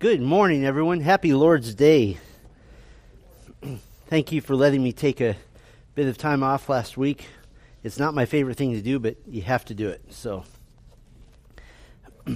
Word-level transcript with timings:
Good 0.00 0.22
morning, 0.22 0.64
everyone. 0.64 1.00
Happy 1.00 1.32
Lord's 1.32 1.74
Day. 1.74 2.18
Thank 4.06 4.30
you 4.30 4.40
for 4.40 4.54
letting 4.54 4.80
me 4.80 4.92
take 4.92 5.20
a 5.20 5.34
bit 5.96 6.06
of 6.06 6.16
time 6.16 6.44
off 6.44 6.68
last 6.68 6.96
week. 6.96 7.26
It's 7.82 7.98
not 7.98 8.14
my 8.14 8.24
favorite 8.24 8.56
thing 8.56 8.74
to 8.74 8.80
do, 8.80 9.00
but 9.00 9.16
you 9.26 9.42
have 9.42 9.64
to 9.64 9.74
do 9.74 9.88
it. 9.88 10.00
So, 10.10 10.44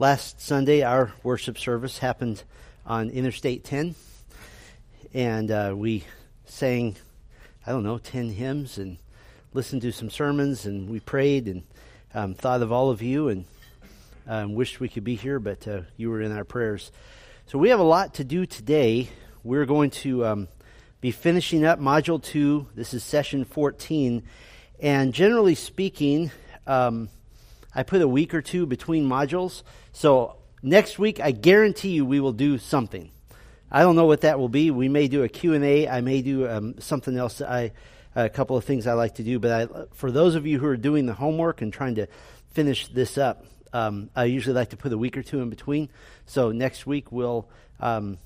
last 0.00 0.40
Sunday, 0.40 0.82
our 0.82 1.12
worship 1.22 1.56
service 1.56 1.98
happened 1.98 2.42
on 2.84 3.10
Interstate 3.10 3.62
10, 3.62 3.94
and 5.14 5.52
uh, 5.52 5.72
we 5.76 6.02
sang, 6.46 6.96
I 7.64 7.70
don't 7.70 7.84
know, 7.84 7.98
10 7.98 8.30
hymns 8.30 8.76
and 8.76 8.96
listened 9.52 9.82
to 9.82 9.92
some 9.92 10.10
sermons, 10.10 10.66
and 10.66 10.90
we 10.90 10.98
prayed 10.98 11.46
and 11.46 11.62
um, 12.12 12.34
thought 12.34 12.60
of 12.60 12.72
all 12.72 12.90
of 12.90 13.02
you 13.02 13.28
and 13.28 13.44
um, 14.26 14.54
wished 14.54 14.80
we 14.80 14.88
could 14.88 15.04
be 15.04 15.16
here, 15.16 15.38
but 15.38 15.66
uh, 15.68 15.82
you 15.96 16.10
were 16.10 16.20
in 16.20 16.32
our 16.32 16.44
prayers. 16.44 16.90
So 17.46 17.58
we 17.58 17.68
have 17.68 17.80
a 17.80 17.84
lot 17.84 18.14
to 18.14 18.24
do 18.24 18.46
today. 18.46 19.08
We're 19.42 19.66
going 19.66 19.90
to 19.90 20.24
um, 20.24 20.48
be 21.00 21.10
finishing 21.10 21.64
up 21.64 21.78
Module 21.78 22.22
2. 22.22 22.68
This 22.74 22.94
is 22.94 23.04
session 23.04 23.44
14. 23.44 24.22
And 24.80 25.12
generally 25.12 25.54
speaking, 25.54 26.30
um, 26.66 27.10
I 27.74 27.82
put 27.82 28.00
a 28.00 28.08
week 28.08 28.34
or 28.34 28.40
two 28.40 28.66
between 28.66 29.08
modules. 29.08 29.62
So 29.92 30.36
next 30.62 30.98
week, 30.98 31.20
I 31.20 31.32
guarantee 31.32 31.90
you 31.90 32.06
we 32.06 32.20
will 32.20 32.32
do 32.32 32.56
something. 32.58 33.10
I 33.70 33.82
don't 33.82 33.96
know 33.96 34.06
what 34.06 34.22
that 34.22 34.38
will 34.38 34.48
be. 34.48 34.70
We 34.70 34.88
may 34.88 35.08
do 35.08 35.22
a 35.22 35.28
Q&A. 35.28 35.88
I 35.88 36.00
may 36.00 36.22
do 36.22 36.48
um, 36.48 36.76
something 36.78 37.16
else. 37.16 37.42
I, 37.42 37.72
a 38.16 38.28
couple 38.28 38.56
of 38.56 38.64
things 38.64 38.86
I 38.86 38.92
like 38.92 39.16
to 39.16 39.22
do. 39.22 39.38
But 39.38 39.50
I, 39.50 39.84
for 39.92 40.10
those 40.10 40.34
of 40.34 40.46
you 40.46 40.58
who 40.58 40.66
are 40.66 40.76
doing 40.76 41.06
the 41.06 41.14
homework 41.14 41.60
and 41.60 41.72
trying 41.72 41.96
to 41.96 42.06
finish 42.52 42.86
this 42.88 43.18
up, 43.18 43.44
um, 43.74 44.08
I 44.14 44.24
usually 44.24 44.54
like 44.54 44.70
to 44.70 44.76
put 44.76 44.92
a 44.92 44.98
week 44.98 45.16
or 45.16 45.22
two 45.22 45.40
in 45.40 45.50
between. 45.50 45.88
So 46.26 46.52
next 46.52 46.86
week 46.86 47.10
we'll 47.10 47.48
um, 47.80 48.18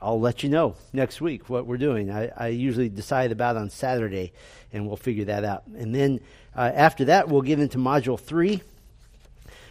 I'll 0.00 0.20
let 0.20 0.42
you 0.42 0.48
know 0.48 0.76
next 0.92 1.20
week 1.20 1.50
what 1.50 1.66
we're 1.66 1.76
doing. 1.76 2.10
I, 2.10 2.30
I, 2.36 2.48
usually 2.48 2.88
decide 2.88 3.30
about 3.30 3.56
on 3.56 3.70
Saturday, 3.70 4.32
and 4.72 4.86
we'll 4.86 4.96
figure 4.96 5.26
that 5.26 5.44
out. 5.44 5.64
And 5.66 5.94
then 5.94 6.20
uh, 6.56 6.70
after 6.74 7.06
that, 7.06 7.28
we'll 7.28 7.42
get 7.42 7.60
into 7.60 7.78
Module 7.78 8.18
Three, 8.18 8.62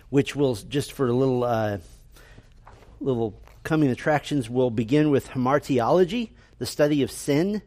which 0.09 0.36
will 0.36 0.56
just 0.56 0.92
for 0.92 1.08
a 1.08 1.14
little 1.14 1.44
uh, 1.44 1.78
little 3.00 3.34
coming 3.64 3.90
attractions. 3.90 4.50
We'll 4.50 4.70
begin 4.70 5.12
with 5.12 5.30
hamartiology, 5.30 6.30
the 6.59 6.66
study 6.66 7.04
of 7.04 7.12
sin 7.12 7.62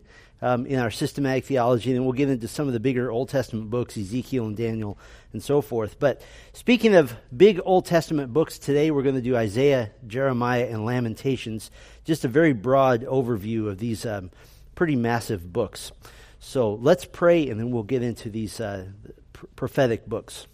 um, 0.44 0.66
in 0.66 0.78
our 0.78 0.90
systematic 0.90 1.46
theology, 1.46 1.90
and 1.90 1.96
then 1.96 2.04
we'll 2.04 2.12
get 2.12 2.28
into 2.28 2.46
some 2.46 2.66
of 2.66 2.74
the 2.74 2.80
bigger 2.80 3.10
Old 3.10 3.30
Testament 3.30 3.70
books, 3.70 3.96
Ezekiel 3.96 4.44
and 4.44 4.54
Daniel, 4.54 4.98
and 5.32 5.42
so 5.42 5.62
forth. 5.62 5.98
But 5.98 6.20
speaking 6.52 6.94
of 6.94 7.16
big 7.34 7.62
Old 7.64 7.86
Testament 7.86 8.30
books, 8.30 8.58
today 8.58 8.90
we're 8.90 9.02
going 9.02 9.14
to 9.14 9.22
do 9.22 9.34
Isaiah, 9.34 9.90
Jeremiah, 10.06 10.66
and 10.66 10.84
Lamentations. 10.84 11.70
Just 12.04 12.26
a 12.26 12.28
very 12.28 12.52
broad 12.52 13.04
overview 13.04 13.68
of 13.68 13.78
these 13.78 14.04
um, 14.04 14.30
pretty 14.74 14.96
massive 14.96 15.50
books. 15.50 15.92
So 16.40 16.74
let's 16.74 17.06
pray, 17.06 17.48
and 17.48 17.58
then 17.58 17.70
we'll 17.70 17.82
get 17.82 18.02
into 18.02 18.28
these 18.28 18.60
uh, 18.60 18.88
pr- 19.32 19.46
prophetic 19.56 20.06
books. 20.06 20.46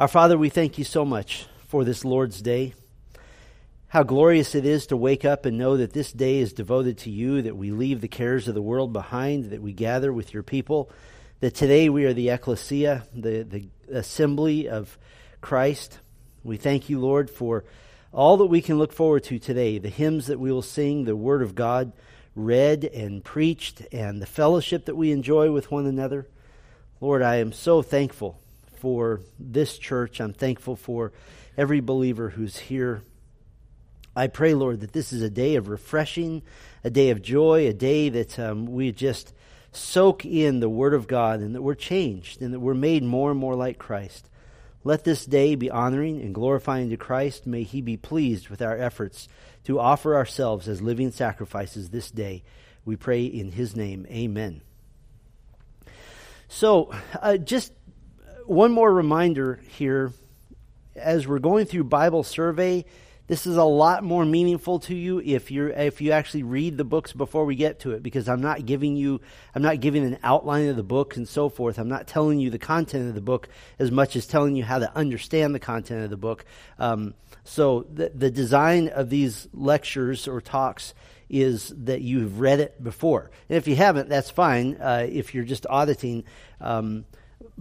Our 0.00 0.08
Father, 0.08 0.36
we 0.36 0.48
thank 0.48 0.78
you 0.78 0.84
so 0.84 1.04
much 1.04 1.46
for 1.68 1.84
this 1.84 2.04
Lord's 2.04 2.42
Day. 2.42 2.74
How 3.92 4.04
glorious 4.04 4.54
it 4.54 4.64
is 4.64 4.86
to 4.86 4.96
wake 4.96 5.26
up 5.26 5.44
and 5.44 5.58
know 5.58 5.76
that 5.76 5.92
this 5.92 6.12
day 6.12 6.38
is 6.38 6.54
devoted 6.54 6.96
to 7.00 7.10
you, 7.10 7.42
that 7.42 7.58
we 7.58 7.72
leave 7.72 8.00
the 8.00 8.08
cares 8.08 8.48
of 8.48 8.54
the 8.54 8.62
world 8.62 8.90
behind, 8.90 9.50
that 9.50 9.60
we 9.60 9.74
gather 9.74 10.10
with 10.10 10.32
your 10.32 10.42
people, 10.42 10.90
that 11.40 11.54
today 11.54 11.90
we 11.90 12.06
are 12.06 12.14
the 12.14 12.30
ecclesia, 12.30 13.06
the, 13.14 13.42
the 13.42 13.68
assembly 13.94 14.66
of 14.66 14.96
Christ. 15.42 15.98
We 16.42 16.56
thank 16.56 16.88
you, 16.88 17.00
Lord, 17.00 17.28
for 17.28 17.66
all 18.12 18.38
that 18.38 18.46
we 18.46 18.62
can 18.62 18.78
look 18.78 18.94
forward 18.94 19.24
to 19.24 19.38
today 19.38 19.76
the 19.76 19.90
hymns 19.90 20.28
that 20.28 20.40
we 20.40 20.50
will 20.50 20.62
sing, 20.62 21.04
the 21.04 21.14
Word 21.14 21.42
of 21.42 21.54
God 21.54 21.92
read 22.34 22.84
and 22.84 23.22
preached, 23.22 23.82
and 23.92 24.22
the 24.22 24.26
fellowship 24.26 24.86
that 24.86 24.96
we 24.96 25.12
enjoy 25.12 25.50
with 25.50 25.70
one 25.70 25.84
another. 25.84 26.26
Lord, 27.02 27.20
I 27.20 27.36
am 27.36 27.52
so 27.52 27.82
thankful 27.82 28.40
for 28.78 29.20
this 29.38 29.76
church. 29.76 30.18
I'm 30.18 30.32
thankful 30.32 30.76
for 30.76 31.12
every 31.58 31.80
believer 31.80 32.30
who's 32.30 32.56
here 32.56 33.02
I 34.14 34.26
pray, 34.26 34.54
Lord, 34.54 34.80
that 34.80 34.92
this 34.92 35.12
is 35.12 35.22
a 35.22 35.30
day 35.30 35.54
of 35.56 35.68
refreshing, 35.68 36.42
a 36.84 36.90
day 36.90 37.10
of 37.10 37.22
joy, 37.22 37.66
a 37.66 37.72
day 37.72 38.10
that 38.10 38.38
um, 38.38 38.66
we 38.66 38.92
just 38.92 39.32
soak 39.72 40.26
in 40.26 40.60
the 40.60 40.68
Word 40.68 40.92
of 40.92 41.06
God 41.06 41.40
and 41.40 41.54
that 41.54 41.62
we're 41.62 41.74
changed 41.74 42.42
and 42.42 42.52
that 42.52 42.60
we're 42.60 42.74
made 42.74 43.02
more 43.02 43.30
and 43.30 43.40
more 43.40 43.54
like 43.54 43.78
Christ. 43.78 44.28
Let 44.84 45.04
this 45.04 45.24
day 45.24 45.54
be 45.54 45.70
honoring 45.70 46.20
and 46.20 46.34
glorifying 46.34 46.90
to 46.90 46.96
Christ. 46.96 47.46
May 47.46 47.62
He 47.62 47.80
be 47.80 47.96
pleased 47.96 48.48
with 48.48 48.60
our 48.60 48.76
efforts 48.76 49.28
to 49.64 49.78
offer 49.78 50.14
ourselves 50.14 50.68
as 50.68 50.82
living 50.82 51.10
sacrifices 51.10 51.88
this 51.88 52.10
day. 52.10 52.42
We 52.84 52.96
pray 52.96 53.24
in 53.24 53.52
His 53.52 53.76
name. 53.76 54.06
Amen. 54.10 54.60
So, 56.48 56.92
uh, 57.20 57.38
just 57.38 57.72
one 58.44 58.72
more 58.72 58.92
reminder 58.92 59.60
here 59.68 60.12
as 60.94 61.26
we're 61.26 61.38
going 61.38 61.64
through 61.64 61.84
Bible 61.84 62.24
survey 62.24 62.84
this 63.32 63.46
is 63.46 63.56
a 63.56 63.64
lot 63.64 64.04
more 64.04 64.26
meaningful 64.26 64.78
to 64.78 64.94
you 64.94 65.18
if 65.24 65.50
you 65.50 65.68
if 65.68 66.02
you 66.02 66.12
actually 66.12 66.42
read 66.42 66.76
the 66.76 66.84
books 66.84 67.14
before 67.14 67.46
we 67.46 67.54
get 67.54 67.80
to 67.80 67.92
it 67.92 68.02
because 68.02 68.28
I'm 68.28 68.42
not 68.42 68.66
giving 68.66 68.94
you 68.94 69.22
I'm 69.54 69.62
not 69.62 69.80
giving 69.80 70.04
an 70.04 70.18
outline 70.22 70.68
of 70.68 70.76
the 70.76 70.82
book 70.82 71.16
and 71.16 71.26
so 71.26 71.48
forth. 71.48 71.78
I'm 71.78 71.88
not 71.88 72.06
telling 72.06 72.40
you 72.40 72.50
the 72.50 72.58
content 72.58 73.08
of 73.08 73.14
the 73.14 73.22
book 73.22 73.48
as 73.78 73.90
much 73.90 74.16
as 74.16 74.26
telling 74.26 74.54
you 74.54 74.64
how 74.64 74.80
to 74.80 74.94
understand 74.94 75.54
the 75.54 75.60
content 75.60 76.04
of 76.04 76.10
the 76.10 76.18
book. 76.18 76.44
Um, 76.78 77.14
so 77.42 77.86
the 77.90 78.10
the 78.14 78.30
design 78.30 78.88
of 78.88 79.08
these 79.08 79.48
lectures 79.54 80.28
or 80.28 80.42
talks 80.42 80.92
is 81.30 81.72
that 81.74 82.02
you've 82.02 82.38
read 82.38 82.60
it 82.60 82.84
before. 82.84 83.30
And 83.48 83.56
if 83.56 83.66
you 83.66 83.76
haven't, 83.76 84.10
that's 84.10 84.28
fine. 84.28 84.76
Uh, 84.78 85.06
if 85.08 85.34
you're 85.34 85.44
just 85.44 85.66
auditing. 85.70 86.24
Um, 86.60 87.06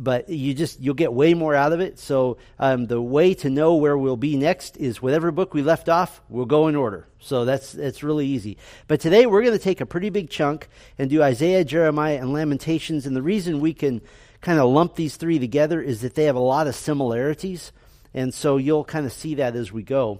but 0.01 0.29
you 0.29 0.55
just 0.55 0.79
you'll 0.79 0.95
get 0.95 1.13
way 1.13 1.35
more 1.35 1.53
out 1.53 1.73
of 1.73 1.79
it. 1.79 1.99
So 1.99 2.37
um, 2.57 2.87
the 2.87 2.99
way 2.99 3.35
to 3.35 3.49
know 3.51 3.75
where 3.75 3.95
we'll 3.95 4.17
be 4.17 4.35
next 4.35 4.75
is 4.77 4.99
whatever 4.99 5.31
book 5.31 5.53
we 5.53 5.61
left 5.61 5.89
off, 5.89 6.21
we'll 6.27 6.47
go 6.47 6.67
in 6.67 6.75
order. 6.75 7.07
So 7.19 7.45
that's 7.45 7.71
that's 7.71 8.01
really 8.01 8.25
easy. 8.25 8.57
But 8.87 8.99
today 8.99 9.27
we're 9.27 9.43
going 9.43 9.57
to 9.57 9.63
take 9.63 9.79
a 9.79 9.85
pretty 9.85 10.09
big 10.09 10.31
chunk 10.31 10.67
and 10.97 11.07
do 11.09 11.21
Isaiah, 11.21 11.63
Jeremiah, 11.63 12.17
and 12.17 12.33
Lamentations. 12.33 13.05
And 13.05 13.15
the 13.15 13.21
reason 13.21 13.59
we 13.59 13.73
can 13.75 14.01
kind 14.41 14.59
of 14.59 14.71
lump 14.71 14.95
these 14.95 15.17
three 15.17 15.37
together 15.37 15.79
is 15.79 16.01
that 16.01 16.15
they 16.15 16.23
have 16.23 16.35
a 16.35 16.39
lot 16.39 16.65
of 16.65 16.73
similarities, 16.73 17.71
and 18.11 18.33
so 18.33 18.57
you'll 18.57 18.83
kind 18.83 19.05
of 19.05 19.13
see 19.13 19.35
that 19.35 19.55
as 19.55 19.71
we 19.71 19.83
go. 19.83 20.19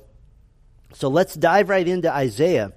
So 0.94 1.08
let's 1.08 1.34
dive 1.34 1.70
right 1.70 1.88
into 1.88 2.14
Isaiah. 2.14 2.74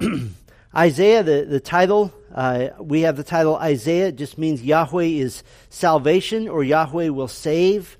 Isaiah, 0.76 1.22
the, 1.22 1.46
the 1.48 1.60
title, 1.60 2.12
uh, 2.34 2.70
we 2.80 3.02
have 3.02 3.16
the 3.16 3.22
title 3.22 3.54
Isaiah. 3.54 4.08
It 4.08 4.16
just 4.16 4.38
means 4.38 4.60
Yahweh 4.60 5.04
is 5.04 5.44
salvation 5.70 6.48
or 6.48 6.64
Yahweh 6.64 7.10
will 7.10 7.28
save. 7.28 7.96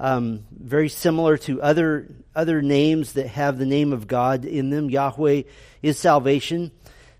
Um, 0.00 0.44
very 0.50 0.88
similar 0.88 1.38
to 1.38 1.62
other, 1.62 2.08
other 2.34 2.62
names 2.62 3.12
that 3.12 3.28
have 3.28 3.58
the 3.58 3.64
name 3.64 3.92
of 3.92 4.08
God 4.08 4.44
in 4.44 4.70
them. 4.70 4.90
Yahweh 4.90 5.42
is 5.82 5.98
salvation. 6.00 6.72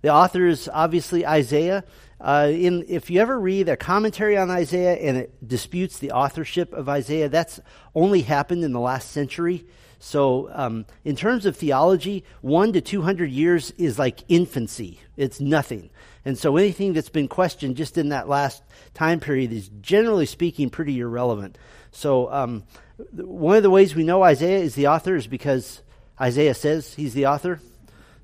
The 0.03 0.13
author 0.13 0.45
is 0.45 0.69
obviously 0.73 1.25
Isaiah. 1.25 1.85
Uh, 2.21 2.49
in, 2.51 2.85
if 2.89 3.09
you 3.09 3.21
ever 3.21 3.39
read 3.39 3.69
a 3.69 3.77
commentary 3.77 4.37
on 4.37 4.51
Isaiah 4.51 4.95
and 4.95 5.17
it 5.19 5.47
disputes 5.47 6.01
the 6.01 6.11
authorship 6.11 6.73
of 6.73 6.89
Isaiah, 6.89 7.29
that's 7.29 7.61
only 7.95 8.23
happened 8.23 8.65
in 8.65 8.73
the 8.73 8.81
last 8.81 9.13
century. 9.13 9.67
So, 9.99 10.51
um, 10.53 10.87
in 11.05 11.17
terms 11.17 11.47
of 11.47 11.57
theology, 11.57 12.25
one 12.43 12.73
to 12.75 12.81
200 12.81 13.31
years 13.31 13.71
is 13.73 13.99
like 13.99 14.21
infancy. 14.29 15.01
It's 15.17 15.41
nothing. 15.41 15.91
And 16.25 16.37
so, 16.37 16.57
anything 16.57 16.93
that's 16.93 17.09
been 17.09 17.29
questioned 17.29 17.77
just 17.77 17.97
in 17.97 18.11
that 18.11 18.29
last 18.29 18.63
time 18.95 19.21
period 19.21 19.53
is 19.53 19.71
generally 19.81 20.27
speaking 20.27 20.71
pretty 20.71 21.01
irrelevant. 21.01 21.57
So, 21.93 22.31
um, 22.31 22.65
one 23.13 23.57
of 23.57 23.63
the 23.63 23.71
ways 23.71 23.95
we 23.95 24.05
know 24.05 24.23
Isaiah 24.23 24.59
is 24.59 24.75
the 24.75 24.89
author 24.89 25.17
is 25.17 25.27
because 25.27 25.83
Isaiah 26.21 26.55
says 26.55 26.95
he's 26.95 27.15
the 27.15 27.27
author. 27.27 27.61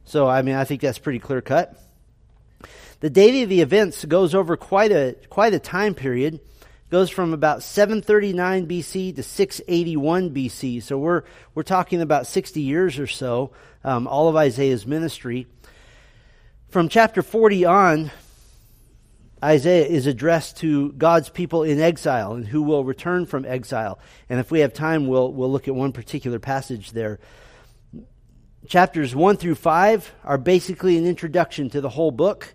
So, 0.05 0.29
I 0.29 0.43
mean, 0.43 0.57
I 0.57 0.65
think 0.65 0.81
that's 0.81 0.99
pretty 0.99 1.19
clear 1.19 1.41
cut. 1.41 1.79
The 3.01 3.11
date 3.11 3.43
of 3.43 3.49
the 3.49 3.61
events 3.61 4.05
goes 4.05 4.35
over 4.35 4.57
quite 4.57 4.93
a, 4.93 5.17
quite 5.29 5.55
a 5.55 5.59
time 5.59 5.95
period 5.95 6.41
goes 6.93 7.09
from 7.09 7.33
about 7.33 7.62
739 7.62 8.67
BC 8.67 9.17
to 9.17 9.23
681 9.23 10.29
BC. 10.35 10.83
So 10.83 10.99
we're, 10.99 11.23
we're 11.55 11.62
talking 11.62 12.03
about 12.03 12.27
60 12.27 12.61
years 12.61 12.99
or 12.99 13.06
so, 13.06 13.50
um, 13.83 14.06
all 14.06 14.29
of 14.29 14.37
Isaiah's 14.37 14.87
ministry. 14.87 15.47
From 16.69 16.91
chapter 16.91 17.23
40 17.23 17.65
on, 17.65 18.11
Isaiah 19.43 19.87
is 19.87 20.06
addressed 20.06 20.59
to 20.59 20.93
God's 20.93 21.31
people 21.31 21.62
in 21.62 21.81
exile 21.81 22.35
and 22.35 22.47
who 22.47 22.61
will 22.61 22.85
return 22.85 23.25
from 23.25 23.47
exile. 23.47 23.99
And 24.29 24.39
if 24.39 24.50
we 24.50 24.61
have 24.61 24.75
time, 24.75 25.06
we'll, 25.06 25.33
we'll 25.33 25.50
look 25.50 25.69
at 25.69 25.75
one 25.75 25.93
particular 25.93 26.39
passage 26.39 26.93
there. 26.93 27.21
Chapters 28.69 29.17
1 29.17 29.39
through 29.39 29.55
5 29.55 30.12
are 30.25 30.37
basically 30.37 30.99
an 30.99 31.06
introduction 31.06 31.71
to 31.71 31.81
the 31.81 31.89
whole 31.89 32.11
book 32.11 32.55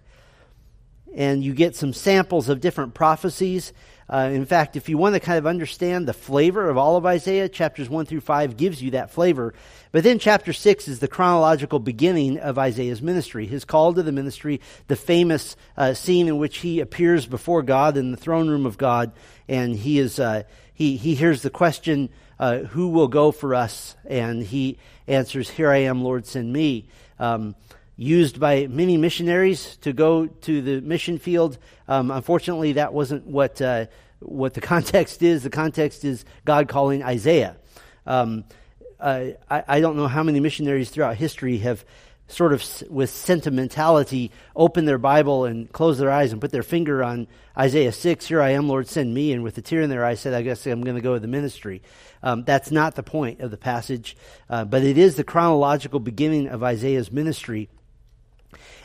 and 1.18 1.44
you 1.44 1.54
get 1.54 1.76
some 1.76 1.94
samples 1.94 2.48
of 2.48 2.62
different 2.62 2.94
prophecies. 2.94 3.74
Uh, 4.10 4.30
in 4.32 4.46
fact, 4.46 4.78
if 4.78 4.88
you 4.88 4.98
want 4.98 5.16
to 5.16 5.20
kind 5.20 5.38
of 5.38 5.46
understand 5.46 6.08
the 6.08 6.14
flavor 6.14 6.70
of 6.70 6.78
all 6.78 6.96
of 6.96 7.06
Isaiah, 7.06 7.50
chapters 7.50 7.90
1 7.90 8.06
through 8.06 8.22
5 8.22 8.56
gives 8.56 8.82
you 8.82 8.92
that 8.92 9.12
flavor. 9.12 9.54
But 9.92 10.04
then 10.04 10.18
chapter 10.18 10.54
6 10.54 10.88
is 10.88 11.00
the 11.00 11.10
chronological 11.10 11.80
beginning 11.80 12.40
of 12.40 12.58
Isaiah's 12.58 13.02
ministry, 13.02 13.48
his 13.48 13.66
call 13.66 13.94
to 13.94 14.04
the 14.04 14.14
ministry, 14.14 14.62
the 14.88 14.96
famous 14.96 15.58
uh, 15.76 15.94
scene 15.94 16.30
in 16.30 16.38
which 16.38 16.60
he 16.60 16.80
appears 16.80 17.26
before 17.26 17.64
God 17.64 17.98
in 17.98 18.12
the 18.12 18.18
throne 18.18 18.48
room 18.48 18.66
of 18.66 18.78
God, 18.78 19.12
and 19.50 19.76
he 19.76 20.00
is 20.00 20.20
uh, 20.20 20.44
he 20.74 20.96
he 20.96 21.16
hears 21.16 21.42
the 21.42 21.50
question, 21.50 22.10
uh, 22.40 22.60
"Who 22.60 22.90
will 22.90 23.08
go 23.08 23.32
for 23.32 23.56
us?" 23.56 23.96
And 24.06 24.44
he 24.44 24.78
answers, 25.08 25.50
"Here 25.50 25.70
I 25.70 25.80
am, 25.80 26.04
Lord, 26.04 26.26
send 26.26 26.52
me." 26.54 26.88
Um, 27.20 27.56
used 27.98 28.40
by 28.40 28.68
many 28.68 28.96
missionaries 28.96 29.76
to 29.78 29.92
go 29.92 30.28
to 30.28 30.62
the 30.62 30.82
mission 30.82 31.18
field. 31.18 31.58
Um, 31.88 32.12
unfortunately, 32.12 32.74
that 32.74 32.94
wasn't 32.94 33.26
what 33.26 33.62
uh, 33.62 33.88
what 34.20 34.54
the 34.54 34.62
context 34.76 35.22
is. 35.22 35.44
The 35.44 35.50
context 35.50 36.06
is 36.06 36.24
God 36.46 36.70
calling 36.70 37.04
Isaiah. 37.04 37.58
Um, 38.06 38.46
I, 39.00 39.36
I, 39.50 39.80
don't 39.80 39.96
know 39.96 40.08
how 40.08 40.24
many 40.24 40.40
missionaries 40.40 40.90
throughout 40.90 41.18
history 41.18 41.60
have 41.60 41.86
sort 42.28 42.52
of 42.52 42.64
with 42.90 43.10
sentimentality 43.10 44.32
opened 44.56 44.88
their 44.88 44.98
Bible 44.98 45.46
and 45.46 45.72
closed 45.72 46.00
their 46.00 46.12
eyes 46.12 46.32
and 46.32 46.42
put 46.42 46.52
their 46.52 46.64
finger 46.64 47.04
on 47.04 47.28
Isaiah 47.58 47.92
6, 47.92 48.28
Here 48.28 48.42
I 48.42 48.52
am, 48.52 48.68
Lord, 48.68 48.88
send 48.88 49.14
me. 49.14 49.34
And 49.34 49.44
with 49.44 49.58
a 49.58 49.62
tear 49.62 49.82
in 49.82 49.90
their 49.90 50.06
eye 50.06 50.16
said, 50.16 50.34
I 50.34 50.42
guess 50.42 50.66
I'm 50.66 50.82
going 50.82 50.96
to 50.96 51.02
go 51.02 51.14
to 51.14 51.20
the 51.20 51.28
ministry. 51.28 51.82
Um, 52.24 52.44
that's 52.44 52.72
not 52.72 52.96
the 52.96 53.04
point 53.04 53.42
of 53.42 53.52
the 53.52 53.58
passage, 53.58 54.18
uh, 54.50 54.66
but 54.66 54.84
it 54.84 54.98
is 54.98 55.16
the 55.16 55.24
chronological 55.24 56.00
beginning 56.00 56.48
of 56.48 56.64
Isaiah's 56.64 57.12
ministry. 57.12 57.70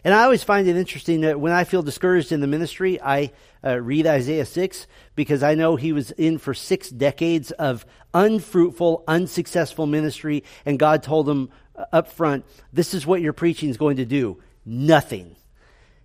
And 0.04 0.14
I 0.14 0.24
always 0.24 0.42
find 0.42 0.66
it 0.69 0.76
interesting 0.76 1.22
that 1.22 1.40
when 1.40 1.52
I 1.52 1.64
feel 1.64 1.82
discouraged 1.82 2.32
in 2.32 2.40
the 2.40 2.46
ministry, 2.46 3.00
I 3.00 3.32
uh, 3.64 3.80
read 3.80 4.06
Isaiah 4.06 4.46
6 4.46 4.86
because 5.14 5.42
I 5.42 5.54
know 5.54 5.76
he 5.76 5.92
was 5.92 6.10
in 6.12 6.38
for 6.38 6.54
six 6.54 6.90
decades 6.90 7.50
of 7.52 7.86
unfruitful, 8.14 9.04
unsuccessful 9.06 9.86
ministry, 9.86 10.44
and 10.66 10.78
God 10.78 11.02
told 11.02 11.28
him 11.28 11.50
uh, 11.76 11.84
up 11.92 12.12
front, 12.12 12.44
this 12.72 12.94
is 12.94 13.06
what 13.06 13.20
your 13.20 13.32
preaching 13.32 13.69
is 13.69 13.76
going 13.76 13.96
to 13.96 14.04
do. 14.04 14.42
Nothing. 14.64 15.36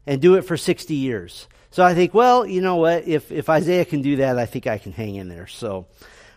And 0.06 0.22
do 0.22 0.36
it 0.36 0.44
for 0.44 0.56
60 0.56 0.94
years. 0.94 1.48
So 1.72 1.84
I 1.84 1.94
think, 1.94 2.14
well, 2.14 2.46
you 2.46 2.62
know 2.62 2.78
what? 2.78 3.08
If, 3.08 3.32
if 3.32 3.50
Isaiah 3.50 3.86
can 3.86 4.02
do 4.02 4.18
that, 4.18 4.38
I 4.38 4.46
think 4.46 4.68
I 4.68 4.78
can 4.78 4.94
hang 4.94 5.16
in 5.16 5.28
there. 5.28 5.48
So, 5.48 5.88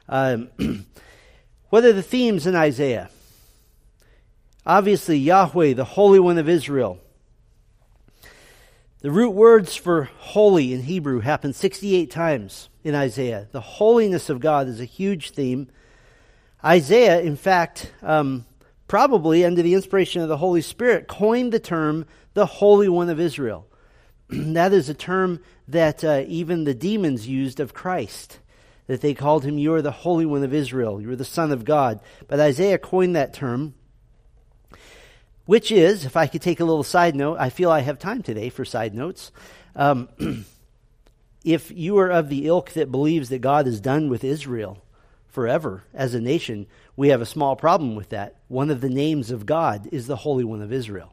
um, 0.08 0.50
what 1.70 1.84
are 1.84 1.92
the 1.92 2.02
themes 2.02 2.46
in 2.46 2.56
Isaiah? 2.56 3.10
Obviously, 4.66 5.18
Yahweh, 5.18 5.74
the 5.74 5.84
Holy 5.84 6.20
One 6.20 6.38
of 6.38 6.48
Israel. 6.48 7.00
The 9.02 9.10
root 9.10 9.30
words 9.30 9.76
for 9.76 10.10
holy 10.18 10.74
in 10.74 10.82
Hebrew 10.82 11.20
happen 11.20 11.54
68 11.54 12.10
times 12.10 12.68
in 12.84 12.94
Isaiah. 12.94 13.48
The 13.50 13.62
holiness 13.62 14.28
of 14.28 14.40
God 14.40 14.68
is 14.68 14.78
a 14.78 14.84
huge 14.84 15.30
theme. 15.30 15.70
Isaiah, 16.62 17.22
in 17.22 17.36
fact, 17.36 17.94
um, 18.02 18.44
probably 18.88 19.42
under 19.42 19.62
the 19.62 19.72
inspiration 19.72 20.20
of 20.20 20.28
the 20.28 20.36
Holy 20.36 20.60
Spirit, 20.60 21.08
coined 21.08 21.50
the 21.50 21.58
term 21.58 22.04
the 22.34 22.44
Holy 22.44 22.90
One 22.90 23.08
of 23.08 23.18
Israel. 23.18 23.66
that 24.28 24.74
is 24.74 24.90
a 24.90 24.94
term 24.94 25.40
that 25.66 26.04
uh, 26.04 26.24
even 26.26 26.64
the 26.64 26.74
demons 26.74 27.26
used 27.26 27.58
of 27.58 27.72
Christ, 27.72 28.38
that 28.86 29.00
they 29.00 29.14
called 29.14 29.46
him, 29.46 29.56
You 29.56 29.72
are 29.72 29.82
the 29.82 29.90
Holy 29.90 30.26
One 30.26 30.44
of 30.44 30.52
Israel, 30.52 31.00
you 31.00 31.10
are 31.10 31.16
the 31.16 31.24
Son 31.24 31.52
of 31.52 31.64
God. 31.64 32.00
But 32.28 32.38
Isaiah 32.38 32.76
coined 32.76 33.16
that 33.16 33.32
term 33.32 33.72
which 35.50 35.72
is, 35.72 36.04
if 36.04 36.16
I 36.16 36.28
could 36.28 36.42
take 36.42 36.60
a 36.60 36.64
little 36.64 36.84
side 36.84 37.16
note, 37.16 37.36
I 37.40 37.50
feel 37.50 37.72
I 37.72 37.80
have 37.80 37.98
time 37.98 38.22
today 38.22 38.50
for 38.50 38.64
side 38.64 38.94
notes. 38.94 39.32
Um, 39.74 40.08
if 41.44 41.72
you 41.72 41.98
are 41.98 42.08
of 42.08 42.28
the 42.28 42.46
ilk 42.46 42.70
that 42.74 42.92
believes 42.92 43.30
that 43.30 43.40
God 43.40 43.66
is 43.66 43.80
done 43.80 44.08
with 44.08 44.22
Israel 44.22 44.80
forever 45.26 45.82
as 45.92 46.14
a 46.14 46.20
nation, 46.20 46.68
we 46.94 47.08
have 47.08 47.20
a 47.20 47.26
small 47.26 47.56
problem 47.56 47.96
with 47.96 48.10
that. 48.10 48.36
One 48.46 48.70
of 48.70 48.80
the 48.80 48.88
names 48.88 49.32
of 49.32 49.44
God 49.44 49.88
is 49.90 50.06
the 50.06 50.14
Holy 50.14 50.44
One 50.44 50.62
of 50.62 50.72
Israel. 50.72 51.12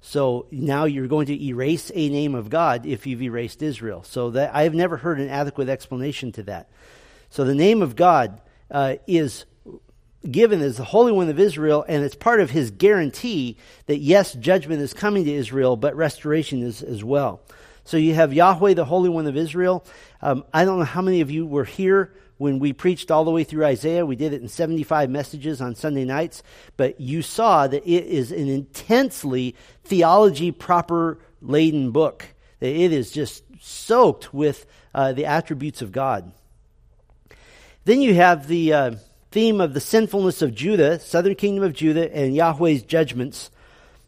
So 0.00 0.46
now 0.52 0.84
you're 0.84 1.08
going 1.08 1.26
to 1.26 1.44
erase 1.44 1.90
a 1.92 2.08
name 2.08 2.36
of 2.36 2.50
God 2.50 2.86
if 2.86 3.04
you've 3.08 3.20
erased 3.20 3.62
Israel. 3.62 4.04
So 4.04 4.30
that 4.30 4.54
I 4.54 4.62
have 4.62 4.74
never 4.74 4.96
heard 4.96 5.18
an 5.18 5.28
adequate 5.28 5.68
explanation 5.68 6.30
to 6.34 6.44
that. 6.44 6.70
So 7.30 7.42
the 7.42 7.52
name 7.52 7.82
of 7.82 7.96
God 7.96 8.40
uh, 8.70 8.94
is 9.08 9.44
given 10.30 10.60
as 10.60 10.76
the 10.76 10.84
Holy 10.84 11.12
One 11.12 11.28
of 11.28 11.40
Israel, 11.40 11.84
and 11.88 12.04
it's 12.04 12.14
part 12.14 12.40
of 12.40 12.50
his 12.50 12.70
guarantee 12.70 13.56
that 13.86 13.98
yes, 13.98 14.32
judgment 14.34 14.80
is 14.82 14.94
coming 14.94 15.24
to 15.24 15.32
Israel, 15.32 15.76
but 15.76 15.96
restoration 15.96 16.62
is 16.62 16.82
as 16.82 17.02
well. 17.02 17.40
So 17.84 17.96
you 17.96 18.14
have 18.14 18.32
Yahweh, 18.32 18.74
the 18.74 18.84
Holy 18.84 19.08
One 19.08 19.26
of 19.26 19.36
Israel. 19.36 19.84
Um, 20.20 20.44
I 20.54 20.64
don't 20.64 20.78
know 20.78 20.84
how 20.84 21.02
many 21.02 21.20
of 21.20 21.30
you 21.30 21.46
were 21.46 21.64
here 21.64 22.12
when 22.38 22.58
we 22.58 22.72
preached 22.72 23.10
all 23.10 23.24
the 23.24 23.30
way 23.30 23.44
through 23.44 23.64
Isaiah. 23.64 24.06
We 24.06 24.16
did 24.16 24.32
it 24.32 24.42
in 24.42 24.48
75 24.48 25.10
messages 25.10 25.60
on 25.60 25.74
Sunday 25.74 26.04
nights, 26.04 26.42
but 26.76 27.00
you 27.00 27.22
saw 27.22 27.66
that 27.66 27.84
it 27.84 28.06
is 28.06 28.30
an 28.30 28.48
intensely 28.48 29.56
theology 29.84 30.52
proper 30.52 31.18
laden 31.40 31.90
book. 31.90 32.26
That 32.60 32.70
it 32.70 32.92
is 32.92 33.10
just 33.10 33.42
soaked 33.60 34.32
with 34.32 34.66
uh, 34.94 35.12
the 35.12 35.26
attributes 35.26 35.82
of 35.82 35.90
God. 35.90 36.32
Then 37.84 38.00
you 38.00 38.14
have 38.14 38.46
the. 38.46 38.72
Uh, 38.72 38.94
theme 39.32 39.60
of 39.62 39.72
the 39.72 39.80
sinfulness 39.80 40.42
of 40.42 40.54
Judah, 40.54 41.00
southern 41.00 41.34
kingdom 41.34 41.64
of 41.64 41.72
Judah, 41.72 42.14
and 42.14 42.34
Yahweh's 42.34 42.82
judgments. 42.82 43.50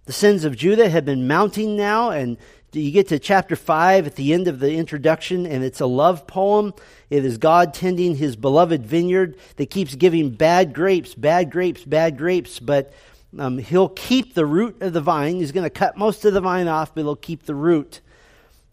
The 0.05 0.13
sins 0.13 0.45
of 0.45 0.55
Judah 0.55 0.89
have 0.91 1.07
been 1.07 1.27
mounting 1.27 1.77
now, 1.77 2.11
and 2.11 2.37
you 2.73 2.91
get 2.91 3.09
to 3.09 3.19
chapter 3.19 3.57
5 3.57 4.07
at 4.07 4.17
the 4.17 4.35
end 4.35 4.49
of 4.49 4.61
the 4.61 4.75
introduction, 4.75 5.47
and 5.47 5.65
it's 5.65 5.81
a 5.81 5.87
love 5.87 6.27
poem. 6.27 6.75
It 7.09 7.25
is 7.25 7.39
God 7.39 7.73
tending 7.73 8.17
his 8.17 8.37
beloved 8.37 8.85
vineyard 8.85 9.37
that 9.57 9.71
keeps 9.71 9.95
giving 9.95 10.31
bad 10.31 10.75
grapes, 10.75 11.15
bad 11.15 11.51
grapes, 11.51 11.85
bad 11.85 12.19
grapes, 12.19 12.61
but 12.61 12.93
um, 13.39 13.57
he'll 13.57 13.89
keep 13.89 14.35
the 14.35 14.45
root 14.45 14.83
of 14.83 14.93
the 14.93 15.01
vine. 15.01 15.37
He's 15.37 15.53
going 15.53 15.65
to 15.65 15.71
cut 15.71 15.97
most 15.97 16.25
of 16.27 16.35
the 16.35 16.43
vine 16.43 16.69
off, 16.69 16.95
but 16.95 17.01
he'll 17.03 17.17
keep 17.17 17.45
the 17.45 17.55
root. 17.55 18.03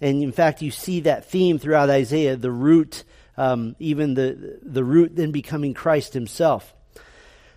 And 0.02 0.22
in 0.22 0.34
fact, 0.34 0.62
you 0.62 0.72
see 0.72 1.00
that 1.02 1.30
theme 1.30 1.60
throughout 1.60 1.90
Isaiah 1.90 2.36
the 2.36 2.52
root 2.52 3.06
um, 3.42 3.76
even 3.80 4.14
the, 4.14 4.60
the 4.62 4.84
root 4.84 5.16
then 5.16 5.32
becoming 5.32 5.74
Christ 5.74 6.14
himself. 6.14 6.76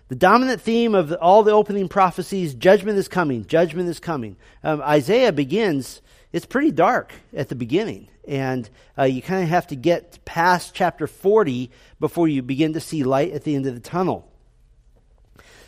The 0.07 0.15
dominant 0.15 0.59
theme 0.61 0.95
of 0.95 1.13
all 1.13 1.43
the 1.43 1.51
opening 1.51 1.87
prophecies 1.89 2.55
judgment 2.55 2.97
is 2.97 3.07
coming, 3.07 3.45
judgment 3.45 3.87
is 3.89 3.99
coming. 3.99 4.35
Um, 4.63 4.81
Isaiah 4.81 5.31
begins, 5.31 6.01
it's 6.33 6.47
pretty 6.47 6.71
dark 6.71 7.13
at 7.35 7.49
the 7.49 7.55
beginning. 7.55 8.07
And 8.27 8.67
uh, 8.97 9.03
you 9.03 9.21
kind 9.21 9.43
of 9.43 9.49
have 9.49 9.67
to 9.67 9.75
get 9.75 10.25
past 10.25 10.73
chapter 10.73 11.05
40 11.05 11.69
before 11.99 12.27
you 12.27 12.41
begin 12.41 12.73
to 12.73 12.79
see 12.79 13.03
light 13.03 13.33
at 13.33 13.43
the 13.43 13.53
end 13.53 13.67
of 13.67 13.75
the 13.75 13.79
tunnel. 13.79 14.27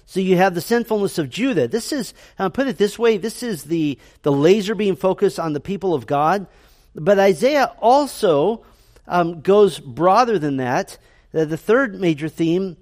So 0.08 0.20
you 0.20 0.38
have 0.38 0.56
the 0.56 0.62
sinfulness 0.62 1.20
of 1.20 1.30
Judah. 1.30 1.68
This 1.68 1.94
is, 1.94 2.16
uh, 2.40 2.50
put 2.50 2.68
it 2.68 2.80
this 2.80 2.98
way, 2.98 3.18
this 3.18 3.44
is 3.44 3.66
the, 3.66 4.00
the 4.24 4.32
laser 4.32 4.74
beam 4.74 4.96
focus 4.96 5.38
on 5.38 5.54
the 5.54 5.60
people 5.60 5.94
of 5.94 6.08
God. 6.08 6.48
But 6.96 7.20
Isaiah 7.20 7.72
also 7.80 8.64
um, 9.08 9.42
goes 9.42 9.80
broader 9.80 10.38
than 10.40 10.58
that. 10.58 10.98
The 11.32 11.58
third 11.58 12.00
major 12.00 12.30
theme, 12.30 12.78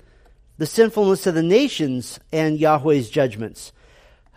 the 0.57 0.65
sinfulness 0.65 1.27
of 1.27 1.35
the 1.35 1.43
nations 1.43 2.19
and 2.31 2.59
Yahweh's 2.59 3.09
judgments. 3.09 3.71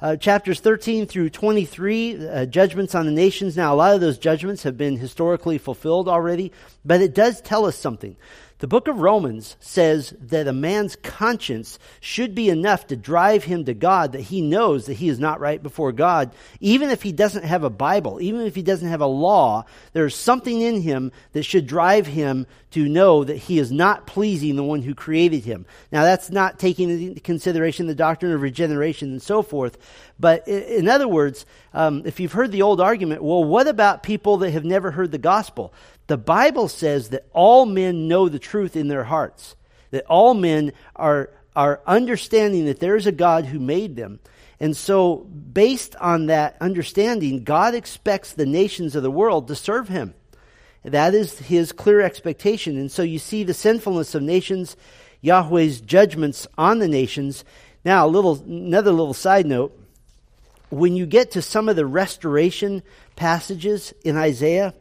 Uh, 0.01 0.15
chapters 0.15 0.61
13 0.61 1.07
through 1.07 1.29
23, 1.29 2.29
uh, 2.29 2.47
judgments 2.47 2.95
on 2.95 3.05
the 3.05 3.13
nations. 3.13 3.57
Now, 3.57 3.75
a 3.75 3.77
lot 3.77 3.95
of 3.95 4.01
those 4.01 4.17
judgments 4.17 4.63
have 4.63 4.77
been 4.77 4.97
historically 4.97 5.59
fulfilled 5.59 6.09
already, 6.09 6.53
but 6.85 7.01
it 7.01 7.15
does 7.15 7.41
tell 7.41 7.67
us 7.67 7.77
something. 7.77 8.17
The 8.61 8.67
book 8.67 8.89
of 8.89 8.99
Romans 8.99 9.57
says 9.61 10.15
that 10.21 10.49
a 10.49 10.53
man's 10.53 10.97
conscience 10.97 11.79
should 12.01 12.35
be 12.35 12.49
enough 12.49 12.89
to 12.89 12.97
drive 12.97 13.45
him 13.45 13.65
to 13.67 13.75
God 13.75 14.13
that 14.13 14.23
he 14.23 14.43
knows 14.43 14.87
that 14.87 14.95
he 14.95 15.09
is 15.09 15.21
not 15.21 15.39
right 15.39 15.63
before 15.63 15.93
God. 15.93 16.33
Even 16.59 16.91
if 16.91 17.03
he 17.03 17.13
doesn't 17.13 17.45
have 17.45 17.63
a 17.63 17.71
Bible, 17.71 18.21
even 18.21 18.41
if 18.41 18.57
he 18.57 18.63
doesn't 18.63 18.89
have 18.89 19.01
a 19.01 19.07
law, 19.07 19.65
there's 19.93 20.17
something 20.17 20.61
in 20.61 20.81
him 20.81 21.13
that 21.33 21.45
should 21.45 21.69
drive 21.69 22.09
him 22.09 22.49
to 22.73 22.89
know 22.89 23.23
that 23.23 23.37
he 23.37 23.61
is 23.61 23.71
not 23.71 24.09
pleasing 24.09 24.57
the 24.57 24.65
one 24.65 24.83
who 24.83 24.95
created 24.95 25.45
him. 25.45 25.65
Now, 25.93 26.03
that's 26.03 26.29
not 26.29 26.59
taking 26.59 26.91
into 26.91 27.21
consideration 27.21 27.87
the 27.87 27.95
doctrine 27.95 28.33
of 28.33 28.43
regeneration 28.43 29.13
and 29.13 29.23
so 29.23 29.43
forth. 29.43 29.79
But 30.19 30.49
in 30.49 30.89
other 30.89 31.07
words, 31.07 31.47
um, 31.73 32.03
if 32.05 32.19
you've 32.19 32.33
heard 32.33 32.51
the 32.51 32.63
old 32.63 32.81
argument, 32.81 33.23
well, 33.23 33.45
what 33.45 33.69
about 33.69 34.03
people 34.03 34.39
that 34.39 34.51
have 34.51 34.65
never 34.65 34.91
heard 34.91 35.13
the 35.13 35.19
gospel? 35.19 35.73
The 36.09 36.19
Bible 36.19 36.69
says 36.69 37.11
that 37.11 37.27
all 37.33 37.65
men 37.67 38.09
know 38.09 38.29
the 38.29 38.39
truth 38.39 38.77
in 38.77 38.89
their 38.89 39.05
hearts, 39.05 39.55
that 39.91 40.07
all 40.07 40.35
men 40.35 40.73
are, 40.97 41.31
are 41.55 41.81
understanding 41.87 42.65
that 42.65 42.81
there 42.81 42.97
is 42.97 43.07
a 43.07 43.13
God 43.13 43.45
who 43.45 43.61
made 43.61 43.95
them. 43.95 44.19
And 44.59 44.77
so, 44.77 45.19
based 45.19 45.95
on 45.97 46.27
that 46.27 46.57
understanding, 46.61 47.45
God 47.45 47.75
expects 47.75 48.33
the 48.33 48.47
nations 48.47 48.97
of 48.97 49.03
the 49.03 49.11
world 49.11 49.47
to 49.49 49.55
serve 49.55 49.89
him. 49.89 50.15
That 50.83 51.15
is 51.15 51.39
his 51.39 51.73
clear 51.73 52.01
expectation. 52.01 52.79
And 52.79 52.91
so 52.91 53.03
you 53.03 53.19
see 53.19 53.45
the 53.45 53.55
sinfulness 53.55 54.15
of 54.15 54.23
nations, 54.23 54.77
Yahweh's 55.21 55.81
judgments 55.81 56.47
on 56.57 56.79
the 56.79 56.89
nations. 56.89 57.45
Now, 57.85 58.07
a 58.07 58.09
little, 58.09 58.43
another 58.43 58.93
little 58.93 59.15
side 59.15 59.47
note. 59.47 59.79
When 60.71 60.97
you 60.97 61.07
get 61.07 61.33
to 61.33 61.43
some 61.43 61.69
of 61.69 61.77
the 61.77 61.87
restoration 61.87 62.83
passages 63.17 63.95
in 64.05 64.17
Isaiah, 64.17 64.75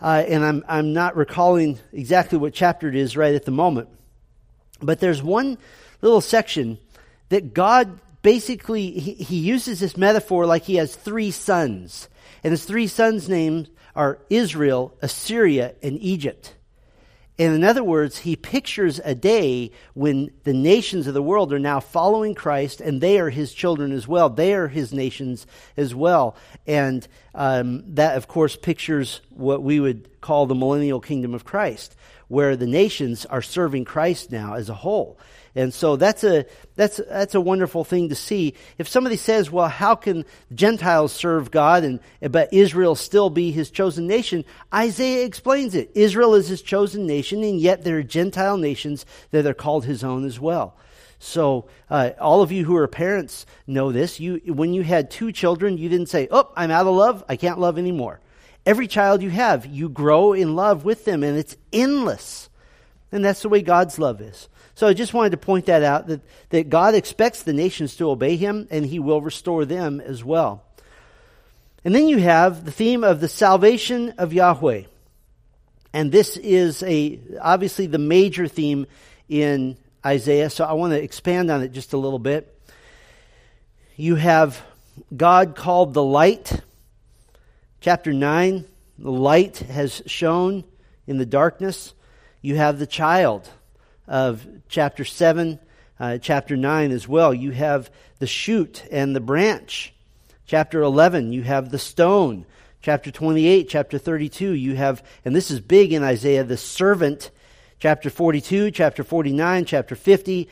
uh, 0.00 0.24
and 0.26 0.44
I'm, 0.44 0.64
I'm 0.68 0.92
not 0.92 1.16
recalling 1.16 1.78
exactly 1.92 2.38
what 2.38 2.52
chapter 2.52 2.88
it 2.88 2.96
is 2.96 3.16
right 3.16 3.34
at 3.34 3.44
the 3.44 3.50
moment. 3.50 3.88
But 4.80 5.00
there's 5.00 5.22
one 5.22 5.58
little 6.02 6.20
section 6.20 6.78
that 7.28 7.54
God 7.54 7.98
basically, 8.22 8.90
he, 8.90 9.14
he 9.14 9.36
uses 9.36 9.78
this 9.78 9.96
metaphor 9.96 10.46
like 10.46 10.64
he 10.64 10.74
has 10.74 10.96
three 10.96 11.30
sons. 11.30 12.08
And 12.42 12.50
his 12.50 12.64
three 12.64 12.88
sons' 12.88 13.28
names 13.28 13.68
are 13.94 14.18
Israel, 14.28 14.92
Assyria, 15.00 15.74
and 15.80 15.96
Egypt. 16.00 16.55
And 17.38 17.54
in 17.54 17.64
other 17.64 17.84
words, 17.84 18.18
he 18.18 18.34
pictures 18.34 18.98
a 19.04 19.14
day 19.14 19.70
when 19.92 20.30
the 20.44 20.54
nations 20.54 21.06
of 21.06 21.12
the 21.12 21.22
world 21.22 21.52
are 21.52 21.58
now 21.58 21.80
following 21.80 22.34
Christ 22.34 22.80
and 22.80 23.00
they 23.00 23.18
are 23.18 23.28
his 23.28 23.52
children 23.52 23.92
as 23.92 24.08
well. 24.08 24.30
They 24.30 24.54
are 24.54 24.68
his 24.68 24.92
nations 24.92 25.46
as 25.76 25.94
well. 25.94 26.34
And 26.66 27.06
um, 27.34 27.94
that, 27.94 28.16
of 28.16 28.26
course, 28.26 28.56
pictures 28.56 29.20
what 29.30 29.62
we 29.62 29.80
would 29.80 30.08
call 30.26 30.46
the 30.46 30.54
millennial 30.56 31.00
kingdom 31.00 31.34
of 31.34 31.44
Christ, 31.44 31.94
where 32.26 32.56
the 32.56 32.66
nations 32.66 33.26
are 33.26 33.42
serving 33.42 33.84
Christ 33.84 34.32
now 34.32 34.54
as 34.54 34.68
a 34.68 34.74
whole. 34.74 35.20
And 35.54 35.72
so 35.72 35.94
that's 35.94 36.24
a, 36.24 36.44
that's, 36.74 37.00
that's 37.08 37.36
a 37.36 37.40
wonderful 37.40 37.84
thing 37.84 38.08
to 38.08 38.16
see. 38.16 38.54
If 38.76 38.88
somebody 38.88 39.16
says, 39.16 39.50
well, 39.50 39.68
how 39.68 39.94
can 39.94 40.24
Gentiles 40.52 41.12
serve 41.12 41.52
God 41.52 41.84
and, 41.84 42.00
but 42.20 42.52
Israel 42.52 42.96
still 42.96 43.30
be 43.30 43.52
his 43.52 43.70
chosen 43.70 44.08
nation? 44.08 44.44
Isaiah 44.74 45.24
explains 45.24 45.76
it. 45.76 45.92
Israel 45.94 46.34
is 46.34 46.48
his 46.48 46.60
chosen 46.60 47.06
nation, 47.06 47.44
and 47.44 47.60
yet 47.60 47.84
there 47.84 47.98
are 47.98 48.02
Gentile 48.02 48.58
nations 48.58 49.06
that 49.30 49.46
are 49.46 49.54
called 49.54 49.84
his 49.84 50.02
own 50.02 50.26
as 50.26 50.40
well. 50.40 50.76
So, 51.18 51.68
uh, 51.88 52.10
all 52.20 52.42
of 52.42 52.52
you 52.52 52.64
who 52.64 52.76
are 52.76 52.88
parents 52.88 53.46
know 53.66 53.92
this. 53.92 54.20
You, 54.20 54.42
when 54.46 54.74
you 54.74 54.82
had 54.82 55.10
two 55.10 55.32
children, 55.32 55.78
you 55.78 55.88
didn't 55.88 56.10
say, 56.10 56.28
"Oh, 56.30 56.52
I'm 56.54 56.70
out 56.70 56.86
of 56.86 56.94
love. 56.94 57.24
I 57.26 57.36
can't 57.36 57.58
love 57.58 57.78
anymore." 57.78 58.20
Every 58.66 58.88
child 58.88 59.22
you 59.22 59.30
have, 59.30 59.64
you 59.64 59.88
grow 59.88 60.32
in 60.32 60.56
love 60.56 60.84
with 60.84 61.04
them, 61.04 61.22
and 61.22 61.38
it's 61.38 61.56
endless. 61.72 62.50
And 63.12 63.24
that's 63.24 63.42
the 63.42 63.48
way 63.48 63.62
God's 63.62 63.98
love 63.98 64.20
is. 64.20 64.48
So 64.74 64.86
I 64.86 64.92
just 64.92 65.14
wanted 65.14 65.30
to 65.30 65.38
point 65.38 65.66
that 65.66 65.82
out 65.82 66.08
that, 66.08 66.20
that 66.50 66.68
God 66.68 66.94
expects 66.94 67.42
the 67.42 67.54
nations 67.54 67.96
to 67.96 68.10
obey 68.10 68.36
him 68.36 68.68
and 68.70 68.84
he 68.84 68.98
will 68.98 69.22
restore 69.22 69.64
them 69.64 70.02
as 70.02 70.22
well. 70.22 70.64
And 71.82 71.94
then 71.94 72.08
you 72.08 72.18
have 72.18 72.66
the 72.66 72.72
theme 72.72 73.02
of 73.02 73.20
the 73.20 73.28
salvation 73.28 74.10
of 74.18 74.34
Yahweh. 74.34 74.82
And 75.94 76.12
this 76.12 76.36
is 76.36 76.82
a 76.82 77.18
obviously 77.40 77.86
the 77.86 77.96
major 77.96 78.48
theme 78.48 78.86
in 79.30 79.78
Isaiah, 80.04 80.50
so 80.50 80.64
I 80.64 80.74
want 80.74 80.92
to 80.92 81.02
expand 81.02 81.50
on 81.50 81.62
it 81.62 81.72
just 81.72 81.94
a 81.94 81.96
little 81.96 82.18
bit. 82.18 82.52
You 83.96 84.16
have 84.16 84.62
God 85.16 85.56
called 85.56 85.94
the 85.94 86.02
light. 86.02 86.60
Chapter 87.86 88.12
9, 88.12 88.64
the 88.98 89.12
light 89.12 89.58
has 89.58 90.02
shone 90.06 90.64
in 91.06 91.18
the 91.18 91.24
darkness. 91.24 91.94
You 92.42 92.56
have 92.56 92.80
the 92.80 92.86
child 92.88 93.48
of 94.08 94.44
chapter 94.68 95.04
7, 95.04 95.60
uh, 96.00 96.18
chapter 96.18 96.56
9 96.56 96.90
as 96.90 97.06
well. 97.06 97.32
You 97.32 97.52
have 97.52 97.88
the 98.18 98.26
shoot 98.26 98.82
and 98.90 99.14
the 99.14 99.20
branch. 99.20 99.94
Chapter 100.46 100.82
11, 100.82 101.32
you 101.32 101.44
have 101.44 101.70
the 101.70 101.78
stone. 101.78 102.44
Chapter 102.82 103.12
28, 103.12 103.68
chapter 103.68 103.98
32, 103.98 104.50
you 104.50 104.74
have, 104.74 105.00
and 105.24 105.32
this 105.32 105.52
is 105.52 105.60
big 105.60 105.92
in 105.92 106.02
Isaiah, 106.02 106.42
the 106.42 106.56
servant. 106.56 107.30
Chapter 107.78 108.10
42, 108.10 108.72
chapter 108.72 109.04
49, 109.04 109.64
chapter 109.64 109.94
50, 109.94 110.48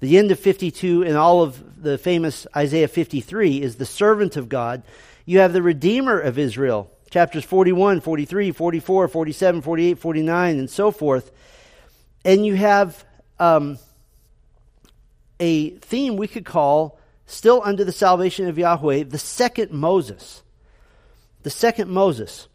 the 0.00 0.18
end 0.18 0.30
of 0.30 0.38
52, 0.38 1.04
and 1.04 1.16
all 1.16 1.40
of 1.40 1.82
the 1.82 1.96
famous 1.96 2.46
Isaiah 2.54 2.88
53 2.88 3.62
is 3.62 3.76
the 3.76 3.86
servant 3.86 4.36
of 4.36 4.50
God. 4.50 4.82
You 5.24 5.38
have 5.38 5.52
the 5.52 5.62
Redeemer 5.62 6.18
of 6.18 6.38
Israel, 6.38 6.90
chapters 7.10 7.44
41, 7.44 8.00
43, 8.00 8.52
44, 8.52 9.08
47, 9.08 9.62
48, 9.62 9.98
49, 9.98 10.58
and 10.58 10.70
so 10.70 10.90
forth. 10.90 11.30
And 12.24 12.44
you 12.44 12.56
have 12.56 13.04
um, 13.38 13.78
a 15.38 15.70
theme 15.70 16.16
we 16.16 16.28
could 16.28 16.44
call, 16.44 16.98
still 17.26 17.62
under 17.64 17.84
the 17.84 17.92
salvation 17.92 18.48
of 18.48 18.58
Yahweh, 18.58 19.04
the 19.04 19.18
second 19.18 19.70
Moses. 19.72 20.42
The 21.42 21.50
second 21.50 21.90
Moses. 21.90 22.48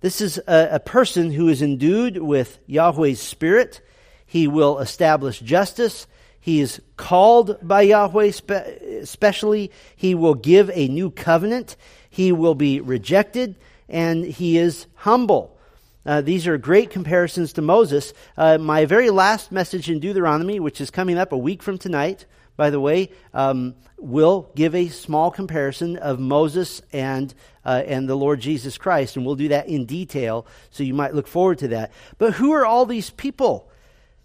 This 0.00 0.20
is 0.20 0.38
a, 0.46 0.68
a 0.72 0.80
person 0.80 1.30
who 1.30 1.48
is 1.48 1.62
endued 1.62 2.18
with 2.18 2.58
Yahweh's 2.66 3.20
Spirit. 3.20 3.80
He 4.26 4.46
will 4.46 4.78
establish 4.78 5.40
justice. 5.40 6.06
He 6.44 6.60
is 6.60 6.82
called 6.98 7.56
by 7.62 7.80
Yahweh 7.80 8.30
spe- 8.32 9.04
specially. 9.04 9.70
He 9.96 10.14
will 10.14 10.34
give 10.34 10.70
a 10.74 10.88
new 10.88 11.10
covenant. 11.10 11.74
He 12.10 12.32
will 12.32 12.54
be 12.54 12.80
rejected, 12.80 13.56
and 13.88 14.26
he 14.26 14.58
is 14.58 14.86
humble. 14.94 15.56
Uh, 16.04 16.20
these 16.20 16.46
are 16.46 16.58
great 16.58 16.90
comparisons 16.90 17.54
to 17.54 17.62
Moses. 17.62 18.12
Uh, 18.36 18.58
my 18.58 18.84
very 18.84 19.08
last 19.08 19.52
message 19.52 19.88
in 19.88 20.00
Deuteronomy, 20.00 20.60
which 20.60 20.82
is 20.82 20.90
coming 20.90 21.16
up 21.16 21.32
a 21.32 21.38
week 21.38 21.62
from 21.62 21.78
tonight, 21.78 22.26
by 22.58 22.68
the 22.68 22.78
way, 22.78 23.08
um, 23.32 23.74
will 23.96 24.50
give 24.54 24.74
a 24.74 24.88
small 24.88 25.30
comparison 25.30 25.96
of 25.96 26.20
Moses 26.20 26.82
and 26.92 27.32
uh, 27.64 27.82
and 27.86 28.06
the 28.06 28.16
Lord 28.16 28.40
Jesus 28.40 28.76
Christ, 28.76 29.16
and 29.16 29.24
we'll 29.24 29.34
do 29.34 29.48
that 29.48 29.66
in 29.66 29.86
detail. 29.86 30.46
So 30.68 30.82
you 30.82 30.92
might 30.92 31.14
look 31.14 31.26
forward 31.26 31.56
to 31.60 31.68
that. 31.68 31.90
But 32.18 32.34
who 32.34 32.52
are 32.52 32.66
all 32.66 32.84
these 32.84 33.08
people? 33.08 33.70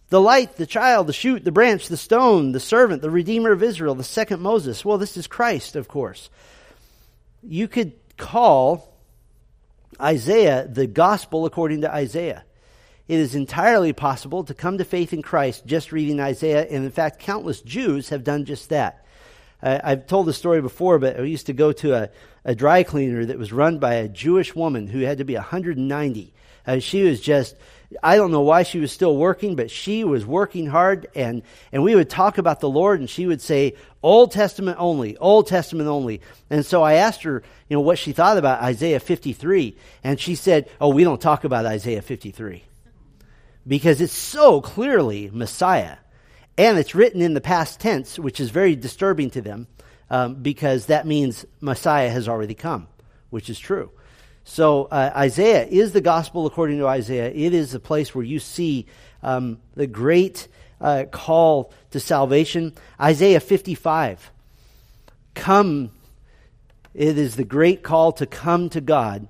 The 0.10 0.20
light, 0.22 0.56
the 0.56 0.66
child, 0.66 1.08
the 1.08 1.14
shoot, 1.14 1.44
the 1.44 1.52
branch, 1.52 1.88
the 1.88 1.98
stone, 1.98 2.52
the 2.52 2.60
servant, 2.60 3.02
the 3.02 3.12
redeemer 3.12 3.52
of 3.52 3.62
Israel, 3.62 3.94
the 3.94 4.04
second 4.04 4.42
Moses. 4.42 4.84
Well, 4.84 4.98
this 4.98 5.18
is 5.18 5.28
Christ, 5.28 5.76
of 5.76 5.88
course. 5.88 6.30
You 7.44 7.68
could 7.68 7.94
call 8.18 8.94
Isaiah, 10.02 10.68
the 10.68 10.88
gospel 10.88 11.46
according 11.46 11.82
to 11.82 11.94
Isaiah. 11.94 12.44
It 13.08 13.20
is 13.20 13.36
entirely 13.36 13.94
possible 13.94 14.44
to 14.46 14.54
come 14.54 14.78
to 14.78 14.86
faith 14.86 15.14
in 15.14 15.22
Christ 15.22 15.66
just 15.66 15.92
reading 15.92 16.20
Isaiah, 16.20 16.66
and 16.66 16.86
in 16.86 16.92
fact, 16.92 17.20
countless 17.20 17.62
Jews 17.62 18.10
have 18.10 18.24
done 18.24 18.46
just 18.46 18.70
that. 18.70 19.06
I've 19.62 20.08
told 20.08 20.26
the 20.26 20.34
story 20.34 20.62
before, 20.62 21.00
but 21.00 21.20
I 21.20 21.24
used 21.24 21.48
to 21.48 21.54
go 21.54 21.72
to 21.74 21.94
a, 21.94 22.10
a 22.46 22.56
dry 22.56 22.84
cleaner 22.84 23.26
that 23.26 23.38
was 23.38 23.52
run 23.52 23.78
by 23.78 23.96
a 23.96 24.08
Jewish 24.08 24.56
woman 24.56 24.88
who 24.88 25.00
had 25.00 25.18
to 25.18 25.26
be 25.26 25.36
190. 25.36 26.34
Uh, 26.66 26.80
she 26.80 27.04
was 27.04 27.20
just 27.20 27.56
I 28.04 28.18
don't 28.18 28.32
know 28.32 28.42
why 28.42 28.64
she 28.64 28.80
was 28.80 28.92
still 28.92 29.18
working, 29.18 29.56
but 29.56 29.72
she 29.72 30.04
was 30.04 30.24
working 30.24 30.68
hard 30.68 31.08
and, 31.16 31.42
and 31.72 31.82
we 31.84 31.96
would 31.96 32.10
talk 32.10 32.38
about 32.38 32.60
the 32.60 32.70
Lord 32.70 33.00
and 33.00 33.10
she 33.10 33.26
would 33.26 33.42
say, 33.42 33.74
Old 34.04 34.32
Testament 34.32 34.78
only, 34.80 35.18
Old 35.18 35.48
Testament 35.48 35.90
only. 35.90 36.22
And 36.52 36.64
so 36.64 36.84
I 36.84 36.94
asked 36.94 37.24
her, 37.24 37.42
you 37.68 37.76
know, 37.76 37.82
what 37.82 37.98
she 37.98 38.12
thought 38.12 38.38
about 38.38 38.62
Isaiah 38.62 39.00
53. 39.00 39.76
And 40.04 40.20
she 40.20 40.36
said, 40.36 40.70
oh, 40.80 40.90
we 40.90 41.04
don't 41.04 41.20
talk 41.20 41.44
about 41.46 41.66
Isaiah 41.66 42.04
53. 42.04 42.64
Because 43.66 44.02
it's 44.02 44.14
so 44.14 44.62
clearly 44.62 45.32
Messiah. 45.34 45.98
And 46.58 46.78
it's 46.78 46.94
written 46.94 47.22
in 47.22 47.34
the 47.34 47.42
past 47.42 47.80
tense, 47.80 48.20
which 48.20 48.40
is 48.40 48.52
very 48.52 48.76
disturbing 48.76 49.32
to 49.32 49.42
them, 49.42 49.68
um, 50.12 50.36
because 50.36 50.88
that 50.88 51.08
means 51.08 51.46
Messiah 51.60 52.10
has 52.10 52.28
already 52.28 52.54
come, 52.54 52.88
which 53.32 53.50
is 53.50 53.58
true. 53.58 53.92
So 54.44 54.86
uh, 54.86 55.12
Isaiah 55.16 55.66
is 55.66 55.92
the 55.94 56.02
gospel 56.02 56.46
according 56.46 56.80
to 56.80 56.88
Isaiah. 56.88 57.30
It 57.30 57.54
is 57.54 57.72
the 57.72 57.80
place 57.80 58.16
where 58.16 58.24
you 58.24 58.40
see 58.40 58.86
um, 59.22 59.60
the 59.76 59.88
great 59.88 60.48
uh, 60.82 61.06
call 61.12 61.72
to 61.92 62.00
salvation. 62.00 62.74
Isaiah 63.00 63.40
55. 63.40 64.32
Come. 65.36 65.92
It 66.94 67.18
is 67.18 67.36
the 67.36 67.44
great 67.44 67.84
call 67.84 68.12
to 68.14 68.26
come 68.26 68.70
to 68.70 68.82
God. 68.82 69.28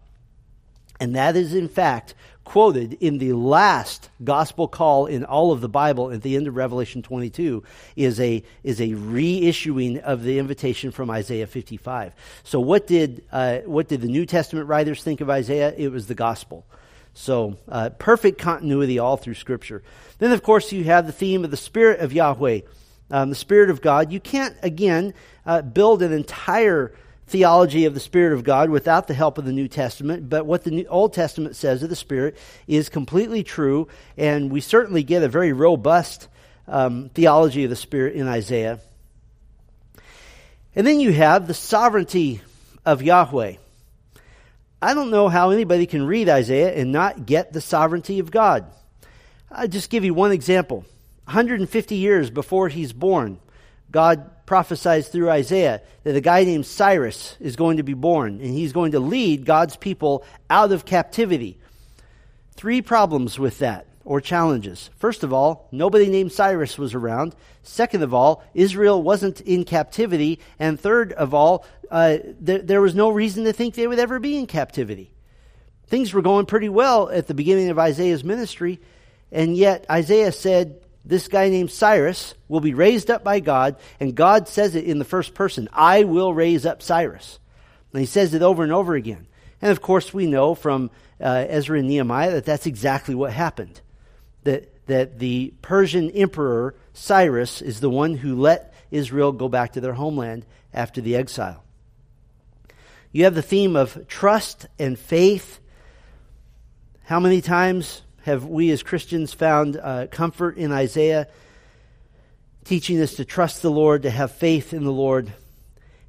And 0.99 1.15
that 1.15 1.35
is, 1.35 1.53
in 1.53 1.69
fact, 1.69 2.13
quoted 2.49 2.93
in 2.93 3.19
the 3.19 3.31
last 3.33 4.09
gospel 4.23 4.67
call 4.67 5.05
in 5.05 5.23
all 5.23 5.51
of 5.51 5.61
the 5.61 5.69
Bible 5.69 6.09
at 6.09 6.23
the 6.23 6.35
end 6.35 6.47
of 6.47 6.55
Revelation 6.55 7.03
22 7.03 7.61
is 7.95 8.19
a, 8.19 8.41
is 8.63 8.81
a 8.81 8.87
reissuing 8.87 10.01
of 10.01 10.23
the 10.23 10.39
invitation 10.39 10.89
from 10.89 11.11
Isaiah 11.11 11.45
55. 11.45 12.11
So 12.43 12.59
what 12.59 12.87
did, 12.87 13.23
uh, 13.31 13.59
what 13.65 13.87
did 13.87 14.01
the 14.01 14.07
New 14.07 14.25
Testament 14.25 14.67
writers 14.67 15.03
think 15.03 15.21
of 15.21 15.29
Isaiah? 15.29 15.75
It 15.77 15.91
was 15.91 16.07
the 16.07 16.15
gospel. 16.15 16.65
So 17.13 17.55
uh, 17.67 17.91
perfect 17.91 18.39
continuity 18.39 18.97
all 18.97 19.17
through 19.17 19.35
Scripture. 19.35 19.83
Then, 20.17 20.31
of 20.31 20.41
course, 20.41 20.71
you 20.71 20.85
have 20.85 21.05
the 21.05 21.11
theme 21.11 21.45
of 21.45 21.51
the 21.51 21.57
Spirit 21.57 21.99
of 21.99 22.13
Yahweh, 22.13 22.61
um, 23.11 23.29
the 23.29 23.35
Spirit 23.35 23.69
of 23.69 23.79
God. 23.79 24.11
You 24.11 24.19
can't, 24.19 24.57
again, 24.63 25.13
uh, 25.45 25.61
build 25.61 26.01
an 26.01 26.11
entire 26.11 26.95
theology 27.29 27.85
of 27.85 27.93
the 27.93 27.99
Spirit 27.99 28.33
of 28.33 28.43
God 28.43 28.69
without 28.69 29.07
the 29.07 29.13
help 29.13 29.37
of 29.37 29.45
the 29.45 29.51
New 29.51 29.67
Testament, 29.67 30.29
but 30.29 30.45
what 30.45 30.63
the 30.63 30.71
New, 30.71 30.85
Old 30.85 31.13
Testament 31.13 31.55
says 31.55 31.83
of 31.83 31.89
the 31.89 31.95
Spirit 31.95 32.37
is 32.67 32.89
completely 32.89 33.43
true, 33.43 33.87
and 34.17 34.51
we 34.51 34.61
certainly 34.61 35.03
get 35.03 35.23
a 35.23 35.27
very 35.27 35.53
robust 35.53 36.27
um, 36.67 37.09
theology 37.09 37.63
of 37.63 37.69
the 37.69 37.75
Spirit 37.75 38.15
in 38.15 38.27
Isaiah. 38.27 38.79
And 40.75 40.85
then 40.85 40.99
you 40.99 41.11
have 41.13 41.47
the 41.47 41.53
sovereignty 41.53 42.41
of 42.85 43.01
Yahweh. 43.01 43.55
I 44.81 44.93
don't 44.93 45.11
know 45.11 45.27
how 45.27 45.49
anybody 45.49 45.85
can 45.85 46.05
read 46.05 46.29
Isaiah 46.29 46.73
and 46.73 46.91
not 46.91 47.25
get 47.25 47.51
the 47.51 47.61
sovereignty 47.61 48.19
of 48.19 48.31
God. 48.31 48.65
I'll 49.51 49.67
just 49.67 49.89
give 49.89 50.05
you 50.05 50.13
one 50.13 50.31
example. 50.31 50.85
150 51.25 51.95
years 51.95 52.29
before 52.29 52.69
he's 52.69 52.93
born, 52.93 53.39
God 53.91 54.29
prophesies 54.49 55.07
through 55.07 55.29
Isaiah 55.29 55.79
that 56.03 56.15
a 56.15 56.21
guy 56.21 56.43
named 56.43 56.65
Cyrus 56.65 57.37
is 57.39 57.55
going 57.55 57.77
to 57.77 57.83
be 57.83 57.93
born, 57.93 58.41
and 58.41 58.51
he's 58.51 58.73
going 58.73 58.93
to 58.93 58.99
lead 58.99 59.45
God's 59.45 59.75
people 59.75 60.25
out 60.49 60.71
of 60.71 60.85
captivity. 60.85 61.59
three 62.55 62.81
problems 62.81 63.37
with 63.37 63.59
that 63.59 63.85
or 64.03 64.19
challenges. 64.19 64.89
First 64.97 65.23
of 65.23 65.31
all, 65.31 65.69
nobody 65.71 66.09
named 66.09 66.31
Cyrus 66.31 66.79
was 66.79 66.95
around. 66.95 67.35
Second 67.61 68.01
of 68.01 68.11
all, 68.11 68.43
Israel 68.55 69.03
wasn't 69.03 69.39
in 69.41 69.65
captivity. 69.65 70.39
And 70.57 70.79
third 70.79 71.13
of 71.13 71.35
all, 71.35 71.63
uh, 71.91 72.17
th- 72.43 72.63
there 72.65 72.81
was 72.81 72.95
no 72.95 73.11
reason 73.11 73.43
to 73.43 73.53
think 73.53 73.75
they 73.75 73.85
would 73.85 73.99
ever 73.99 74.19
be 74.19 74.35
in 74.35 74.47
captivity. 74.47 75.13
Things 75.85 76.11
were 76.11 76.23
going 76.23 76.47
pretty 76.47 76.69
well 76.69 77.07
at 77.09 77.27
the 77.27 77.35
beginning 77.35 77.69
of 77.69 77.77
Isaiah's 77.77 78.23
ministry, 78.23 78.79
and 79.31 79.55
yet 79.55 79.85
Isaiah 79.91 80.31
said, 80.31 80.81
This 81.05 81.27
guy 81.27 81.49
named 81.49 81.71
Cyrus 81.71 82.35
will 82.47 82.59
be 82.59 82.73
raised 82.73 83.09
up 83.09 83.23
by 83.23 83.39
God, 83.39 83.77
and 83.99 84.15
God 84.15 84.47
says 84.47 84.75
it 84.75 84.85
in 84.85 84.99
the 84.99 85.05
first 85.05 85.33
person 85.33 85.69
I 85.71 86.03
will 86.03 86.33
raise 86.33 86.65
up 86.65 86.81
Cyrus. 86.81 87.39
And 87.93 87.99
he 87.99 88.05
says 88.05 88.33
it 88.33 88.41
over 88.41 88.63
and 88.63 88.71
over 88.71 88.95
again. 88.95 89.27
And 89.61 89.71
of 89.71 89.81
course, 89.81 90.13
we 90.13 90.27
know 90.27 90.55
from 90.55 90.91
uh, 91.21 91.45
Ezra 91.47 91.79
and 91.79 91.87
Nehemiah 91.87 92.31
that 92.31 92.45
that's 92.45 92.65
exactly 92.65 93.15
what 93.15 93.33
happened. 93.33 93.81
That, 94.43 94.85
that 94.87 95.19
the 95.19 95.53
Persian 95.61 96.11
emperor 96.11 96.75
Cyrus 96.93 97.61
is 97.61 97.79
the 97.79 97.89
one 97.89 98.15
who 98.15 98.39
let 98.39 98.73
Israel 98.91 99.31
go 99.31 99.49
back 99.49 99.73
to 99.73 99.81
their 99.81 99.93
homeland 99.93 100.45
after 100.73 101.01
the 101.01 101.15
exile. 101.15 101.63
You 103.11 103.23
have 103.23 103.35
the 103.35 103.41
theme 103.41 103.75
of 103.75 104.07
trust 104.07 104.67
and 104.77 104.97
faith 104.97 105.59
how 107.03 107.19
many 107.19 107.41
times 107.41 108.03
have 108.29 108.45
we 108.45 108.69
as 108.69 108.83
Christians 108.83 109.33
found 109.33 109.75
uh, 109.75 110.07
comfort 110.07 110.57
in 110.57 110.71
Isaiah, 110.71 111.27
teaching 112.63 113.01
us 113.01 113.15
to 113.15 113.25
trust 113.25 113.61
the 113.61 113.71
Lord, 113.71 114.03
to 114.03 114.09
have 114.11 114.31
faith 114.31 114.71
in 114.71 114.83
the 114.83 114.91
Lord? 114.91 115.33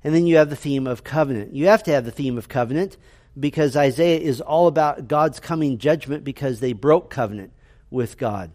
And 0.05 0.15
then 0.15 0.27
you 0.27 0.37
have 0.37 0.51
the 0.51 0.57
theme 0.57 0.87
of 0.87 1.03
covenant. 1.03 1.55
You 1.55 1.69
have 1.69 1.83
to 1.85 1.93
have 1.93 2.05
the 2.05 2.11
theme 2.11 2.37
of 2.37 2.49
covenant 2.49 2.97
because 3.39 3.75
Isaiah 3.75 4.21
is 4.21 4.41
all 4.41 4.67
about 4.67 5.09
God's 5.09 5.41
coming 5.41 5.79
judgment 5.79 6.23
because 6.23 6.61
they 6.61 6.75
broke 6.75 7.11
covenant 7.11 7.53
with 7.91 8.19
God. 8.19 8.51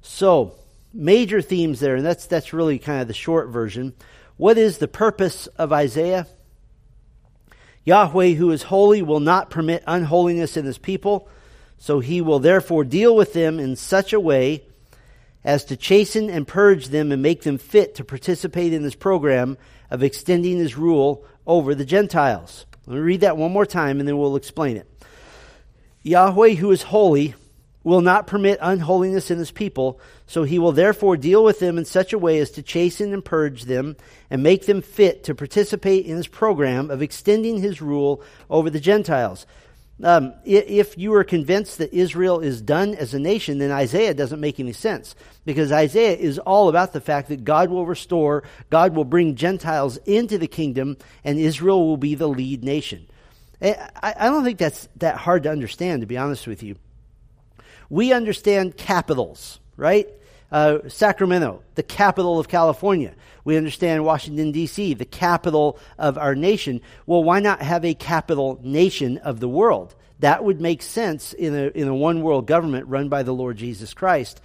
So, 0.00 0.54
major 0.94 1.42
themes 1.42 1.80
there, 1.80 1.96
and 1.96 2.04
that's, 2.04 2.26
that's 2.26 2.54
really 2.54 2.78
kind 2.78 3.02
of 3.02 3.08
the 3.08 3.14
short 3.14 3.48
version. 3.48 3.92
What 4.38 4.56
is 4.56 4.78
the 4.78 4.88
purpose 4.88 5.48
of 5.48 5.72
Isaiah? 5.72 6.26
Yahweh, 7.84 8.30
who 8.30 8.50
is 8.52 8.62
holy, 8.62 9.02
will 9.02 9.20
not 9.20 9.50
permit 9.50 9.84
unholiness 9.86 10.56
in 10.56 10.64
his 10.64 10.78
people. 10.78 11.28
So 11.80 12.00
he 12.00 12.20
will 12.20 12.38
therefore 12.38 12.84
deal 12.84 13.16
with 13.16 13.32
them 13.32 13.58
in 13.58 13.74
such 13.74 14.12
a 14.12 14.20
way 14.20 14.64
as 15.42 15.64
to 15.64 15.76
chasten 15.76 16.28
and 16.28 16.46
purge 16.46 16.88
them 16.88 17.10
and 17.10 17.22
make 17.22 17.42
them 17.42 17.56
fit 17.56 17.94
to 17.94 18.04
participate 18.04 18.74
in 18.74 18.82
this 18.82 18.94
program 18.94 19.56
of 19.90 20.02
extending 20.02 20.58
his 20.58 20.76
rule 20.76 21.24
over 21.46 21.74
the 21.74 21.86
Gentiles. 21.86 22.66
Let 22.86 22.96
me 22.96 23.00
read 23.00 23.22
that 23.22 23.38
one 23.38 23.50
more 23.50 23.64
time 23.64 23.98
and 23.98 24.06
then 24.06 24.18
we'll 24.18 24.36
explain 24.36 24.76
it. 24.76 24.86
Yahweh, 26.02 26.50
who 26.50 26.70
is 26.70 26.82
holy, 26.82 27.34
will 27.82 28.02
not 28.02 28.26
permit 28.26 28.58
unholiness 28.60 29.30
in 29.30 29.38
his 29.38 29.50
people, 29.50 29.98
so 30.26 30.42
he 30.42 30.58
will 30.58 30.72
therefore 30.72 31.16
deal 31.16 31.42
with 31.42 31.60
them 31.60 31.78
in 31.78 31.86
such 31.86 32.12
a 32.12 32.18
way 32.18 32.38
as 32.40 32.50
to 32.50 32.62
chasten 32.62 33.14
and 33.14 33.24
purge 33.24 33.64
them 33.64 33.96
and 34.28 34.42
make 34.42 34.66
them 34.66 34.82
fit 34.82 35.24
to 35.24 35.34
participate 35.34 36.04
in 36.04 36.16
his 36.16 36.28
program 36.28 36.90
of 36.90 37.00
extending 37.00 37.58
his 37.58 37.80
rule 37.80 38.22
over 38.50 38.68
the 38.68 38.80
Gentiles. 38.80 39.46
Um, 40.02 40.34
if 40.44 40.96
you 40.96 41.12
are 41.14 41.24
convinced 41.24 41.78
that 41.78 41.92
Israel 41.92 42.40
is 42.40 42.62
done 42.62 42.94
as 42.94 43.12
a 43.12 43.18
nation, 43.18 43.58
then 43.58 43.70
Isaiah 43.70 44.14
doesn't 44.14 44.40
make 44.40 44.58
any 44.58 44.72
sense 44.72 45.14
because 45.44 45.72
Isaiah 45.72 46.16
is 46.16 46.38
all 46.38 46.68
about 46.68 46.92
the 46.92 47.00
fact 47.00 47.28
that 47.28 47.44
God 47.44 47.68
will 47.68 47.84
restore, 47.84 48.42
God 48.70 48.94
will 48.94 49.04
bring 49.04 49.34
Gentiles 49.34 49.98
into 50.06 50.38
the 50.38 50.46
kingdom, 50.46 50.96
and 51.22 51.38
Israel 51.38 51.86
will 51.86 51.98
be 51.98 52.14
the 52.14 52.28
lead 52.28 52.64
nation. 52.64 53.06
Eh, 53.60 53.74
I 54.02 54.26
don't 54.26 54.44
think 54.44 54.58
that's 54.58 54.88
that 54.96 55.16
hard 55.16 55.42
to 55.42 55.50
understand, 55.50 56.00
to 56.00 56.06
be 56.06 56.16
honest 56.16 56.46
with 56.46 56.62
you. 56.62 56.76
We 57.90 58.12
understand 58.12 58.76
capitals, 58.76 59.60
right? 59.76 60.08
Uh, 60.50 60.78
Sacramento, 60.88 61.62
the 61.76 61.82
capital 61.82 62.38
of 62.38 62.48
California. 62.48 63.14
We 63.44 63.56
understand 63.56 64.04
Washington, 64.04 64.52
D.C., 64.52 64.94
the 64.94 65.04
capital 65.04 65.78
of 65.98 66.18
our 66.18 66.34
nation. 66.34 66.80
Well, 67.06 67.22
why 67.22 67.40
not 67.40 67.62
have 67.62 67.84
a 67.84 67.94
capital 67.94 68.58
nation 68.62 69.18
of 69.18 69.40
the 69.40 69.48
world? 69.48 69.94
That 70.20 70.44
would 70.44 70.60
make 70.60 70.82
sense 70.82 71.32
in 71.32 71.54
a, 71.54 71.68
in 71.68 71.88
a 71.88 71.94
one 71.94 72.22
world 72.22 72.46
government 72.46 72.88
run 72.88 73.08
by 73.08 73.22
the 73.22 73.32
Lord 73.32 73.56
Jesus 73.56 73.94
Christ. 73.94 74.40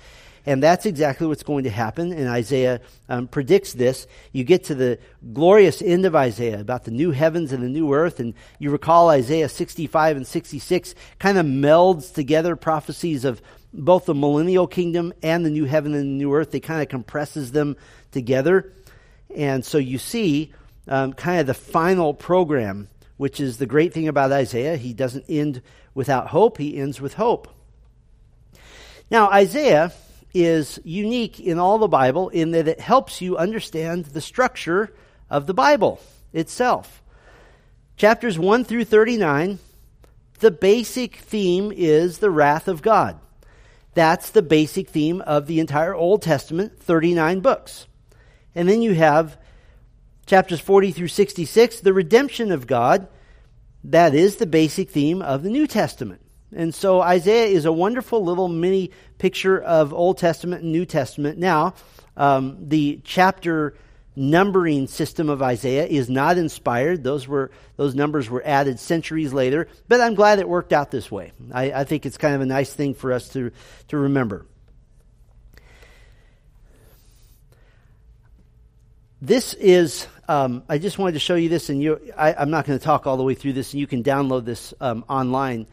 And 0.46 0.62
that's 0.62 0.86
exactly 0.86 1.26
what's 1.26 1.44
going 1.44 1.64
to 1.64 1.70
happen. 1.70 2.14
And 2.14 2.28
Isaiah 2.28 2.82
um, 3.10 3.28
predicts 3.28 3.74
this. 3.74 4.06
You 4.32 4.44
get 4.44 4.66
to 4.66 4.76
the 4.76 5.00
glorious 5.34 5.82
end 5.82 6.06
of 6.06 6.16
Isaiah 6.16 6.60
about 6.60 6.84
the 6.84 6.92
new 6.92 7.12
heavens 7.12 7.52
and 7.52 7.64
the 7.64 7.70
new 7.70 7.94
earth. 7.94 8.20
And 8.20 8.36
you 8.60 8.70
recall 8.70 9.10
Isaiah 9.10 9.50
65 9.50 10.18
and 10.18 10.28
66 10.28 10.96
kind 11.18 11.38
of 11.38 11.46
melds 11.46 12.14
together 12.14 12.56
prophecies 12.56 13.26
of 13.26 13.42
both 13.74 14.06
the 14.06 14.14
millennial 14.14 14.68
kingdom 14.68 15.14
and 15.24 15.46
the 15.46 15.50
new 15.50 15.66
heaven 15.66 15.94
and 15.94 16.04
the 16.04 16.24
new 16.24 16.34
earth. 16.34 16.52
They 16.52 16.60
kind 16.60 16.82
of 16.82 16.90
compresses 16.90 17.52
them 17.52 17.76
together. 18.12 18.72
And 19.36 19.66
so 19.66 19.80
you 19.80 19.98
see 19.98 20.54
um, 20.88 21.14
kind 21.14 21.42
of 21.42 21.48
the 21.48 21.56
final 21.56 22.14
program, 22.14 22.88
which 23.18 23.40
is 23.40 23.58
the 23.58 23.66
great 23.66 23.94
thing 23.94 24.08
about 24.08 24.32
Isaiah. 24.32 24.78
He 24.78 24.94
doesn't 24.94 25.26
end 25.28 25.64
without 25.96 26.28
hope, 26.28 26.58
he 26.58 26.78
ends 26.78 27.02
with 27.02 27.16
hope. 27.16 27.48
Now, 29.10 29.30
Isaiah 29.30 29.94
is 30.36 30.80
unique 30.84 31.40
in 31.40 31.58
all 31.58 31.78
the 31.78 31.88
Bible 31.88 32.28
in 32.30 32.52
that 32.52 32.68
it 32.68 32.82
helps 32.82 33.22
you 33.22 33.38
understand 33.38 34.06
the 34.06 34.20
structure 34.22 34.94
of 35.30 35.48
the 35.48 35.54
Bible 35.54 36.00
itself. 36.34 37.02
Chapters 37.96 38.38
1 38.38 38.66
through 38.66 38.84
39, 38.84 39.60
the 40.40 40.52
basic 40.52 41.16
theme 41.16 41.72
is 41.74 42.18
the 42.18 42.30
wrath 42.30 42.68
of 42.68 42.82
God. 42.82 43.18
That's 43.94 44.32
the 44.32 44.42
basic 44.42 44.90
theme 44.90 45.22
of 45.22 45.48
the 45.48 45.62
entire 45.62 45.96
Old 45.96 46.22
Testament, 46.22 46.78
39 46.82 47.40
books. 47.40 47.88
And 48.54 48.68
then 48.68 48.82
you 48.82 48.94
have 48.94 49.38
chapters 50.26 50.60
40 50.60 50.92
through 50.92 51.08
66, 51.08 51.80
the 51.80 51.94
redemption 51.94 52.52
of 52.52 52.68
God. 52.68 53.08
That 53.86 54.14
is 54.14 54.36
the 54.36 54.46
basic 54.46 54.90
theme 54.90 55.22
of 55.22 55.44
the 55.44 55.50
New 55.50 55.66
Testament. 55.66 56.25
And 56.54 56.74
so 56.74 57.02
Isaiah 57.02 57.48
is 57.48 57.66
a 57.66 57.72
wonderful 57.72 58.24
little 58.24 58.48
mini 58.48 58.92
picture 59.18 59.60
of 59.60 59.94
Old 59.94 60.18
Testament 60.18 60.64
and 60.64 60.72
New 60.72 60.86
Testament. 60.86 61.38
Now, 61.38 61.74
um, 62.16 62.58
the 62.60 63.02
chapter 63.04 63.76
numbering 64.16 64.88
system 64.88 65.30
of 65.30 65.42
Isaiah 65.42 65.86
is 65.86 66.10
not 66.10 66.38
inspired. 66.38 67.04
Those 67.04 67.28
were 67.28 67.52
those 67.76 67.96
numbers 67.96 68.30
were 68.30 68.42
added 68.46 68.80
centuries 68.80 69.34
later, 69.34 69.68
but 69.88 70.00
I'm 70.00 70.16
glad 70.16 70.40
it 70.40 70.48
worked 70.48 70.72
out 70.72 70.92
this 70.92 71.12
way. 71.12 71.34
I, 71.52 71.72
I 71.72 71.84
think 71.84 72.06
it's 72.06 72.18
kind 72.18 72.36
of 72.36 72.42
a 72.42 72.46
nice 72.46 72.74
thing 72.74 72.94
for 72.94 73.12
us 73.12 73.30
to 73.30 73.52
to 73.90 73.98
remember. 73.98 74.46
This 79.22 79.54
is. 79.56 80.08
Um, 80.28 80.64
I 80.68 80.80
just 80.80 80.98
wanted 80.98 81.14
to 81.14 81.20
show 81.20 81.36
you 81.36 81.50
this, 81.50 81.70
and 81.70 81.82
you. 81.82 82.00
I, 82.18 82.42
am 82.42 82.50
not 82.50 82.66
going 82.66 82.78
to 82.78 82.84
talk 82.84 83.08
all 83.08 83.18
the 83.18 83.24
way 83.24 83.34
through 83.34 83.54
this, 83.54 83.74
and 83.74 83.80
you 83.80 83.88
can 83.88 84.04
download 84.04 84.46
this 84.46 84.74
um, 84.80 85.06
online. 85.10 85.68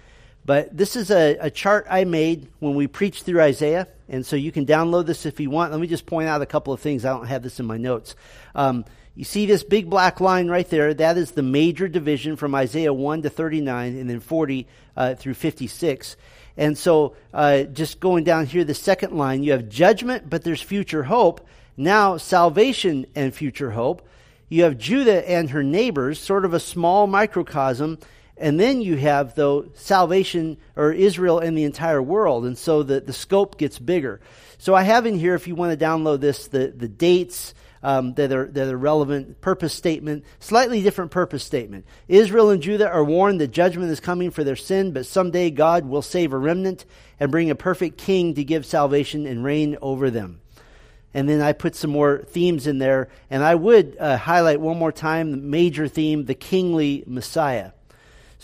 But 0.45 0.77
this 0.77 0.97
is 0.97 1.11
a, 1.11 1.37
a 1.39 1.51
chart 1.51 1.87
I 1.89 2.05
made 2.05 2.49
when 2.59 2.75
we 2.75 2.87
preached 2.87 3.25
through 3.25 3.41
Isaiah, 3.41 3.87
and 4.09 4.27
so 4.27 4.35
you 4.35 4.51
can 4.51 4.67
download 4.67 5.07
this 5.07 5.25
if 5.25 5.39
you 5.39 5.51
want. 5.51 5.71
Let 5.71 5.81
me 5.81 5.87
just 5.87 6.07
point 6.07 6.29
out 6.29 6.43
a 6.43 6.47
couple 6.47 6.73
of 6.73 6.81
things. 6.81 7.05
I 7.05 7.11
don't 7.11 7.27
have 7.27 7.43
this 7.43 7.61
in 7.61 7.67
my 7.67 7.77
notes. 7.77 8.17
Um, 8.55 8.85
you 9.15 9.25
see 9.25 9.47
this 9.47 9.63
big 9.63 9.91
black 9.91 10.21
line 10.21 10.49
right 10.49 10.69
there? 10.69 10.95
That 10.95 11.19
is 11.19 11.33
the 11.33 11.43
major 11.43 11.87
division 11.87 12.37
from 12.37 12.55
Isaiah 12.55 12.93
1 12.93 13.23
to 13.23 13.31
39 13.31 13.97
and 13.97 14.09
then 14.09 14.21
40 14.21 14.67
uh, 14.97 15.15
through 15.15 15.35
56. 15.35 16.17
And 16.57 16.77
so, 16.77 17.15
uh, 17.33 17.63
just 17.65 18.01
going 18.01 18.25
down 18.25 18.47
here, 18.47 18.65
the 18.65 18.75
second 18.75 19.17
line, 19.17 19.43
you 19.43 19.53
have 19.53 19.69
judgment, 19.69 20.29
but 20.29 20.45
there's 20.45 20.63
future 20.63 21.05
hope. 21.05 21.47
Now, 21.77 22.17
salvation 22.17 23.07
and 23.15 23.35
future 23.35 23.71
hope. 23.71 24.07
You 24.49 24.65
have 24.65 24.77
Judah 24.77 25.29
and 25.29 25.51
her 25.51 25.63
neighbors, 25.63 26.19
sort 26.21 26.45
of 26.45 26.53
a 26.53 26.61
small 26.61 27.07
microcosm, 27.07 27.99
and 28.37 28.59
then 28.59 28.81
you 28.81 28.97
have, 28.97 29.35
though, 29.35 29.67
salvation 29.75 30.57
or 30.75 30.93
Israel 30.93 31.39
and 31.39 31.57
the 31.57 31.65
entire 31.65 32.03
world. 32.03 32.45
And 32.45 32.57
so 32.57 32.83
the, 32.83 33.01
the 33.01 33.13
scope 33.13 33.59
gets 33.59 33.79
bigger. 33.79 34.21
So 34.59 34.75
I 34.75 34.83
have 34.83 35.07
in 35.07 35.19
here, 35.19 35.35
if 35.35 35.47
you 35.47 35.55
want 35.55 35.79
to 35.79 35.85
download 35.85 36.21
this, 36.21 36.49
the, 36.49 36.69
the 36.69 36.89
dates 36.89 37.55
um, 37.83 38.15
that, 38.15 38.33
are, 38.33 38.47
that 38.47 38.69
are 38.69 38.77
relevant, 38.77 39.41
purpose 39.41 39.75
statement, 39.75 40.25
slightly 40.39 40.83
different 40.83 41.11
purpose 41.11 41.45
statement. 41.45 41.85
Israel 42.09 42.51
and 42.51 42.63
Judah 42.63 42.89
are 42.89 43.05
warned 43.05 43.41
that 43.41 43.51
judgment 43.51 43.91
is 43.91 44.01
coming 44.01 44.31
for 44.31 44.45
their 44.45 44.57
sin, 44.57 44.93
but 44.93 45.07
someday 45.07 45.51
God 45.51 45.85
will 45.85 46.03
save 46.03 46.33
a 46.33 46.39
remnant 46.39 46.85
and 47.19 47.31
bring 47.31 47.51
a 47.51 47.55
perfect 47.55 47.99
king 47.99 48.35
to 48.35 48.45
give 48.45 48.65
salvation 48.65 49.27
and 49.27 49.45
reign 49.45 49.77
over 49.83 50.11
them. 50.11 50.41
And 51.15 51.29
then 51.29 51.43
I 51.43 51.53
put 51.53 51.77
some 51.77 51.91
more 51.91 52.25
themes 52.29 52.67
in 52.67 52.79
there. 52.79 53.09
And 53.31 53.43
I 53.43 53.55
would 53.55 53.97
uh, 53.99 54.17
highlight 54.17 54.61
one 54.61 54.79
more 54.79 54.93
time 54.93 55.31
the 55.31 55.37
major 55.37 55.87
theme, 55.87 56.25
the 56.25 56.35
kingly 56.35 57.05
Messiah. 57.07 57.73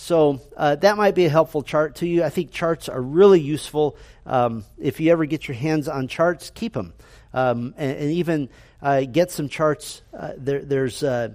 So 0.01 0.41
uh, 0.57 0.77
that 0.77 0.97
might 0.97 1.17
be 1.17 1.25
a 1.25 1.29
helpful 1.29 1.65
chart 1.65 1.97
to 1.97 2.07
you. 2.07 2.23
I 2.23 2.31
think 2.31 2.53
charts 2.53 2.89
are 2.89 3.03
really 3.03 3.41
useful. 3.41 3.97
Um, 4.25 4.65
if 4.79 5.01
you 5.01 5.11
ever 5.11 5.25
get 5.25 5.49
your 5.49 5.57
hands 5.57 5.89
on 5.89 6.07
charts, 6.07 6.51
keep 6.55 6.73
them. 6.73 6.95
Um, 7.35 7.75
and, 7.77 7.99
and, 7.99 8.11
even 8.13 8.49
uh, 8.81 9.01
get 9.03 9.33
some 9.33 9.49
charts. 9.49 10.03
Uh, 10.17 10.35
there, 10.37 10.61
there's 10.61 11.03
uh, 11.03 11.31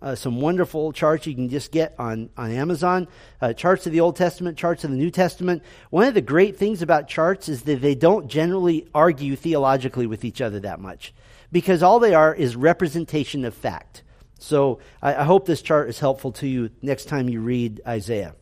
uh, 0.00 0.14
some 0.14 0.40
wonderful 0.40 0.92
charts 0.92 1.26
you 1.26 1.34
can 1.34 1.48
just 1.48 1.72
get 1.72 1.96
on, 1.98 2.30
on 2.36 2.52
Amazon. 2.52 3.08
Uh, 3.42 3.52
charts 3.52 3.84
of 3.88 3.92
the 3.92 4.00
Old 4.00 4.14
Testament, 4.14 4.56
charts 4.56 4.84
of 4.84 4.92
the 4.92 4.96
New 4.96 5.10
Testament. 5.10 5.64
One 5.90 6.06
of 6.06 6.14
the 6.14 6.22
great 6.22 6.56
things 6.56 6.82
about 6.82 7.08
charts 7.08 7.48
is 7.48 7.62
that 7.62 7.82
they 7.82 7.96
don't 7.96 8.28
generally 8.28 8.86
argue 8.94 9.34
theologically 9.34 10.06
with 10.06 10.24
each 10.24 10.40
other 10.40 10.60
that 10.60 10.78
much 10.78 11.12
because 11.50 11.82
all 11.82 11.98
they 11.98 12.14
are 12.14 12.32
is 12.32 12.54
representation 12.54 13.44
of 13.44 13.54
fact. 13.54 14.03
So 14.44 14.80
I, 15.00 15.14
I 15.14 15.24
hope 15.24 15.46
this 15.46 15.62
chart 15.62 15.88
is 15.88 15.98
helpful 15.98 16.32
to 16.32 16.46
you 16.46 16.70
next 16.82 17.06
time 17.06 17.28
you 17.28 17.40
read 17.40 17.80
Isaiah. 17.86 18.34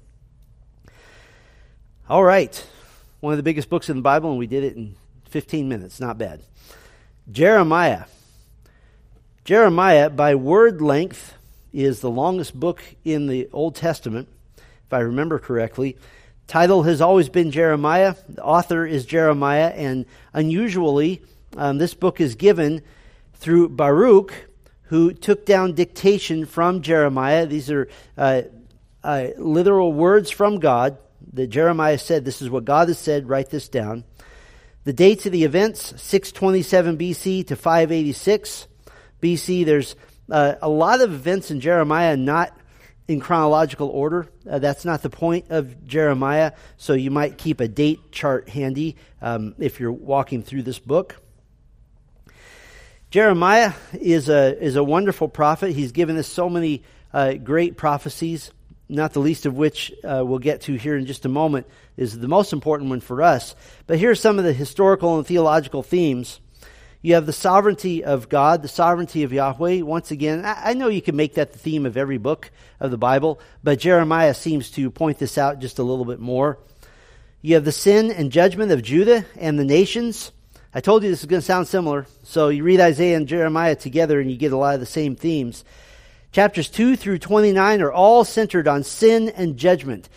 All 2.09 2.25
right. 2.25 2.67
One 3.21 3.33
of 3.33 3.37
the 3.37 3.45
biggest 3.45 3.71
books 3.71 3.89
in 3.89 3.97
the 3.97 4.03
Bible, 4.03 4.31
and 4.31 4.39
we 4.39 4.49
did 4.49 4.65
it 4.65 4.77
in 4.77 4.97
15 5.31 5.69
minutes. 5.69 6.01
Not 6.01 6.19
bad. 6.19 6.43
Jeremiah. 7.31 8.05
Jeremiah, 9.45 10.11
by 10.11 10.35
word 10.35 10.83
length, 10.83 11.35
is 11.73 12.01
the 12.01 12.11
longest 12.11 12.59
book 12.59 12.83
in 13.05 13.29
the 13.29 13.49
Old 13.53 13.77
Testament, 13.77 14.29
if 14.57 14.93
I 14.93 14.99
remember 15.01 15.39
correctly. 15.39 15.97
Title 16.49 16.83
has 16.83 17.01
always 17.01 17.29
been 17.29 17.53
Jeremiah. 17.53 18.17
The 18.29 18.43
author 18.43 18.85
is 18.85 19.07
Jeremiah, 19.07 19.69
and 19.69 20.05
unusually, 20.33 21.23
um, 21.57 21.79
this 21.79 21.95
book 21.95 22.21
is 22.21 22.35
given 22.35 22.83
through 23.35 23.69
Baruch, 23.71 24.35
who 24.93 25.11
took 25.15 25.47
down 25.47 25.73
dictation 25.73 26.45
from 26.45 26.83
Jeremiah. 26.83 27.47
These 27.47 27.71
are 27.71 27.89
uh, 28.19 28.43
uh, 29.03 29.29
literal 29.39 29.91
words 29.91 30.31
from 30.31 30.59
God 30.59 30.99
that 31.33 31.47
Jeremiah 31.47 31.97
said, 31.97 32.27
This 32.27 32.43
is 32.43 32.51
what 32.51 32.67
God 32.67 32.89
has 32.89 32.99
said, 32.99 33.27
write 33.27 33.49
this 33.49 33.71
down. 33.71 34.05
The 34.85 34.93
dates 34.93 35.25
of 35.25 35.33
the 35.33 35.45
events 35.45 35.95
627 35.97 36.99
BC 36.99 37.47
to 37.47 37.57
586 37.57 38.69
BC. 39.23 39.65
There's 39.65 39.97
uh, 40.31 40.57
a 40.61 40.69
lot 40.69 41.01
of 41.01 41.11
events 41.11 41.51
in 41.51 41.61
Jeremiah 41.63 42.15
not 42.15 42.55
in 43.09 43.19
chronological 43.19 43.89
order. 43.89 44.29
Uh, 44.47 44.59
that's 44.59 44.85
not 44.85 45.01
the 45.01 45.09
point 45.09 45.47
of 45.49 45.87
Jeremiah, 45.87 46.53
so 46.77 46.93
you 46.93 47.11
might 47.11 47.39
keep 47.39 47.61
a 47.61 47.69
date 47.69 48.13
chart 48.13 48.51
handy 48.51 48.97
um, 49.23 49.55
if 49.59 49.81
you're 49.81 49.91
walking 49.91 50.43
through 50.43 50.65
this 50.65 50.79
book. 50.79 51.17
Jeremiah 53.13 53.75
is 53.93 54.29
a, 54.29 54.61
is 54.61 54.75
a 54.75 54.83
wonderful 54.83 55.29
prophet. 55.29 55.73
He's 55.73 55.93
given 55.93 56.17
us 56.17 56.27
so 56.27 56.49
many 56.49 56.83
uh, 57.13 57.35
great 57.35 57.77
prophecies 57.77 58.51
not 58.93 59.15
the 59.15 59.21
least 59.21 59.47
of 59.47 59.57
which 59.57 59.93
uh, 60.05 60.23
we'll 60.25 60.39
get 60.39 60.61
to 60.63 60.75
here 60.75 60.97
in 60.97 61.07
just 61.07 61.25
a 61.25 61.29
moment, 61.29 61.67
is 61.97 62.19
the 62.19 62.29
most 62.29 62.53
important 62.53 62.91
one 62.91 63.01
for 63.01 63.23
us. 63.23 63.55
But 63.87 63.99
here 63.99 64.11
are 64.11 64.15
some 64.15 64.39
of 64.39 64.45
the 64.45 64.53
historical 64.53 65.17
and 65.17 65.27
theological 65.27 65.83
themes. 65.83 66.41
You 67.01 67.15
have 67.15 67.27
the 67.27 67.33
sovereignty 67.33 68.05
of 68.05 68.29
God, 68.29 68.63
the 68.63 68.69
sovereignty 68.69 69.23
of 69.23 69.33
Yahweh. 69.33 69.81
Once 69.81 70.11
again, 70.11 70.45
I, 70.45 70.71
I 70.71 70.75
know 70.75 70.89
you 70.89 71.03
can 71.03 71.17
make 71.17 71.35
that 71.35 71.53
the 71.53 71.59
theme 71.59 71.87
of 71.87 71.97
every 71.97 72.19
book 72.19 72.51
of 72.79 72.91
the 72.91 72.99
Bible, 72.99 73.41
but 73.65 73.79
Jeremiah 73.79 74.35
seems 74.35 74.71
to 74.73 74.91
point 74.91 75.19
this 75.19 75.39
out 75.39 75.59
just 75.59 75.79
a 75.79 75.83
little 75.83 76.05
bit 76.05 76.21
more. 76.21 76.59
You 77.41 77.55
have 77.55 77.65
the 77.65 77.73
sin 77.73 78.11
and 78.11 78.31
judgment 78.31 78.73
of 78.73 78.83
Judah 78.83 79.25
and 79.37 79.59
the 79.59 79.65
nations. 79.65 80.33
I 80.75 80.81
told 80.81 81.03
you 81.03 81.11
this 81.11 81.21
is 81.21 81.27
going 81.27 81.41
to 81.41 81.47
sound 81.47 81.69
similar. 81.69 82.07
So 82.23 82.49
you 82.49 82.65
read 82.65 82.81
Isaiah 82.81 83.17
and 83.17 83.29
Jeremiah 83.29 83.77
together 83.77 84.21
and 84.21 84.31
you 84.31 84.39
get 84.39 84.53
a 84.53 84.57
lot 84.57 84.75
of 84.75 84.81
the 84.81 84.87
same 84.87 85.17
themes. 85.17 85.65
Chapters 86.33 86.71
2 86.71 86.97
through 86.97 87.19
29 87.19 87.83
are 87.83 87.93
all 87.93 88.25
centered 88.25 88.67
on 88.67 88.83
sin 88.83 89.29
and 89.29 89.59
judgment. 89.59 90.09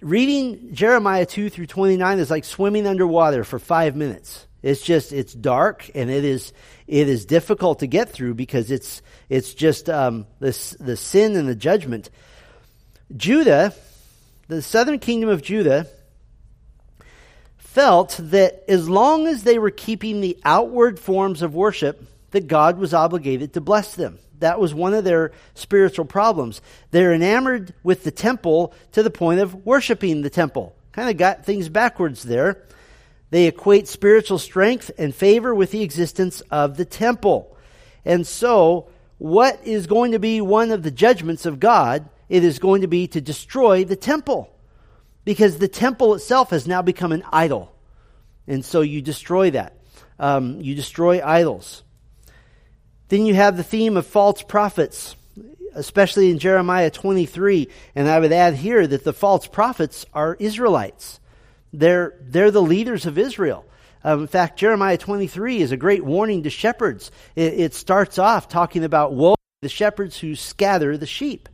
Reading 0.00 0.72
Jeremiah 0.72 1.26
2 1.26 1.50
through 1.50 1.66
29 1.66 2.18
is 2.18 2.30
like 2.30 2.46
swimming 2.46 2.86
underwater 2.86 3.44
for 3.44 3.58
five 3.58 3.94
minutes. 3.94 4.46
It's 4.62 4.80
just, 4.80 5.12
it's 5.12 5.34
dark 5.34 5.90
and 5.94 6.08
it 6.10 6.24
is, 6.24 6.54
it 6.86 7.08
is 7.08 7.26
difficult 7.26 7.80
to 7.80 7.86
get 7.86 8.08
through 8.08 8.34
because 8.34 8.70
it's, 8.70 9.02
it's 9.28 9.52
just, 9.52 9.90
um, 9.90 10.26
this, 10.38 10.70
the 10.80 10.96
sin 10.96 11.36
and 11.36 11.46
the 11.46 11.54
judgment. 11.54 12.08
Judah, 13.14 13.74
the 14.48 14.62
southern 14.62 14.98
kingdom 14.98 15.28
of 15.28 15.42
Judah, 15.42 15.86
felt 17.72 18.18
that 18.18 18.64
as 18.68 18.88
long 18.88 19.28
as 19.28 19.44
they 19.44 19.56
were 19.56 19.70
keeping 19.70 20.20
the 20.20 20.36
outward 20.44 20.98
forms 20.98 21.40
of 21.40 21.54
worship, 21.54 22.04
that 22.32 22.48
God 22.48 22.78
was 22.78 22.92
obligated 22.92 23.52
to 23.52 23.60
bless 23.60 23.94
them. 23.94 24.18
That 24.40 24.58
was 24.58 24.74
one 24.74 24.92
of 24.92 25.04
their 25.04 25.30
spiritual 25.54 26.04
problems. 26.04 26.60
They're 26.90 27.14
enamored 27.14 27.72
with 27.84 28.02
the 28.02 28.10
temple 28.10 28.74
to 28.92 29.04
the 29.04 29.10
point 29.10 29.38
of 29.38 29.64
worshiping 29.64 30.22
the 30.22 30.30
temple. 30.30 30.74
Kind 30.90 31.10
of 31.10 31.16
got 31.16 31.44
things 31.44 31.68
backwards 31.68 32.24
there. 32.24 32.60
They 33.30 33.46
equate 33.46 33.86
spiritual 33.86 34.38
strength 34.38 34.90
and 34.98 35.14
favor 35.14 35.54
with 35.54 35.70
the 35.70 35.82
existence 35.82 36.40
of 36.50 36.76
the 36.76 36.84
temple. 36.84 37.56
And 38.04 38.26
so, 38.26 38.88
what 39.18 39.60
is 39.64 39.86
going 39.86 40.12
to 40.12 40.18
be 40.18 40.40
one 40.40 40.72
of 40.72 40.82
the 40.82 40.90
judgments 40.90 41.46
of 41.46 41.60
God? 41.60 42.08
It 42.28 42.42
is 42.42 42.58
going 42.58 42.80
to 42.80 42.88
be 42.88 43.06
to 43.08 43.20
destroy 43.20 43.84
the 43.84 43.94
temple. 43.94 44.50
Because 45.24 45.58
the 45.58 45.68
temple 45.68 46.14
itself 46.14 46.50
has 46.50 46.66
now 46.66 46.82
become 46.82 47.12
an 47.12 47.24
idol. 47.32 47.74
And 48.46 48.64
so 48.64 48.80
you 48.80 49.02
destroy 49.02 49.50
that. 49.50 49.76
Um, 50.18 50.60
you 50.60 50.74
destroy 50.74 51.24
idols. 51.24 51.82
Then 53.08 53.26
you 53.26 53.34
have 53.34 53.56
the 53.56 53.64
theme 53.64 53.96
of 53.96 54.06
false 54.06 54.42
prophets, 54.42 55.16
especially 55.74 56.30
in 56.30 56.38
Jeremiah 56.38 56.90
23. 56.90 57.68
And 57.94 58.08
I 58.08 58.18
would 58.18 58.32
add 58.32 58.54
here 58.54 58.86
that 58.86 59.04
the 59.04 59.12
false 59.12 59.46
prophets 59.46 60.06
are 60.14 60.36
Israelites. 60.38 61.20
They're, 61.72 62.14
they're 62.20 62.50
the 62.50 62.62
leaders 62.62 63.06
of 63.06 63.18
Israel. 63.18 63.64
Um, 64.02 64.22
in 64.22 64.26
fact, 64.26 64.58
Jeremiah 64.58 64.96
23 64.96 65.60
is 65.60 65.72
a 65.72 65.76
great 65.76 66.04
warning 66.04 66.44
to 66.44 66.50
shepherds. 66.50 67.10
It, 67.36 67.54
it 67.54 67.74
starts 67.74 68.18
off 68.18 68.48
talking 68.48 68.84
about 68.84 69.12
woe 69.12 69.34
the 69.62 69.68
shepherds 69.68 70.18
who 70.18 70.34
scatter 70.34 70.96
the 70.96 71.06
sheep. 71.06 71.48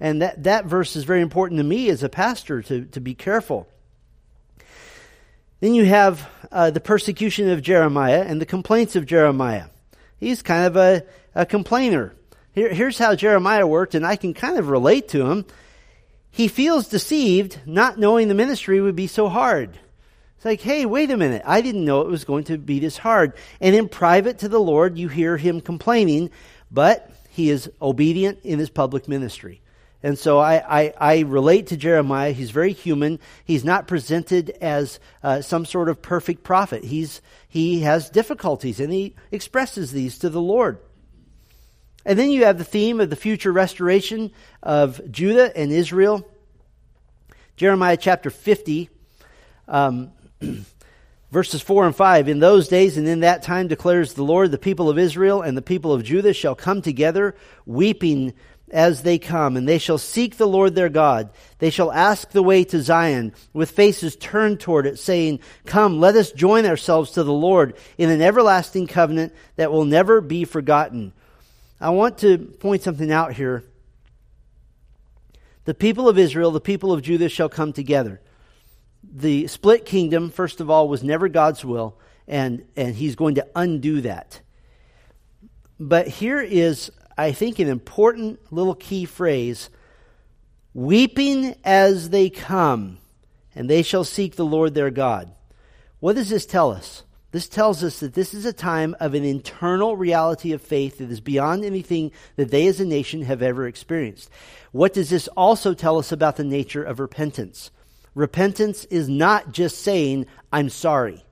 And 0.00 0.22
that, 0.22 0.44
that 0.44 0.66
verse 0.66 0.96
is 0.96 1.04
very 1.04 1.20
important 1.20 1.58
to 1.58 1.64
me 1.64 1.88
as 1.88 2.02
a 2.02 2.08
pastor 2.08 2.62
to, 2.62 2.84
to 2.86 3.00
be 3.00 3.14
careful. 3.14 3.68
Then 5.60 5.74
you 5.74 5.84
have 5.86 6.28
uh, 6.52 6.70
the 6.70 6.80
persecution 6.80 7.50
of 7.50 7.62
Jeremiah 7.62 8.24
and 8.26 8.40
the 8.40 8.46
complaints 8.46 8.94
of 8.94 9.06
Jeremiah. 9.06 9.66
He's 10.18 10.42
kind 10.42 10.66
of 10.66 10.76
a, 10.76 11.04
a 11.34 11.46
complainer. 11.46 12.14
Here, 12.52 12.72
here's 12.72 12.98
how 12.98 13.14
Jeremiah 13.16 13.66
worked, 13.66 13.94
and 13.94 14.06
I 14.06 14.16
can 14.16 14.34
kind 14.34 14.58
of 14.58 14.68
relate 14.68 15.08
to 15.08 15.26
him. 15.26 15.46
He 16.30 16.46
feels 16.46 16.88
deceived, 16.88 17.58
not 17.66 17.98
knowing 17.98 18.28
the 18.28 18.34
ministry 18.34 18.80
would 18.80 18.96
be 18.96 19.08
so 19.08 19.28
hard. 19.28 19.78
It's 20.36 20.44
like, 20.44 20.60
hey, 20.60 20.86
wait 20.86 21.10
a 21.10 21.16
minute. 21.16 21.42
I 21.44 21.60
didn't 21.60 21.84
know 21.84 22.02
it 22.02 22.08
was 22.08 22.24
going 22.24 22.44
to 22.44 22.58
be 22.58 22.78
this 22.78 22.96
hard. 22.96 23.32
And 23.60 23.74
in 23.74 23.88
private 23.88 24.38
to 24.40 24.48
the 24.48 24.60
Lord, 24.60 24.96
you 24.96 25.08
hear 25.08 25.36
him 25.36 25.60
complaining, 25.60 26.30
but 26.70 27.10
he 27.30 27.50
is 27.50 27.68
obedient 27.82 28.40
in 28.44 28.60
his 28.60 28.70
public 28.70 29.08
ministry. 29.08 29.60
And 30.02 30.16
so 30.16 30.38
I, 30.38 30.82
I, 30.82 30.94
I, 30.98 31.18
relate 31.20 31.68
to 31.68 31.76
Jeremiah. 31.76 32.30
He's 32.30 32.52
very 32.52 32.72
human. 32.72 33.18
He's 33.44 33.64
not 33.64 33.88
presented 33.88 34.50
as 34.60 35.00
uh, 35.24 35.40
some 35.40 35.64
sort 35.64 35.88
of 35.88 36.00
perfect 36.00 36.44
prophet. 36.44 36.84
He's, 36.84 37.20
he 37.48 37.80
has 37.80 38.08
difficulties 38.08 38.78
and 38.78 38.92
he 38.92 39.16
expresses 39.32 39.90
these 39.90 40.18
to 40.18 40.28
the 40.28 40.40
Lord. 40.40 40.78
And 42.04 42.16
then 42.16 42.30
you 42.30 42.44
have 42.44 42.58
the 42.58 42.64
theme 42.64 43.00
of 43.00 43.10
the 43.10 43.16
future 43.16 43.52
restoration 43.52 44.30
of 44.62 45.00
Judah 45.10 45.54
and 45.56 45.72
Israel. 45.72 46.26
Jeremiah 47.56 47.96
chapter 47.96 48.30
50, 48.30 48.88
um, 49.66 50.12
verses 51.32 51.60
4 51.60 51.86
and 51.86 51.96
5. 51.96 52.28
In 52.28 52.38
those 52.38 52.68
days 52.68 52.96
and 52.96 53.08
in 53.08 53.20
that 53.20 53.42
time 53.42 53.66
declares 53.66 54.14
the 54.14 54.22
Lord, 54.22 54.52
the 54.52 54.58
people 54.58 54.88
of 54.88 54.96
Israel 54.96 55.42
and 55.42 55.56
the 55.56 55.62
people 55.62 55.92
of 55.92 56.04
Judah 56.04 56.32
shall 56.32 56.54
come 56.54 56.82
together, 56.82 57.34
weeping 57.66 58.32
as 58.72 59.02
they 59.02 59.18
come, 59.18 59.56
and 59.56 59.68
they 59.68 59.78
shall 59.78 59.98
seek 59.98 60.36
the 60.36 60.46
Lord 60.46 60.74
their 60.74 60.88
God. 60.88 61.30
They 61.58 61.70
shall 61.70 61.92
ask 61.92 62.30
the 62.30 62.42
way 62.42 62.64
to 62.64 62.80
Zion 62.80 63.32
with 63.52 63.70
faces 63.70 64.16
turned 64.16 64.60
toward 64.60 64.86
it, 64.86 64.98
saying, 64.98 65.40
Come, 65.66 66.00
let 66.00 66.16
us 66.16 66.32
join 66.32 66.66
ourselves 66.66 67.12
to 67.12 67.24
the 67.24 67.32
Lord 67.32 67.74
in 67.96 68.10
an 68.10 68.22
everlasting 68.22 68.86
covenant 68.86 69.34
that 69.56 69.72
will 69.72 69.84
never 69.84 70.20
be 70.20 70.44
forgotten. 70.44 71.12
I 71.80 71.90
want 71.90 72.18
to 72.18 72.38
point 72.38 72.82
something 72.82 73.10
out 73.10 73.34
here. 73.34 73.64
The 75.64 75.74
people 75.74 76.08
of 76.08 76.18
Israel, 76.18 76.50
the 76.50 76.60
people 76.60 76.92
of 76.92 77.02
Judah 77.02 77.28
shall 77.28 77.48
come 77.48 77.72
together. 77.72 78.20
The 79.02 79.46
split 79.46 79.84
kingdom, 79.84 80.30
first 80.30 80.60
of 80.60 80.70
all, 80.70 80.88
was 80.88 81.02
never 81.04 81.28
God's 81.28 81.64
will, 81.64 81.98
and, 82.26 82.64
and 82.76 82.94
he's 82.94 83.16
going 83.16 83.36
to 83.36 83.46
undo 83.54 84.00
that. 84.00 84.40
But 85.78 86.08
here 86.08 86.40
is 86.40 86.90
I 87.18 87.32
think, 87.32 87.58
an 87.58 87.68
important 87.68 88.40
little 88.52 88.76
key 88.76 89.04
phrase 89.04 89.68
weeping 90.72 91.56
as 91.64 92.10
they 92.10 92.30
come, 92.30 92.98
and 93.54 93.68
they 93.68 93.82
shall 93.82 94.04
seek 94.04 94.36
the 94.36 94.44
Lord 94.44 94.74
their 94.74 94.90
God. 94.90 95.34
What 95.98 96.14
does 96.14 96.30
this 96.30 96.46
tell 96.46 96.70
us? 96.70 97.02
This 97.32 97.48
tells 97.48 97.82
us 97.84 98.00
that 98.00 98.14
this 98.14 98.32
is 98.32 98.46
a 98.46 98.52
time 98.52 98.96
of 99.00 99.14
an 99.14 99.24
internal 99.24 99.96
reality 99.96 100.52
of 100.52 100.62
faith 100.62 100.98
that 100.98 101.10
is 101.10 101.20
beyond 101.20 101.64
anything 101.64 102.12
that 102.36 102.50
they 102.50 102.68
as 102.68 102.80
a 102.80 102.86
nation 102.86 103.22
have 103.22 103.42
ever 103.42 103.66
experienced. 103.66 104.30
What 104.70 104.94
does 104.94 105.10
this 105.10 105.28
also 105.28 105.74
tell 105.74 105.98
us 105.98 106.12
about 106.12 106.36
the 106.36 106.44
nature 106.44 106.84
of 106.84 107.00
repentance? 107.00 107.70
Repentance 108.14 108.84
is 108.86 109.08
not 109.08 109.52
just 109.52 109.82
saying, 109.82 110.26
I'm 110.52 110.70
sorry. 110.70 111.22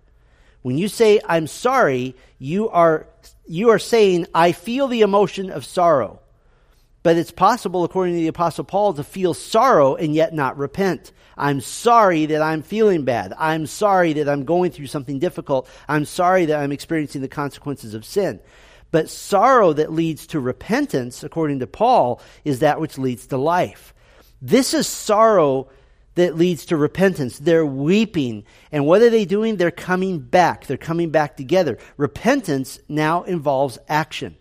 When 0.62 0.76
you 0.76 0.88
say, 0.88 1.20
I'm 1.26 1.46
sorry, 1.46 2.16
you 2.38 2.68
are 2.68 3.06
you 3.46 3.70
are 3.70 3.78
saying, 3.78 4.26
I 4.34 4.52
feel 4.52 4.88
the 4.88 5.02
emotion 5.02 5.50
of 5.50 5.64
sorrow. 5.64 6.20
But 7.02 7.16
it's 7.16 7.30
possible, 7.30 7.84
according 7.84 8.14
to 8.14 8.20
the 8.20 8.26
Apostle 8.26 8.64
Paul, 8.64 8.94
to 8.94 9.04
feel 9.04 9.32
sorrow 9.32 9.94
and 9.94 10.12
yet 10.14 10.34
not 10.34 10.58
repent. 10.58 11.12
I'm 11.36 11.60
sorry 11.60 12.26
that 12.26 12.42
I'm 12.42 12.62
feeling 12.62 13.04
bad. 13.04 13.32
I'm 13.38 13.66
sorry 13.66 14.14
that 14.14 14.28
I'm 14.28 14.44
going 14.44 14.72
through 14.72 14.88
something 14.88 15.20
difficult. 15.20 15.68
I'm 15.88 16.04
sorry 16.04 16.46
that 16.46 16.58
I'm 16.58 16.72
experiencing 16.72 17.20
the 17.20 17.28
consequences 17.28 17.94
of 17.94 18.04
sin. 18.04 18.40
But 18.90 19.08
sorrow 19.08 19.72
that 19.74 19.92
leads 19.92 20.26
to 20.28 20.40
repentance, 20.40 21.22
according 21.22 21.60
to 21.60 21.66
Paul, 21.66 22.20
is 22.44 22.60
that 22.60 22.80
which 22.80 22.98
leads 22.98 23.28
to 23.28 23.36
life. 23.36 23.94
This 24.42 24.74
is 24.74 24.86
sorrow 24.86 25.68
that 26.16 26.36
leads 26.36 26.66
to 26.66 26.76
repentance. 26.76 27.38
They're 27.38 27.64
weeping. 27.64 28.44
And 28.72 28.84
what 28.84 29.02
are 29.02 29.10
they 29.10 29.24
doing? 29.24 29.56
They're 29.56 29.70
coming 29.70 30.18
back. 30.18 30.66
They're 30.66 30.76
coming 30.76 31.10
back 31.10 31.36
together. 31.36 31.78
Repentance 31.96 32.80
now 32.88 33.22
involves 33.22 33.78
action. 33.88 34.36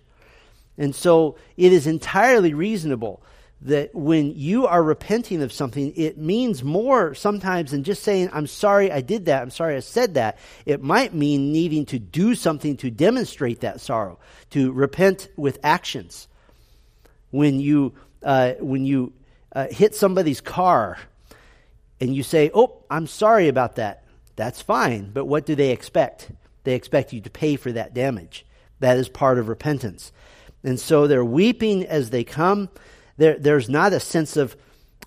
And 0.77 0.95
so 0.95 1.37
it 1.55 1.71
is 1.71 1.85
entirely 1.85 2.53
reasonable 2.53 3.21
that 3.61 3.93
when 3.93 4.33
you 4.35 4.67
are 4.67 4.83
repenting 4.83 5.41
of 5.41 5.51
something, 5.51 5.93
it 5.95 6.17
means 6.17 6.63
more 6.63 7.13
sometimes 7.13 7.71
than 7.71 7.83
just 7.83 8.03
saying, 8.03 8.29
I'm 8.31 8.47
sorry 8.47 8.91
I 8.91 9.01
did 9.01 9.25
that, 9.25 9.41
I'm 9.41 9.49
sorry 9.49 9.75
I 9.75 9.79
said 9.79 10.15
that. 10.15 10.37
It 10.65 10.81
might 10.81 11.13
mean 11.13 11.51
needing 11.51 11.85
to 11.87 11.99
do 11.99 12.35
something 12.35 12.77
to 12.77 12.91
demonstrate 12.91 13.61
that 13.61 13.81
sorrow, 13.81 14.19
to 14.51 14.71
repent 14.71 15.29
with 15.35 15.59
actions. 15.63 16.27
When 17.31 17.59
you, 17.59 17.93
uh, 18.23 18.53
when 18.59 18.85
you 18.85 19.13
uh, 19.53 19.67
hit 19.67 19.95
somebody's 19.95 20.41
car 20.41 20.97
and 21.99 22.15
you 22.15 22.23
say, 22.23 22.51
Oh, 22.53 22.83
I'm 22.89 23.07
sorry 23.07 23.47
about 23.47 23.75
that, 23.75 24.03
that's 24.35 24.61
fine. 24.61 25.11
But 25.11 25.25
what 25.25 25.45
do 25.45 25.55
they 25.55 25.71
expect? 25.71 26.31
They 26.63 26.75
expect 26.75 27.13
you 27.13 27.21
to 27.21 27.29
pay 27.29 27.55
for 27.55 27.71
that 27.71 27.93
damage. 27.93 28.45
That 28.79 28.97
is 28.97 29.07
part 29.07 29.37
of 29.37 29.47
repentance. 29.47 30.11
And 30.63 30.79
so 30.79 31.07
they're 31.07 31.23
weeping 31.23 31.85
as 31.85 32.09
they 32.09 32.23
come. 32.23 32.69
There, 33.17 33.37
there's 33.37 33.69
not 33.69 33.93
a 33.93 33.99
sense 33.99 34.35
of, 34.35 34.57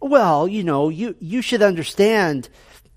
well, 0.01 0.47
you 0.47 0.63
know, 0.63 0.89
you, 0.89 1.17
you 1.19 1.43
should 1.43 1.63
understand 1.63 2.49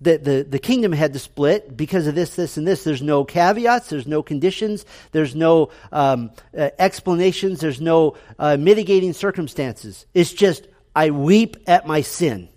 that 0.02 0.24
the, 0.24 0.46
the 0.48 0.60
kingdom 0.60 0.92
had 0.92 1.14
to 1.14 1.20
split 1.20 1.76
because 1.76 2.08
of 2.08 2.16
this, 2.16 2.36
this, 2.36 2.58
and 2.58 2.68
this. 2.68 2.84
There's 2.84 3.02
no 3.02 3.24
caveats, 3.24 3.90
there's 3.90 4.08
no 4.08 4.24
conditions, 4.24 4.86
there's 5.12 5.36
no 5.36 5.70
um, 5.92 6.32
uh, 6.58 6.70
explanations, 6.80 7.60
there's 7.60 7.82
no 7.82 8.16
uh, 8.40 8.58
mitigating 8.58 9.14
circumstances. 9.14 10.06
It's 10.14 10.34
just, 10.34 10.68
I 10.96 11.12
weep 11.12 11.58
at 11.68 11.86
my 11.86 12.02
sin. 12.02 12.50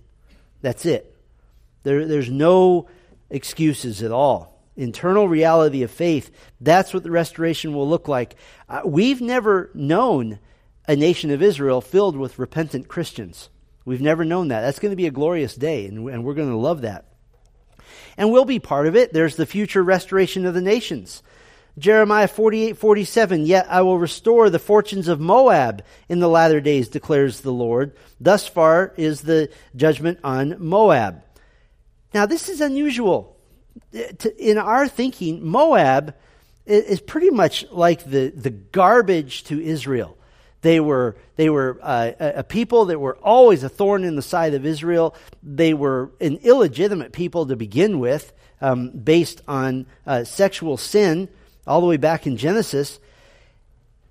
That's 0.62 0.87
it. 0.87 1.13
There, 1.85 2.07
there's 2.07 2.31
no 2.31 2.88
excuses 3.31 4.03
at 4.03 4.11
all 4.11 4.55
internal 4.77 5.29
reality 5.29 5.83
of 5.83 5.90
faith, 5.90 6.31
that's 6.61 6.92
what 6.92 7.03
the 7.03 7.11
restoration 7.11 7.75
will 7.75 7.88
look 7.88 8.09
like. 8.09 8.37
Uh, 8.68 8.81
we've 8.85 9.20
never 9.20 9.70
known 9.75 10.38
a 10.87 10.97
nation 10.97 11.31
of 11.31 11.42
Israel 11.42 11.81
filled 11.81 12.16
with 12.16 12.38
repentant 12.38 12.88
Christians. 12.88 13.49
We've 13.85 14.01
never 14.01 14.25
known 14.25 14.49
that. 14.49 14.62
That's 14.62 14.79
going 14.79 14.92
to 14.92 14.97
be 14.97 15.07
a 15.07 15.12
glorious 15.12 15.55
day, 15.55 15.87
and, 15.87 16.09
and 16.09 16.25
we're 16.25 16.35
going 16.35 16.51
to 16.51 16.57
love 16.57 16.83
that. 16.83 17.07
And 18.16 18.31
we'll 18.33 18.44
be 18.44 18.59
part 18.59 18.87
of 18.87 18.97
it. 18.97 19.12
There's 19.12 19.37
the 19.37 19.47
future 19.47 19.83
restoration 19.83 20.47
of 20.47 20.55
the 20.55 20.61
nations. 20.61 21.23
Jeremiah 21.77 22.29
48, 22.29 22.77
47, 22.77 23.47
Yet 23.47 23.66
I 23.68 23.83
will 23.83 23.99
restore 23.99 24.49
the 24.49 24.59
fortunes 24.59 25.09
of 25.09 25.20
Moab 25.20 25.85
in 26.09 26.20
the 26.20 26.29
latter 26.29 26.61
days, 26.61 26.88
declares 26.88 27.40
the 27.40 27.53
Lord. 27.53 27.97
Thus 28.20 28.47
far 28.47 28.94
is 28.97 29.23
the 29.23 29.51
judgment 29.75 30.20
on 30.23 30.57
Moab. 30.59 31.23
Now, 32.14 32.27
this 32.27 32.48
is 32.48 32.61
unusual 32.61 33.35
in 34.38 34.59
our 34.59 34.88
thinking, 34.88 35.44
Moab 35.44 36.14
is 36.64 37.00
pretty 37.00 37.31
much 37.31 37.66
like 37.70 38.05
the, 38.05 38.31
the 38.31 38.50
garbage 38.50 39.44
to 39.44 39.61
Israel. 39.61 40.16
They 40.62 40.81
were, 40.81 41.16
they 41.37 41.50
were 41.50 41.79
uh, 41.83 42.12
a 42.18 42.44
people 42.44 42.87
that 42.87 42.98
were 42.98 43.16
always 43.16 43.64
a 43.64 43.68
thorn 43.68 44.05
in 44.05 44.16
the 44.16 44.22
side 44.22 44.55
of 44.55 44.64
Israel. 44.64 45.14
They 45.42 45.74
were 45.74 46.11
an 46.20 46.38
illegitimate 46.42 47.12
people 47.12 47.46
to 47.46 47.57
begin 47.57 47.98
with, 47.98 48.33
um, 48.62 48.90
based 48.90 49.42
on 49.46 49.87
uh, 50.07 50.24
sexual 50.24 50.79
sin, 50.79 51.29
all 51.66 51.81
the 51.81 51.87
way 51.87 51.98
back 51.98 52.27
in 52.27 52.38
Genesis. 52.38 52.98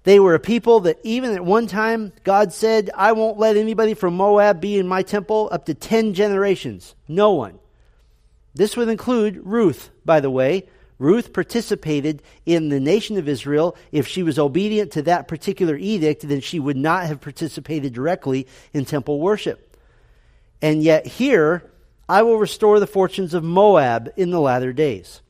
They 0.03 0.19
were 0.19 0.35
a 0.35 0.39
people 0.39 0.81
that 0.81 0.99
even 1.03 1.33
at 1.33 1.43
one 1.43 1.65
time, 1.65 2.11
God 2.23 2.53
said, 2.53 2.91
I 2.93 3.13
won't 3.13 3.39
let 3.39 3.57
anybody 3.57 3.93
from 3.93 4.15
Moab 4.15 4.59
be 4.59 4.77
in 4.77 4.87
my 4.87 5.01
temple 5.01 5.49
up 5.51 5.65
to 5.67 5.73
10 5.73 6.13
generations. 6.13 6.93
No 7.07 7.31
one. 7.31 7.57
This 8.55 8.77
would 8.77 8.89
include 8.89 9.41
Ruth, 9.43 9.89
by 10.05 10.19
the 10.19 10.29
way. 10.29 10.67
Ruth 10.99 11.33
participated 11.33 12.21
in 12.45 12.69
the 12.69 12.79
nation 12.79 13.17
of 13.17 13.27
Israel. 13.27 13.75
If 13.91 14.07
she 14.07 14.23
was 14.23 14.37
obedient 14.37 14.91
to 14.91 15.01
that 15.03 15.27
particular 15.27 15.75
edict, 15.75 16.27
then 16.27 16.39
she 16.39 16.59
would 16.59 16.77
not 16.77 17.05
have 17.07 17.19
participated 17.19 17.93
directly 17.93 18.47
in 18.73 18.85
temple 18.85 19.19
worship. 19.19 19.77
And 20.61 20.81
yet, 20.81 21.05
here, 21.05 21.69
I 22.07 22.21
will 22.23 22.37
restore 22.37 22.79
the 22.79 22.87
fortunes 22.87 23.33
of 23.33 23.43
Moab 23.43 24.13
in 24.15 24.29
the 24.29 24.39
latter 24.39 24.71
days. 24.71 25.21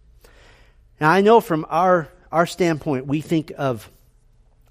Now, 1.00 1.10
I 1.10 1.22
know 1.22 1.40
from 1.40 1.66
our, 1.70 2.10
our 2.32 2.46
standpoint, 2.46 3.08
we 3.08 3.22
think 3.22 3.52
of 3.58 3.90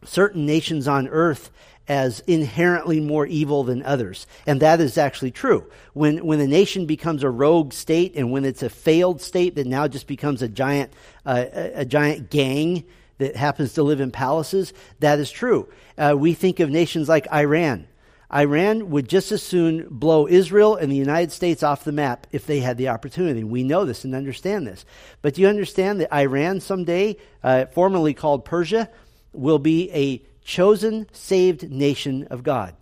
certain 0.04 0.46
nations 0.46 0.88
on 0.88 1.08
earth 1.08 1.50
as 1.88 2.20
inherently 2.20 3.00
more 3.00 3.26
evil 3.26 3.64
than 3.64 3.82
others. 3.82 4.26
And 4.46 4.60
that 4.60 4.80
is 4.80 4.96
actually 4.96 5.32
true. 5.32 5.70
When, 5.94 6.24
when 6.24 6.40
a 6.40 6.46
nation 6.46 6.86
becomes 6.86 7.22
a 7.22 7.30
rogue 7.30 7.72
state 7.72 8.14
and 8.14 8.30
when 8.30 8.44
it's 8.44 8.62
a 8.62 8.70
failed 8.70 9.20
state 9.20 9.56
that 9.56 9.66
now 9.66 9.88
just 9.88 10.06
becomes 10.06 10.42
a 10.42 10.48
giant, 10.48 10.92
uh, 11.26 11.44
a, 11.52 11.80
a, 11.80 11.84
giant 11.84 12.30
gang 12.30 12.84
that 13.18 13.36
happens 13.36 13.74
to 13.74 13.82
live 13.82 14.00
in 14.00 14.10
palaces, 14.10 14.72
that 15.00 15.18
is 15.18 15.30
true. 15.30 15.68
Uh, 15.98 16.14
we 16.16 16.34
think 16.34 16.60
of 16.60 16.70
nations 16.70 17.08
like 17.08 17.26
Iran. 17.32 17.88
Iran 18.32 18.90
would 18.90 19.08
just 19.08 19.30
as 19.30 19.42
soon 19.42 19.86
blow 19.90 20.26
Israel 20.26 20.76
and 20.76 20.90
the 20.90 20.96
United 20.96 21.32
States 21.32 21.62
off 21.62 21.84
the 21.84 21.92
map 21.92 22.26
if 22.32 22.46
they 22.46 22.60
had 22.60 22.78
the 22.78 22.88
opportunity. 22.88 23.44
We 23.44 23.62
know 23.62 23.84
this 23.84 24.04
and 24.04 24.14
understand 24.14 24.66
this. 24.66 24.86
But 25.20 25.34
do 25.34 25.42
you 25.42 25.48
understand 25.48 26.00
that 26.00 26.14
Iran 26.14 26.60
someday, 26.60 27.18
uh, 27.42 27.66
formerly 27.66 28.14
called 28.14 28.46
Persia, 28.46 28.88
will 29.32 29.58
be 29.58 29.90
a 29.92 30.22
chosen, 30.44 31.06
saved 31.12 31.70
nation 31.70 32.26
of 32.30 32.42
God. 32.42 32.74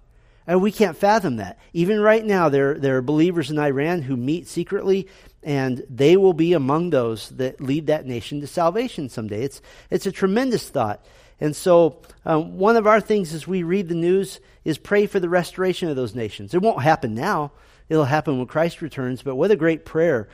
And 0.47 0.61
we 0.61 0.73
can't 0.73 0.97
fathom 0.97 1.37
that. 1.37 1.59
Even 1.73 2.01
right 2.01 2.25
now, 2.25 2.49
there, 2.49 2.75
there 2.75 2.97
are 2.97 3.03
believers 3.03 3.51
in 3.51 3.59
Iran 3.59 4.03
who 4.03 4.17
meet 4.17 4.49
secretly, 4.49 5.07
and 5.43 5.85
they 5.89 6.17
will 6.17 6.33
be 6.33 6.55
among 6.55 6.91
those 6.91 7.29
that 7.31 7.61
lead 7.61 7.87
that 7.87 8.07
nation 8.07 8.41
to 8.41 8.47
salvation 8.47 9.09
someday. 9.09 9.45
It's, 9.45 9.63
it's 9.91 10.07
a 10.07 10.13
tremendous 10.13 10.69
thought. 10.69 11.05
And 11.41 11.55
so, 11.55 12.03
um, 12.25 12.59
one 12.59 12.77
of 12.77 12.87
our 12.87 13.01
things 13.01 13.33
as 13.33 13.47
we 13.47 13.63
read 13.63 13.89
the 13.89 13.95
news 13.95 14.41
is 14.65 14.77
pray 14.77 15.07
for 15.07 15.21
the 15.21 15.29
restoration 15.29 15.89
of 15.89 15.97
those 15.97 16.15
nations. 16.15 16.53
It 16.53 16.63
won't 16.63 16.83
happen 16.83 17.15
now, 17.15 17.53
it'll 17.89 18.05
happen 18.05 18.39
when 18.39 18.47
Christ 18.47 18.83
returns, 18.83 19.23
but 19.23 19.37
what 19.37 19.51
a 19.51 19.57
great 19.57 19.85
prayer. 19.85 20.29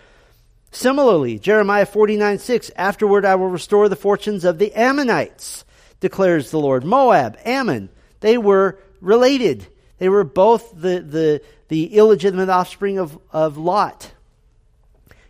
Similarly, 0.72 1.38
Jeremiah 1.38 1.86
49 1.86 2.38
6, 2.38 2.70
afterward 2.74 3.24
I 3.24 3.34
will 3.34 3.48
restore 3.48 3.88
the 3.88 3.96
fortunes 3.96 4.44
of 4.44 4.58
the 4.58 4.72
Ammonites 4.74 5.65
declares 6.00 6.50
the 6.50 6.58
Lord. 6.58 6.84
Moab, 6.84 7.38
Ammon, 7.44 7.88
they 8.20 8.38
were 8.38 8.78
related. 9.00 9.66
They 9.98 10.08
were 10.08 10.24
both 10.24 10.72
the, 10.74 11.00
the, 11.00 11.42
the 11.68 11.94
illegitimate 11.94 12.48
offspring 12.48 12.98
of, 12.98 13.18
of 13.32 13.56
Lot. 13.56 14.12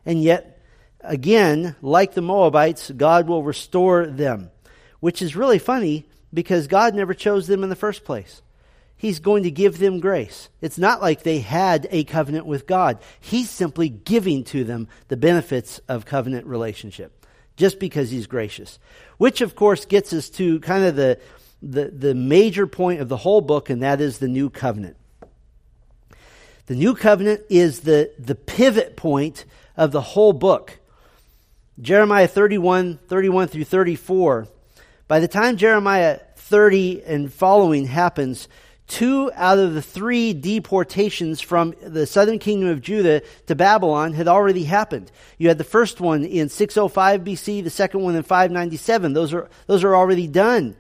And 0.05 0.23
yet, 0.23 0.61
again, 1.01 1.77
like 1.83 2.15
the 2.15 2.23
Moabites, 2.23 2.91
God 2.91 3.29
will 3.29 3.43
restore 3.43 4.07
them, 4.07 4.51
which 5.01 5.23
is 5.23 5.37
really 5.37 5.59
funny 5.59 6.07
because 6.33 6.67
God 6.67 6.95
never 6.95 7.15
chose 7.15 7.47
them 7.47 7.63
in 7.63 7.71
the 7.71 7.77
first 7.77 8.05
place. 8.05 8.43
He's 8.97 9.19
going 9.19 9.43
to 9.43 9.51
give 9.51 9.79
them 9.79 10.01
grace. 10.01 10.49
It's 10.63 10.79
not 10.79 11.03
like 11.03 11.23
they 11.23 11.41
had 11.41 11.87
a 11.91 12.05
covenant 12.05 12.47
with 12.47 12.67
God. 12.67 12.99
He's 13.21 13.51
simply 13.51 13.91
giving 13.91 14.43
to 14.45 14.65
them 14.65 14.89
the 15.09 15.19
benefits 15.19 15.81
of 15.87 16.07
covenant 16.07 16.47
relationship 16.47 17.16
just 17.57 17.79
because 17.79 18.11
he's 18.11 18.27
gracious. 18.27 18.79
Which, 19.19 19.41
of 19.41 19.57
course, 19.57 19.85
gets 19.85 20.13
us 20.13 20.29
to 20.31 20.61
kind 20.61 20.85
of 20.85 20.97
the, 20.97 21.19
the, 21.63 21.87
the 21.87 22.15
major 22.15 22.67
point 22.67 23.01
of 23.01 23.09
the 23.09 23.17
whole 23.17 23.41
book, 23.41 23.71
and 23.71 23.83
that 23.83 24.01
is 24.01 24.19
the 24.19 24.29
new 24.29 24.51
covenant. 24.51 24.97
The 26.67 26.75
new 26.75 26.95
covenant 26.95 27.43
is 27.49 27.81
the, 27.81 28.13
the 28.19 28.35
pivot 28.35 28.97
point 28.97 29.45
of 29.77 29.93
the 29.93 30.01
whole 30.01 30.33
book. 30.33 30.79
Jeremiah 31.81 32.29
31, 32.29 32.99
31 33.07 33.49
through 33.49 33.65
34. 33.65 34.49
By 35.09 35.21
the 35.21 35.29
time 35.29 35.57
Jeremiah 35.57 36.21
30 36.37 37.05
and 37.05 37.33
following 37.33 37.87
happens, 37.87 38.49
two 38.87 39.31
out 39.35 39.59
of 39.59 39.75
the 39.75 39.83
three 39.83 40.33
deportations 40.33 41.41
from 41.41 41.75
the 41.83 42.07
southern 42.07 42.39
kingdom 42.39 42.69
of 42.69 42.81
Judah 42.81 43.23
to 43.47 43.55
Babylon 43.55 44.13
had 44.13 44.29
already 44.29 44.65
happened. 44.65 45.11
You 45.39 45.49
had 45.49 45.59
the 45.59 45.65
first 45.65 46.01
one 46.01 46.25
in 46.25 46.49
605 46.49 47.23
BC, 47.23 47.65
the 47.65 47.71
second 47.71 48.03
one 48.03 48.15
in 48.15 48.23
597. 48.23 49.13
Those 49.13 49.35
are, 49.35 49.49
those 49.67 49.83
are 49.83 49.97
already 49.97 50.29
done. 50.29 50.77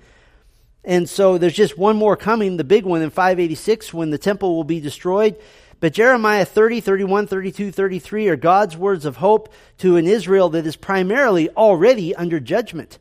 And 0.85 1.09
so 1.09 1.37
there's 1.37 1.53
just 1.53 1.77
one 1.77 1.97
more 1.97 2.17
coming, 2.17 2.57
the 2.57 2.65
big 2.65 2.85
one 2.85 3.03
in 3.03 3.11
586 3.11 3.93
when 3.93 4.11
the 4.11 4.19
temple 4.19 4.55
will 4.55 4.65
be 4.65 4.79
destroyed. 4.79 5.37
But 5.81 5.93
Jeremiah 5.93 6.45
30, 6.45 6.81
31, 6.81 7.27
32, 7.27 7.73
33 7.73 8.29
are 8.29 8.37
God's 8.37 8.77
words 8.77 9.05
of 9.05 9.17
hope 9.17 9.53
to 9.79 9.97
an 9.97 10.07
Israel 10.07 10.49
that 10.51 10.67
is 10.67 10.77
primarily 10.77 11.51
already 11.51 12.15
under 12.15 12.41
judgment. 12.41 12.99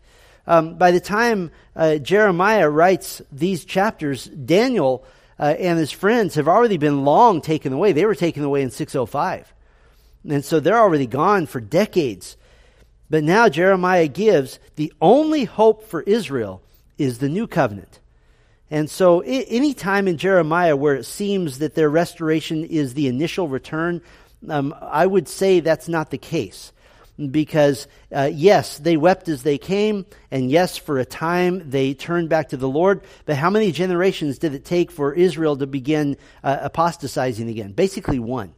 Um, 0.47 0.75
by 0.75 0.91
the 0.91 0.99
time 0.99 1.51
uh, 1.75 1.97
Jeremiah 1.97 2.69
writes 2.69 3.21
these 3.31 3.65
chapters, 3.65 4.25
Daniel 4.25 5.05
uh, 5.39 5.55
and 5.57 5.79
his 5.79 5.91
friends 5.91 6.35
have 6.35 6.47
already 6.47 6.77
been 6.77 7.03
long 7.03 7.41
taken 7.41 7.73
away. 7.73 7.91
They 7.91 8.05
were 8.05 8.15
taken 8.15 8.43
away 8.43 8.61
in 8.61 8.71
605. 8.71 9.53
And 10.29 10.45
so 10.45 10.59
they're 10.59 10.79
already 10.79 11.07
gone 11.07 11.45
for 11.45 11.59
decades. 11.59 12.37
But 13.09 13.23
now 13.23 13.49
Jeremiah 13.49 14.07
gives 14.07 14.59
the 14.75 14.93
only 15.01 15.43
hope 15.43 15.87
for 15.87 16.01
Israel 16.01 16.61
is 16.97 17.19
the 17.19 17.29
new 17.29 17.47
covenant. 17.47 17.99
And 18.71 18.89
so, 18.89 19.19
any 19.19 19.75
time 19.75 20.07
in 20.07 20.17
Jeremiah 20.17 20.75
where 20.75 20.95
it 20.95 21.03
seems 21.03 21.59
that 21.59 21.75
their 21.75 21.89
restoration 21.89 22.65
is 22.65 22.95
the 22.95 23.07
initial 23.07 23.47
return, 23.47 24.01
um, 24.49 24.73
I 24.81 25.05
would 25.05 25.27
say 25.27 25.59
that's 25.59 25.87
not 25.87 26.09
the 26.09 26.17
case 26.17 26.71
because 27.31 27.87
uh, 28.13 28.29
yes, 28.31 28.77
they 28.77 28.97
wept 28.97 29.29
as 29.29 29.43
they 29.43 29.57
came, 29.57 30.05
and 30.31 30.51
yes, 30.51 30.77
for 30.77 30.99
a 30.99 31.05
time 31.05 31.69
they 31.69 31.93
turned 31.93 32.29
back 32.29 32.49
to 32.49 32.57
the 32.57 32.67
Lord. 32.67 33.01
But 33.25 33.37
how 33.37 33.49
many 33.49 33.71
generations 33.71 34.37
did 34.37 34.53
it 34.53 34.65
take 34.65 34.91
for 34.91 35.13
Israel 35.13 35.55
to 35.57 35.67
begin 35.67 36.17
uh, 36.43 36.57
apostatizing 36.61 37.49
again? 37.49 37.71
Basically, 37.71 38.19
one. 38.19 38.53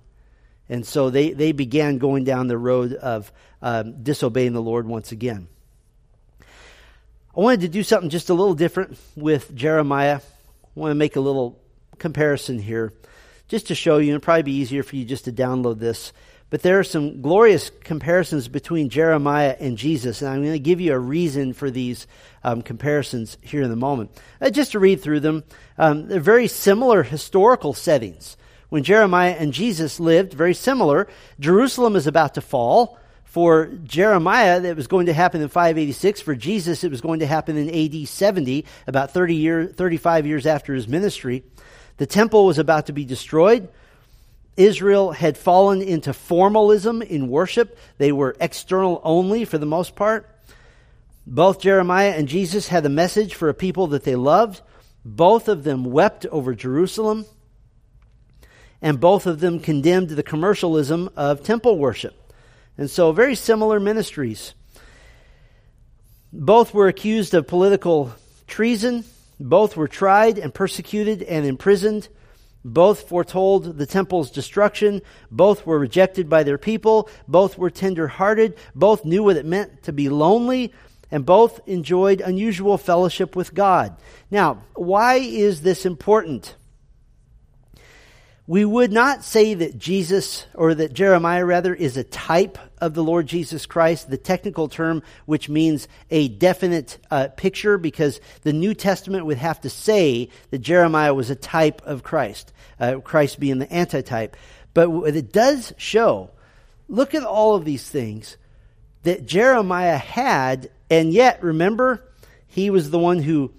And 0.70 0.86
so 0.86 1.10
they, 1.10 1.32
they 1.32 1.54
began 1.54 1.98
going 1.98 2.24
down 2.24 2.48
the 2.48 2.58
road 2.58 2.94
of 2.94 3.32
um, 3.62 4.04
disobeying 4.04 4.54
the 4.54 4.62
Lord 4.62 4.86
once 4.86 5.12
again. 5.12 5.48
I 6.42 7.40
wanted 7.40 7.62
to 7.62 7.68
do 7.68 7.84
something 7.84 8.10
just 8.10 8.30
a 8.30 8.34
little 8.34 8.56
different 8.56 8.98
with 9.16 9.54
Jeremiah. 9.56 10.20
I 10.20 10.80
want 10.80 10.92
to 10.92 10.96
make 10.96 11.16
a 11.16 11.22
little 11.22 11.62
comparison 12.00 12.60
here 12.60 12.94
just 13.48 13.68
to 13.68 13.76
show 13.76 13.98
you, 13.98 14.14
and 14.14 14.22
probably 14.22 14.44
be 14.44 14.56
easier 14.56 14.84
for 14.84 14.96
you 14.96 15.06
just 15.06 15.26
to 15.26 15.32
download 15.32 15.80
this. 15.80 16.12
But 16.50 16.62
there 16.62 16.80
are 16.80 16.84
some 16.84 17.22
glorious 17.22 17.72
comparisons 17.84 18.48
between 18.48 18.90
Jeremiah 18.90 19.56
and 19.60 19.78
Jesus, 19.78 20.22
and 20.22 20.32
I'm 20.32 20.42
going 20.42 20.54
to 20.54 20.60
give 20.60 20.80
you 20.80 20.94
a 20.94 21.00
reason 21.00 21.52
for 21.52 21.70
these 21.70 22.08
um, 22.44 22.62
comparisons 22.62 23.38
here 23.42 23.64
in 23.64 23.72
a 23.72 23.76
moment. 23.76 24.12
Uh, 24.40 24.50
just 24.50 24.72
to 24.72 24.80
read 24.80 25.02
through 25.02 25.20
them, 25.20 25.44
um, 25.78 26.08
they're 26.08 26.22
very 26.22 26.48
similar 26.48 27.04
historical 27.04 27.74
settings. 27.74 28.38
When 28.70 28.84
Jeremiah 28.84 29.36
and 29.38 29.52
Jesus 29.52 30.00
lived, 30.00 30.34
very 30.34 30.54
similar. 30.54 31.08
Jerusalem 31.40 31.96
is 31.96 32.08
about 32.08 32.36
to 32.36 32.42
fall. 32.42 32.98
For 33.26 33.68
Jeremiah, 33.84 34.62
that 34.62 34.78
was 34.78 34.88
going 34.88 35.08
to 35.08 35.14
happen 35.14 35.42
in 35.42 35.50
586. 35.50 36.22
For 36.22 36.34
Jesus, 36.34 36.84
it 36.84 36.92
was 36.92 37.02
going 37.02 37.20
to 37.20 37.28
happen 37.28 37.58
in 37.58 37.70
AD 37.70 38.08
70, 38.08 38.66
about 38.88 39.12
30 39.12 39.36
year, 39.36 39.66
35 39.68 40.26
years 40.26 40.46
after 40.46 40.74
his 40.74 40.88
ministry. 40.88 41.44
The 41.98 42.06
temple 42.06 42.46
was 42.46 42.58
about 42.58 42.88
to 42.88 42.94
be 42.94 43.06
destroyed. 43.06 43.68
Israel 44.58 45.12
had 45.12 45.38
fallen 45.38 45.82
into 45.82 46.12
formalism 46.12 47.02
in 47.04 47.30
worship. 47.30 47.78
They 48.00 48.12
were 48.12 48.36
external 48.42 49.00
only 49.04 49.46
for 49.46 49.60
the 49.60 49.66
most 49.66 49.96
part. 49.96 50.30
Both 51.28 51.62
Jeremiah 51.62 52.12
and 52.12 52.28
Jesus 52.28 52.68
had 52.68 52.86
a 52.86 52.90
message 52.90 53.36
for 53.36 53.50
a 53.50 53.54
people 53.54 53.88
that 53.88 54.04
they 54.04 54.16
loved. 54.16 54.62
Both 55.06 55.48
of 55.48 55.64
them 55.64 55.86
wept 55.86 56.26
over 56.26 56.56
Jerusalem. 56.56 57.26
And 58.82 59.00
both 59.00 59.26
of 59.26 59.40
them 59.40 59.60
condemned 59.60 60.10
the 60.10 60.24
commercialism 60.24 61.10
of 61.16 61.44
temple 61.44 61.78
worship. 61.78 62.16
And 62.78 62.90
so, 62.90 63.12
very 63.12 63.36
similar 63.36 63.80
ministries. 63.80 64.54
Both 66.32 66.74
were 66.74 66.88
accused 66.88 67.34
of 67.34 67.48
political 67.48 68.14
treason. 68.48 69.04
Both 69.40 69.76
were 69.76 69.88
tried 69.88 70.38
and 70.38 70.54
persecuted 70.54 71.24
and 71.24 71.46
imprisoned. 71.46 72.08
Both 72.68 73.08
foretold 73.08 73.78
the 73.78 73.86
temple's 73.86 74.30
destruction. 74.30 75.02
Both 75.32 75.66
were 75.66 75.80
rejected 75.80 76.30
by 76.30 76.44
their 76.44 76.58
people. 76.58 77.10
Both 77.26 77.58
were 77.58 77.70
tender 77.70 78.10
hearted. 78.10 78.58
Both 78.76 79.06
knew 79.06 79.24
what 79.24 79.38
it 79.38 79.46
meant 79.46 79.84
to 79.84 79.94
be 79.94 80.10
lonely. 80.10 80.74
And 81.10 81.26
both 81.26 81.62
enjoyed 81.66 82.20
unusual 82.20 82.78
fellowship 82.78 83.38
with 83.38 83.54
God. 83.54 83.96
Now, 84.30 84.64
why 84.76 85.16
is 85.16 85.62
this 85.62 85.86
important? 85.86 86.56
We 88.46 88.64
would 88.64 88.94
not 88.94 89.26
say 89.26 89.54
that 89.56 89.78
Jesus, 89.78 90.46
or 90.54 90.74
that 90.74 90.94
Jeremiah 90.94 91.46
rather, 91.46 91.74
is 91.74 91.98
a 91.98 92.04
type 92.06 92.58
of 92.80 92.94
the 92.94 93.04
Lord 93.04 93.28
Jesus 93.28 93.66
Christ, 93.66 94.10
the 94.10 94.18
technical 94.18 94.70
term 94.70 95.04
which 95.26 95.50
means 95.50 95.90
a 96.10 96.30
definite 96.30 96.98
uh, 97.12 97.28
picture, 97.36 97.78
because 97.78 98.22
the 98.44 98.54
New 98.54 98.74
Testament 98.74 99.26
would 99.26 99.38
have 99.38 99.60
to 99.62 99.70
say 99.70 100.30
that 100.52 100.60
Jeremiah 100.60 101.14
was 101.14 101.30
a 101.30 101.36
type 101.36 101.82
of 101.84 102.04
Christ, 102.04 102.54
uh, 102.80 103.00
Christ 103.00 103.40
being 103.40 103.60
the 103.60 103.72
antitype. 103.72 104.36
But 104.74 104.90
what 104.90 105.16
it 105.16 105.32
does 105.32 105.74
show, 105.78 106.32
look 106.88 107.16
at 107.16 107.24
all 107.24 107.56
of 107.56 107.66
these 107.66 107.88
things 107.88 108.38
that 109.04 109.26
Jeremiah 109.26 109.98
had, 109.98 110.70
and 110.90 111.12
yet, 111.12 111.42
remember, 111.44 112.04
he 112.48 112.70
was 112.70 112.90
the 112.90 113.00
one 113.00 113.22
who 113.22 113.52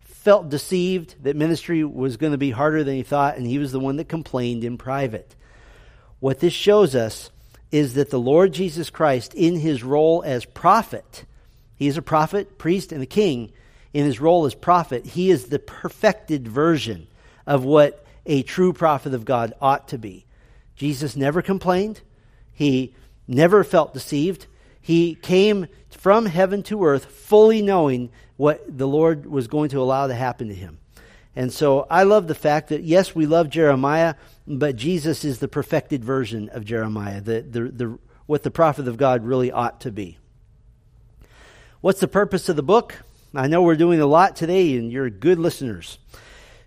felt 0.00 0.48
deceived 0.48 1.14
that 1.22 1.36
ministry 1.36 1.84
was 1.84 2.16
going 2.16 2.32
to 2.32 2.38
be 2.38 2.50
harder 2.50 2.82
than 2.82 2.94
he 2.94 3.02
thought, 3.02 3.36
and 3.36 3.46
he 3.46 3.58
was 3.58 3.72
the 3.72 3.80
one 3.80 3.96
that 3.96 4.08
complained 4.08 4.64
in 4.64 4.78
private. 4.78 5.34
What 6.20 6.40
this 6.40 6.54
shows 6.54 6.94
us 6.94 7.30
is 7.70 7.94
that 7.94 8.10
the 8.10 8.20
Lord 8.20 8.52
Jesus 8.52 8.88
Christ, 8.88 9.34
in 9.34 9.58
his 9.58 9.82
role 9.82 10.22
as 10.24 10.44
prophet, 10.44 11.24
he 11.76 11.88
is 11.88 11.96
a 11.96 12.02
prophet, 12.02 12.56
priest, 12.56 12.92
and 12.92 13.02
a 13.02 13.06
king. 13.06 13.52
In 13.92 14.04
his 14.04 14.20
role 14.20 14.46
as 14.46 14.54
prophet, 14.54 15.04
he 15.04 15.30
is 15.30 15.46
the 15.46 15.58
perfected 15.58 16.48
version 16.48 17.06
of 17.46 17.64
what 17.64 18.03
a 18.26 18.42
true 18.42 18.72
prophet 18.72 19.14
of 19.14 19.24
God 19.24 19.52
ought 19.60 19.88
to 19.88 19.98
be. 19.98 20.26
Jesus 20.76 21.16
never 21.16 21.42
complained. 21.42 22.00
He 22.52 22.94
never 23.26 23.64
felt 23.64 23.94
deceived. 23.94 24.46
He 24.80 25.14
came 25.14 25.66
from 25.90 26.26
heaven 26.26 26.62
to 26.64 26.84
earth 26.84 27.06
fully 27.06 27.62
knowing 27.62 28.10
what 28.36 28.78
the 28.78 28.88
Lord 28.88 29.26
was 29.26 29.46
going 29.46 29.70
to 29.70 29.80
allow 29.80 30.06
to 30.06 30.14
happen 30.14 30.48
to 30.48 30.54
him. 30.54 30.78
And 31.36 31.52
so 31.52 31.86
I 31.90 32.04
love 32.04 32.28
the 32.28 32.34
fact 32.34 32.68
that, 32.68 32.82
yes, 32.82 33.14
we 33.14 33.26
love 33.26 33.50
Jeremiah, 33.50 34.14
but 34.46 34.76
Jesus 34.76 35.24
is 35.24 35.38
the 35.38 35.48
perfected 35.48 36.04
version 36.04 36.48
of 36.50 36.64
Jeremiah, 36.64 37.20
the, 37.20 37.42
the, 37.42 37.60
the, 37.64 37.98
what 38.26 38.42
the 38.42 38.50
prophet 38.50 38.86
of 38.86 38.96
God 38.96 39.24
really 39.24 39.50
ought 39.50 39.80
to 39.80 39.90
be. 39.90 40.18
What's 41.80 42.00
the 42.00 42.08
purpose 42.08 42.48
of 42.48 42.56
the 42.56 42.62
book? 42.62 43.02
I 43.34 43.48
know 43.48 43.62
we're 43.62 43.74
doing 43.74 44.00
a 44.00 44.06
lot 44.06 44.36
today, 44.36 44.76
and 44.76 44.92
you're 44.92 45.10
good 45.10 45.38
listeners. 45.38 45.98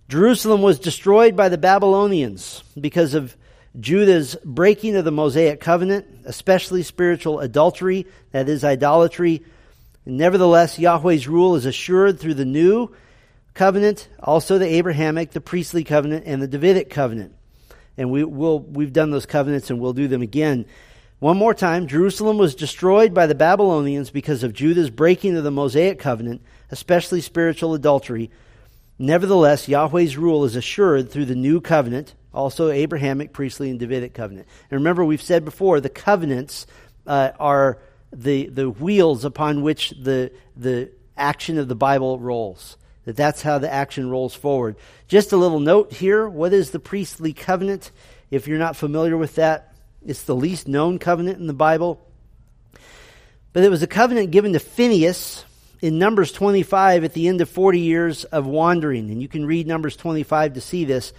Jerusalem 0.10 0.62
was 0.62 0.80
destroyed 0.80 1.36
by 1.36 1.50
the 1.50 1.58
Babylonians 1.58 2.64
because 2.80 3.14
of 3.14 3.36
Judah's 3.80 4.36
breaking 4.44 4.96
of 4.96 5.06
the 5.06 5.12
Mosaic 5.12 5.60
covenant, 5.60 6.08
especially 6.26 6.84
spiritual 6.84 7.40
adultery, 7.40 8.08
that 8.32 8.50
is, 8.50 8.64
idolatry, 8.64 9.44
Nevertheless, 10.10 10.80
Yahweh's 10.80 11.28
rule 11.28 11.56
is 11.56 11.66
assured 11.66 12.18
through 12.18 12.36
the 12.36 12.46
new 12.46 12.90
covenant, 13.54 14.08
also 14.24 14.58
the 14.58 14.76
Abrahamic, 14.76 15.32
the 15.32 15.42
priestly 15.42 15.84
covenant, 15.84 16.24
and 16.26 16.42
the 16.42 16.48
Davidic 16.48 16.90
covenant. 16.90 17.36
And 17.98 18.10
we 18.10 18.24
will 18.24 18.60
we've 18.62 18.94
done 18.94 19.12
those 19.12 19.26
covenants 19.26 19.70
and 19.70 19.82
we'll 19.82 19.92
do 19.92 20.08
them 20.08 20.22
again. 20.22 20.66
One 21.20 21.36
more 21.36 21.54
time, 21.54 21.88
Jerusalem 21.88 22.38
was 22.38 22.56
destroyed 22.56 23.14
by 23.14 23.28
the 23.28 23.36
Babylonians 23.36 24.10
because 24.10 24.44
of 24.44 24.54
Judah's 24.54 24.90
breaking 24.90 25.36
of 25.36 25.44
the 25.44 25.52
Mosaic 25.52 26.00
covenant, 26.00 26.42
especially 26.72 27.20
spiritual 27.20 27.74
adultery. 27.74 28.32
Nevertheless, 29.00 29.68
Yahweh's 29.68 30.18
rule 30.18 30.44
is 30.46 30.56
assured 30.56 31.12
through 31.12 31.26
the 31.26 31.36
new 31.36 31.62
covenant, 31.62 32.16
also 32.34 32.70
Abrahamic, 32.70 33.32
priestly, 33.32 33.70
and 33.70 33.80
Davidic 33.80 34.14
covenant. 34.14 34.48
And 34.72 34.80
remember, 34.80 35.06
we've 35.06 35.22
said 35.22 35.46
before, 35.46 35.80
the 35.80 35.90
covenants 35.90 36.66
uh, 37.06 37.32
are 37.40 37.80
the, 38.12 38.48
the 38.48 38.70
wheels 38.70 39.24
upon 39.24 39.62
which 39.62 39.92
the, 39.92 40.32
the 40.56 40.92
action 41.16 41.58
of 41.58 41.68
the 41.68 41.76
Bible 41.76 42.20
rolls. 42.20 42.78
That 43.06 43.16
that's 43.16 43.42
how 43.42 43.60
the 43.60 43.72
action 43.72 44.10
rolls 44.10 44.36
forward. 44.36 44.76
Just 45.08 45.32
a 45.32 45.38
little 45.38 45.60
note 45.60 45.94
here. 45.94 46.28
What 46.28 46.52
is 46.52 46.72
the 46.72 46.80
priestly 46.80 47.34
covenant? 47.34 47.92
If 48.32 48.48
you're 48.48 48.58
not 48.58 48.76
familiar 48.76 49.16
with 49.16 49.36
that, 49.36 49.74
it's 50.06 50.24
the 50.24 50.36
least 50.36 50.68
known 50.68 51.00
covenant 51.00 51.40
in 51.40 51.48
the 51.48 51.54
Bible. 51.54 52.02
But 53.54 53.64
it 53.64 53.70
was 53.70 53.82
a 53.82 53.88
covenant 53.88 54.32
given 54.32 54.54
to 54.54 54.60
Phineas 54.60 55.46
in 55.82 56.00
Numbers 56.00 56.32
25 56.32 57.04
at 57.04 57.14
the 57.14 57.28
end 57.28 57.42
of 57.42 57.50
40 57.50 57.80
years 57.80 58.24
of 58.26 58.46
wandering. 58.46 59.10
And 59.12 59.22
you 59.22 59.28
can 59.28 59.46
read 59.46 59.68
Numbers 59.68 59.96
25 59.96 60.54
to 60.54 60.62
see 60.62 60.86
this. 60.86 61.14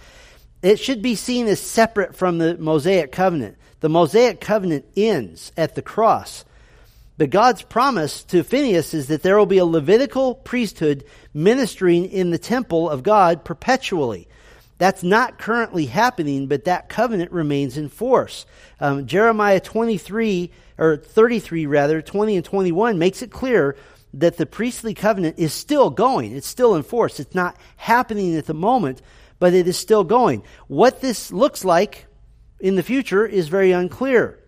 It 0.61 0.79
should 0.79 1.01
be 1.01 1.15
seen 1.15 1.47
as 1.47 1.59
separate 1.59 2.15
from 2.15 2.37
the 2.37 2.57
Mosaic 2.57 3.11
covenant. 3.11 3.57
The 3.79 3.89
Mosaic 3.89 4.41
covenant 4.41 4.85
ends 4.97 5.51
at 5.55 5.75
the 5.75 5.81
cross. 5.81 6.43
But 7.17 7.29
God's 7.29 7.61
promise 7.61 8.23
to 8.25 8.43
Phineas 8.43 8.93
is 8.93 9.07
that 9.07 9.23
there 9.23 9.37
will 9.37 9.45
be 9.45 9.57
a 9.57 9.65
Levitical 9.65 10.35
priesthood 10.35 11.03
ministering 11.33 12.05
in 12.05 12.31
the 12.31 12.37
temple 12.37 12.89
of 12.89 13.03
God 13.03 13.43
perpetually. 13.43 14.27
That's 14.77 15.03
not 15.03 15.37
currently 15.37 15.85
happening, 15.85 16.47
but 16.47 16.63
that 16.63 16.87
covenant 16.87 17.33
remains 17.33 17.77
in 17.77 17.89
force. 17.89 18.45
Um, 18.79 19.05
Jeremiah 19.05 19.59
23, 19.59 20.51
or 20.77 20.95
33 20.95 21.65
rather, 21.65 22.01
20 22.01 22.37
and 22.37 22.45
21 22.45 22.97
makes 22.97 23.21
it 23.21 23.31
clear 23.31 23.75
that 24.13 24.37
the 24.37 24.45
priestly 24.45 24.93
covenant 24.93 25.37
is 25.37 25.53
still 25.53 25.89
going. 25.89 26.35
It's 26.35 26.47
still 26.47 26.75
in 26.75 26.83
force. 26.83 27.19
It's 27.19 27.35
not 27.35 27.57
happening 27.77 28.35
at 28.35 28.45
the 28.45 28.53
moment, 28.53 29.01
but 29.39 29.53
it 29.53 29.67
is 29.67 29.77
still 29.77 30.03
going. 30.03 30.43
What 30.67 31.01
this 31.01 31.31
looks 31.31 31.63
like 31.63 32.07
in 32.59 32.75
the 32.75 32.83
future 32.83 33.25
is 33.25 33.47
very 33.47 33.71
unclear. 33.71 34.39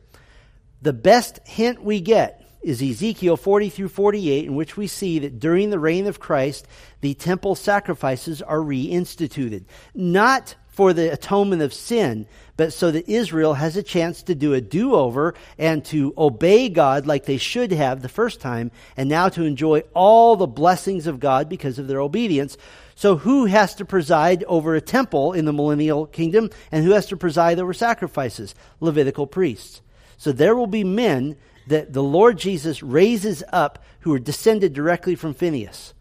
The 0.82 0.94
best 0.94 1.40
hint 1.48 1.84
we 1.84 2.02
get 2.02 2.42
is 2.62 2.82
Ezekiel 2.82 3.38
40 3.38 3.70
through 3.70 3.88
48, 3.90 4.46
in 4.46 4.56
which 4.56 4.78
we 4.78 4.88
see 4.88 5.20
that 5.20 5.40
during 5.40 5.70
the 5.70 5.80
reign 5.80 6.08
of 6.08 6.20
Christ, 6.20 6.68
the 7.02 7.14
temple 7.14 7.56
sacrifices 7.56 8.42
are 8.42 8.60
reinstituted. 8.60 9.66
Not 9.96 10.56
for 10.82 10.94
the 10.94 11.14
atonement 11.14 11.62
of 11.62 11.76
sin, 11.76 12.26
but 12.58 12.74
so 12.74 12.90
that 12.90 13.08
Israel 13.08 13.54
has 13.54 13.78
a 13.78 13.84
chance 13.84 14.24
to 14.24 14.34
do 14.34 14.56
a 14.56 14.62
do 14.62 14.96
over 14.96 15.36
and 15.60 15.86
to 15.86 16.12
obey 16.18 16.70
God 16.70 17.06
like 17.06 17.26
they 17.26 17.38
should 17.38 17.72
have 17.72 18.02
the 18.02 18.10
first 18.10 18.42
time, 18.42 18.72
and 18.98 19.08
now 19.08 19.30
to 19.30 19.44
enjoy 19.44 19.82
all 19.94 20.36
the 20.36 20.48
blessings 20.48 21.06
of 21.06 21.20
God 21.20 21.48
because 21.50 21.78
of 21.78 21.88
their 21.88 22.00
obedience. 22.00 22.58
So, 22.96 23.16
who 23.16 23.46
has 23.46 23.76
to 23.76 23.86
preside 23.86 24.44
over 24.46 24.74
a 24.74 24.82
temple 24.82 25.34
in 25.34 25.46
the 25.46 25.54
millennial 25.54 26.08
kingdom, 26.08 26.50
and 26.72 26.84
who 26.84 26.94
has 26.94 27.06
to 27.10 27.16
preside 27.16 27.60
over 27.60 27.76
sacrifices? 27.76 28.56
Levitical 28.80 29.28
priests. 29.28 29.84
So, 30.18 30.32
there 30.32 30.56
will 30.56 30.66
be 30.66 30.84
men 30.84 31.36
that 31.68 31.94
the 31.94 32.02
Lord 32.02 32.40
Jesus 32.40 32.82
raises 32.82 33.44
up 33.54 33.84
who 34.00 34.16
are 34.16 34.20
descended 34.20 34.74
directly 34.74 35.14
from 35.14 35.36
Phineas. 35.36 35.94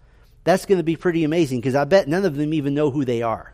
That's 0.45 0.65
going 0.65 0.79
to 0.79 0.85
be 0.85 0.97
pretty 0.97 1.25
amazing 1.25 1.61
because 1.61 1.75
I 1.75 1.85
bet 1.85 2.09
none 2.09 2.25
of 2.25 2.35
them 2.35 2.55
even 2.55 2.73
know 2.73 2.91
who 2.91 3.05
they 3.05 3.21
are. 3.21 3.53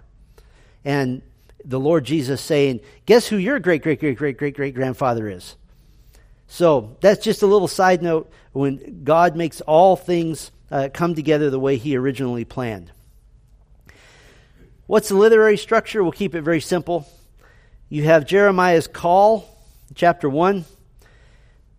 And 0.86 1.20
the 1.64 1.80
Lord 1.80 2.04
Jesus 2.04 2.40
saying, 2.40 2.80
Guess 3.06 3.26
who 3.26 3.36
your 3.36 3.58
great, 3.58 3.82
great, 3.82 3.98
great, 3.98 4.16
great, 4.16 4.38
great, 4.38 4.54
great 4.54 4.74
grandfather 4.74 5.28
is? 5.28 5.56
So 6.46 6.96
that's 7.00 7.24
just 7.24 7.42
a 7.42 7.46
little 7.46 7.66
side 7.66 8.02
note 8.02 8.30
when 8.52 9.02
God 9.02 9.34
makes 9.34 9.60
all 9.60 9.96
things 9.96 10.52
uh, 10.70 10.88
come 10.94 11.16
together 11.16 11.50
the 11.50 11.58
way 11.58 11.76
He 11.76 11.96
originally 11.96 12.44
planned. 12.44 12.92
What's 14.86 15.08
the 15.08 15.16
literary 15.16 15.56
structure? 15.56 16.04
We'll 16.04 16.12
keep 16.12 16.36
it 16.36 16.42
very 16.42 16.60
simple. 16.60 17.08
You 17.88 18.04
have 18.04 18.24
Jeremiah's 18.24 18.86
call, 18.86 19.48
chapter 19.96 20.30
1. 20.30 20.64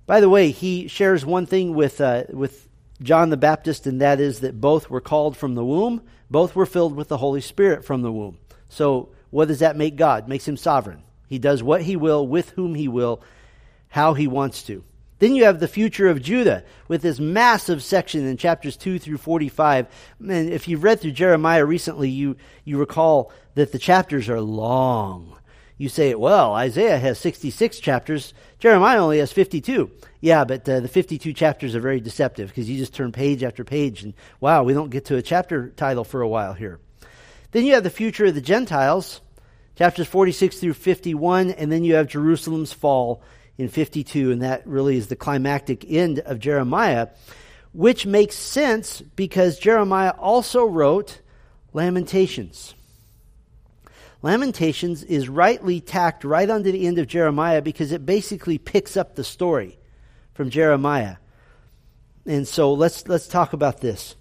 By 0.06 0.20
the 0.20 0.30
way, 0.30 0.52
he 0.52 0.90
shares 0.90 1.26
one 1.26 1.46
thing 1.46 1.74
with, 1.74 2.02
uh, 2.02 2.24
with 2.30 2.68
John 3.02 3.30
the 3.30 3.38
Baptist, 3.38 3.88
and 3.88 4.02
that 4.02 4.20
is 4.20 4.42
that 4.42 4.60
both 4.60 4.90
were 4.90 5.00
called 5.00 5.38
from 5.38 5.56
the 5.56 5.64
womb, 5.64 6.02
both 6.30 6.56
were 6.56 6.66
filled 6.66 6.96
with 6.96 7.08
the 7.08 7.18
Holy 7.18 7.42
Spirit 7.42 7.86
from 7.86 8.02
the 8.02 8.12
womb. 8.12 8.38
So, 8.70 9.10
what 9.30 9.48
does 9.48 9.60
that 9.60 9.76
make 9.76 9.96
God? 9.96 10.28
Makes 10.28 10.48
him 10.48 10.58
sovereign. 10.58 11.04
He 11.28 11.40
does 11.40 11.62
what 11.62 11.82
he 11.82 11.96
will, 11.96 12.26
with 12.26 12.52
whom 12.52 12.76
he 12.76 12.88
will, 12.88 13.22
how 13.90 14.14
he 14.14 14.28
wants 14.28 14.64
to. 14.64 14.84
Then 15.20 15.36
you 15.36 15.46
have 15.46 15.60
the 15.60 15.68
future 15.68 16.08
of 16.08 16.22
Judah 16.22 16.64
with 16.88 17.02
this 17.02 17.20
massive 17.20 17.84
section 17.84 18.26
in 18.26 18.38
chapters 18.38 18.78
2 18.78 19.00
through 19.00 19.18
45. 19.18 19.88
And 20.20 20.50
if 20.50 20.68
you've 20.68 20.84
read 20.84 21.02
through 21.02 21.12
Jeremiah 21.12 21.66
recently, 21.66 22.10
you, 22.10 22.38
you 22.64 22.78
recall 22.78 23.32
that 23.56 23.72
the 23.72 23.80
chapters 23.80 24.30
are 24.30 24.42
long. 24.42 25.34
You 25.80 25.90
say, 25.90 26.16
well, 26.16 26.54
Isaiah 26.54 26.98
has 26.98 27.20
66 27.20 27.80
chapters. 27.80 28.34
Jeremiah 28.60 29.00
only 29.00 29.20
has 29.20 29.32
52. 29.32 29.92
Yeah, 30.22 30.44
but 30.44 30.68
uh, 30.68 30.80
the 30.80 30.88
52 30.88 31.34
chapters 31.34 31.76
are 31.76 31.80
very 31.80 32.00
deceptive 32.00 32.50
because 32.50 32.70
you 32.70 32.78
just 32.78 32.94
turn 32.94 33.12
page 33.12 33.44
after 33.44 33.64
page 33.64 34.04
and 34.04 34.14
wow, 34.40 34.64
we 34.64 34.74
don't 34.74 34.90
get 34.90 35.06
to 35.06 35.18
a 35.18 35.22
chapter 35.22 35.70
title 35.70 36.04
for 36.04 36.22
a 36.22 36.28
while 36.28 36.54
here. 36.54 36.80
Then 37.58 37.66
you 37.66 37.74
have 37.74 37.84
the 37.84 37.90
future 37.90 38.26
of 38.26 38.36
the 38.36 38.40
Gentiles, 38.40 39.20
chapters 39.76 40.06
46 40.06 40.60
through 40.60 40.76
51, 40.76 41.50
and 41.50 41.72
then 41.72 41.84
you 41.84 41.96
have 41.96 42.06
Jerusalem's 42.06 42.72
fall 42.72 43.24
in 43.58 43.68
52, 43.68 44.32
and 44.32 44.44
that 44.44 44.68
really 44.68 44.96
is 44.96 45.08
the 45.08 45.16
climactic 45.16 45.84
end 45.90 46.20
of 46.20 46.38
Jeremiah, 46.38 47.08
which 47.74 48.06
makes 48.06 48.36
sense 48.36 49.02
because 49.02 49.58
Jeremiah 49.58 50.12
also 50.20 50.66
wrote 50.66 51.20
Lamentations. 51.74 52.76
Lamentations 54.22 55.02
is 55.02 55.28
rightly 55.28 55.82
tacked 55.82 56.24
right 56.24 56.52
onto 56.52 56.72
the 56.72 56.86
end 56.86 57.00
of 57.00 57.08
Jeremiah 57.08 57.64
because 57.64 57.92
it 57.92 58.06
basically 58.06 58.60
picks 58.60 58.96
up 58.96 59.16
the 59.16 59.24
story 59.24 59.80
from 60.36 60.52
Jeremiah. 60.52 61.16
And 62.24 62.48
so 62.48 62.74
let's 62.74 63.08
let's 63.08 63.28
talk 63.28 63.54
about 63.54 63.82
this. 63.82 64.16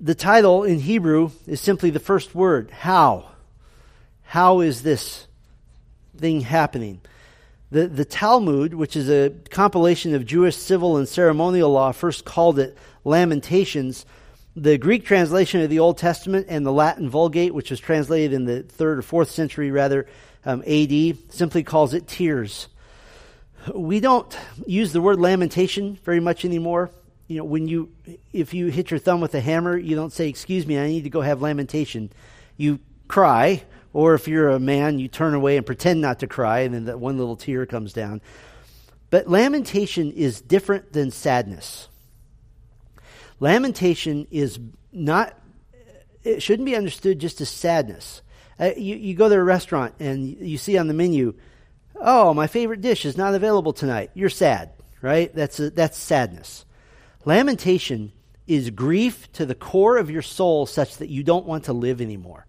The 0.00 0.14
title 0.14 0.62
in 0.62 0.78
Hebrew 0.78 1.32
is 1.48 1.60
simply 1.60 1.90
the 1.90 1.98
first 1.98 2.32
word, 2.32 2.70
how. 2.70 3.30
How 4.22 4.60
is 4.60 4.82
this 4.82 5.26
thing 6.16 6.42
happening? 6.42 7.00
The, 7.72 7.88
the 7.88 8.04
Talmud, 8.04 8.74
which 8.74 8.94
is 8.94 9.10
a 9.10 9.30
compilation 9.50 10.14
of 10.14 10.24
Jewish 10.24 10.56
civil 10.56 10.98
and 10.98 11.08
ceremonial 11.08 11.70
law, 11.70 11.90
first 11.90 12.24
called 12.24 12.60
it 12.60 12.78
Lamentations. 13.04 14.06
The 14.54 14.78
Greek 14.78 15.04
translation 15.04 15.62
of 15.62 15.70
the 15.70 15.80
Old 15.80 15.98
Testament 15.98 16.46
and 16.48 16.64
the 16.64 16.72
Latin 16.72 17.10
Vulgate, 17.10 17.52
which 17.52 17.70
was 17.70 17.80
translated 17.80 18.32
in 18.32 18.44
the 18.44 18.62
third 18.62 18.98
or 18.98 19.02
fourth 19.02 19.30
century, 19.30 19.72
rather, 19.72 20.06
um, 20.44 20.62
AD, 20.64 21.16
simply 21.30 21.64
calls 21.64 21.92
it 21.92 22.06
tears. 22.06 22.68
We 23.74 23.98
don't 23.98 24.38
use 24.64 24.92
the 24.92 25.02
word 25.02 25.18
lamentation 25.18 25.98
very 26.04 26.20
much 26.20 26.44
anymore. 26.44 26.90
You 27.28 27.38
know, 27.38 27.44
when 27.44 27.68
you, 27.68 27.92
if 28.32 28.52
you 28.52 28.66
hit 28.66 28.90
your 28.90 28.98
thumb 28.98 29.20
with 29.20 29.34
a 29.34 29.40
hammer, 29.40 29.76
you 29.76 29.94
don't 29.94 30.12
say, 30.12 30.28
"Excuse 30.28 30.66
me, 30.66 30.78
I 30.78 30.88
need 30.88 31.04
to 31.04 31.10
go 31.10 31.20
have 31.20 31.40
lamentation." 31.42 32.10
You 32.56 32.80
cry 33.06 33.62
or 33.92 34.14
if 34.14 34.28
you're 34.28 34.50
a 34.50 34.60
man, 34.60 34.98
you 34.98 35.08
turn 35.08 35.34
away 35.34 35.56
and 35.56 35.64
pretend 35.64 36.00
not 36.00 36.20
to 36.20 36.26
cry, 36.26 36.60
and 36.60 36.74
then 36.74 36.84
that 36.86 37.00
one 37.00 37.18
little 37.18 37.36
tear 37.36 37.66
comes 37.66 37.92
down. 37.92 38.20
But 39.10 39.28
lamentation 39.28 40.12
is 40.12 40.40
different 40.40 40.92
than 40.92 41.10
sadness. 41.10 41.88
Lamentation 43.40 44.26
is 44.30 44.58
not, 44.92 45.34
it 46.22 46.42
shouldn't 46.42 46.66
be 46.66 46.76
understood 46.76 47.18
just 47.18 47.40
as 47.40 47.48
sadness. 47.48 48.20
Uh, 48.60 48.70
you, 48.76 48.96
you 48.96 49.14
go 49.14 49.28
to 49.28 49.34
a 49.34 49.42
restaurant 49.42 49.94
and 50.00 50.26
you 50.26 50.58
see 50.58 50.76
on 50.76 50.88
the 50.88 50.94
menu, 50.94 51.34
oh, 51.96 52.34
my 52.34 52.46
favorite 52.46 52.80
dish 52.80 53.06
is 53.06 53.16
not 53.16 53.34
available 53.34 53.72
tonight. 53.72 54.10
You're 54.14 54.28
sad, 54.28 54.70
right? 55.00 55.34
That's, 55.34 55.58
a, 55.60 55.70
that's 55.70 55.96
sadness. 55.96 56.64
Lamentation 57.24 58.12
is 58.46 58.70
grief 58.70 59.30
to 59.32 59.44
the 59.44 59.54
core 59.54 59.98
of 59.98 60.10
your 60.10 60.22
soul 60.22 60.66
such 60.66 60.96
that 60.96 61.10
you 61.10 61.22
don't 61.22 61.46
want 61.46 61.64
to 61.64 61.72
live 61.72 62.00
anymore. 62.00 62.46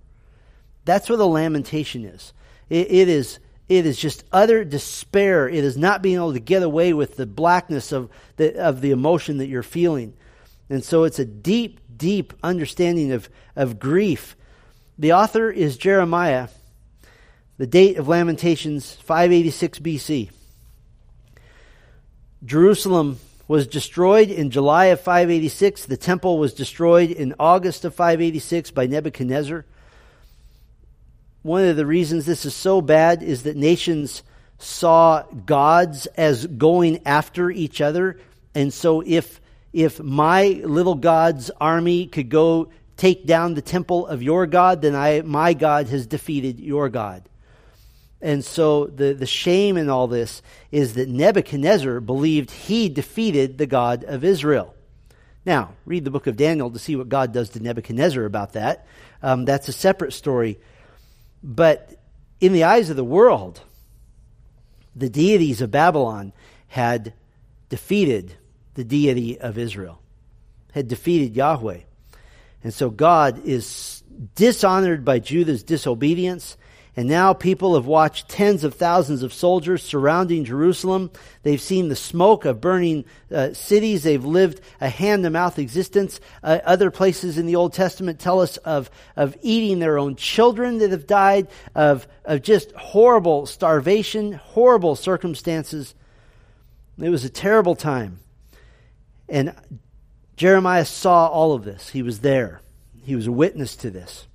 That's 0.86 1.10
what 1.10 1.20
a 1.20 1.26
lamentation 1.26 2.06
is. 2.06 2.34
It, 2.70 2.90
it 2.90 3.10
is 3.10 3.40
it 3.68 3.86
is 3.86 4.00
just 4.00 4.24
utter 4.32 4.66
despair. 4.66 5.48
It 5.48 5.64
is 5.64 5.78
not 5.78 6.02
being 6.02 6.16
able 6.16 6.34
to 6.34 6.40
get 6.40 6.64
away 6.64 6.92
with 6.92 7.16
the 7.16 7.28
blackness 7.28 7.92
of 7.92 8.10
the, 8.38 8.60
of 8.60 8.82
the 8.82 8.90
emotion 8.90 9.38
that 9.38 9.48
you're 9.48 9.62
feeling. 9.62 10.16
And 10.72 10.84
so 10.84 11.04
it's 11.04 11.20
a 11.20 11.26
deep, 11.26 11.80
deep 11.96 12.34
understanding 12.42 13.12
of, 13.12 13.30
of 13.56 13.78
grief. 13.78 14.36
The 14.98 15.14
author 15.14 15.52
is 15.52 15.78
Jeremiah. 15.78 16.48
The 17.58 17.68
date 17.68 17.98
of 17.98 18.08
Lamentations, 18.08 18.96
586 18.96 19.80
BC. 19.80 20.30
Jerusalem 22.44 23.20
was 23.50 23.68
destroyed 23.68 24.30
in 24.30 24.50
July 24.50 24.86
of 24.86 25.02
586. 25.02 25.88
The 25.88 25.98
temple 25.98 26.38
was 26.38 26.54
destroyed 26.54 27.12
in 27.12 27.36
August 27.38 27.84
of 27.84 27.94
586 27.94 28.72
by 28.72 28.88
Nebuchadnezzar 28.88 29.66
one 31.42 31.64
of 31.64 31.78
the 31.78 31.86
reasons 31.86 32.26
this 32.26 32.46
is 32.46 32.56
so 32.56 32.82
bad 32.82 33.24
is 33.24 33.44
that 33.44 33.56
nations 33.56 34.24
saw 34.58 35.24
gods 35.24 36.06
as 36.08 36.46
going 36.46 37.06
after 37.06 37.50
each 37.50 37.80
other. 37.80 38.20
And 38.54 38.74
so 38.74 39.02
if, 39.06 39.40
if 39.72 40.02
my 40.02 40.62
little 40.66 40.96
God's 40.96 41.50
army 41.62 42.08
could 42.08 42.30
go 42.30 42.70
take 42.98 43.26
down 43.26 43.54
the 43.54 43.62
temple 43.62 44.06
of 44.08 44.22
your 44.22 44.48
God, 44.48 44.82
then 44.82 44.96
I, 44.96 45.22
my 45.22 45.54
God 45.54 45.88
has 45.88 46.06
defeated 46.06 46.60
your 46.60 46.90
God. 46.90 47.29
And 48.22 48.44
so 48.44 48.86
the, 48.86 49.14
the 49.14 49.26
shame 49.26 49.78
in 49.78 49.90
all 49.90 50.08
this 50.08 50.42
is 50.72 50.96
that 50.96 51.08
Nebuchadnezzar 51.08 52.00
believed 52.02 52.52
he 52.52 52.90
defeated 52.90 53.58
the 53.58 53.66
God 53.66 54.04
of 54.04 54.24
Israel. 54.24 54.76
Now, 55.46 55.72
read 55.86 56.04
the 56.04 56.12
book 56.12 56.28
of 56.28 56.36
Daniel 56.36 56.70
to 56.70 56.80
see 56.80 56.96
what 56.96 57.10
God 57.10 57.32
does 57.32 57.50
to 57.52 57.60
Nebuchadnezzar 57.62 58.26
about 58.26 58.54
that. 58.54 58.86
Um, 59.24 59.46
that's 59.46 59.70
a 59.70 59.74
separate 59.74 60.14
story 60.14 60.60
but 61.44 61.96
in 62.40 62.54
the 62.54 62.66
eyes 62.66 62.90
of 62.90 62.96
the 62.96 63.04
world, 63.04 63.62
the 64.96 65.10
deities 65.10 65.62
of 65.62 65.72
Babylon 65.72 66.34
had 66.68 67.14
defeated 67.70 68.36
the 68.74 68.84
deity 68.84 69.40
of 69.40 69.58
Israel, 69.58 70.02
had 70.74 70.88
defeated 70.88 71.36
Yahweh. 71.36 71.80
And 72.64 72.74
so 72.74 72.90
God 72.90 73.46
is 73.46 74.04
dishonored 74.36 75.06
by 75.06 75.20
Judah's 75.20 75.64
disobedience 75.64 76.58
and 76.96 77.08
now 77.08 77.34
people 77.34 77.76
have 77.76 77.86
watched 77.86 78.30
tens 78.30 78.64
of 78.64 78.74
thousands 78.74 79.24
of 79.24 79.34
soldiers 79.34 79.84
surrounding 79.84 80.44
Jerusalem. 80.44 81.12
They've 81.44 81.62
seen 81.62 81.88
the 81.88 81.96
smoke 81.96 82.46
of 82.46 82.60
burning 82.60 83.06
uh, 83.32 83.54
cities. 83.54 84.04
They've 84.04 84.24
lived 84.26 84.60
a 84.82 84.90
hand 84.90 85.24
to 85.24 85.30
mouth 85.30 85.60
existence. 85.60 86.20
Uh, 86.44 86.60
other 86.66 86.90
places 86.92 87.38
in 87.38 87.46
the 87.46 87.56
Old 87.56 87.74
Testament 87.74 88.20
tell 88.20 88.42
us 88.42 88.58
of, 88.58 88.90
of 89.16 89.38
eating 89.42 89.80
their 89.80 89.98
own 90.00 90.16
children 90.16 90.80
that 90.80 90.92
have 90.92 91.08
died, 91.08 91.48
of, 91.76 92.08
of 92.26 92.42
just 92.42 92.72
horrible 92.72 93.46
starvation, 93.46 94.34
horrible 94.34 94.96
circumstances. 94.96 95.94
It 96.98 97.10
was 97.10 97.24
a 97.24 97.30
terrible 97.30 97.76
time. 97.76 98.20
And 99.30 99.54
Jeremiah 100.36 100.86
saw 100.86 101.28
all 101.28 101.54
of 101.54 101.64
this. 101.64 101.90
He 101.90 102.02
was 102.02 102.20
there, 102.20 102.62
he 103.04 103.16
was 103.16 103.28
a 103.28 103.32
witness 103.32 103.76
to 103.78 103.92
this. 103.92 104.26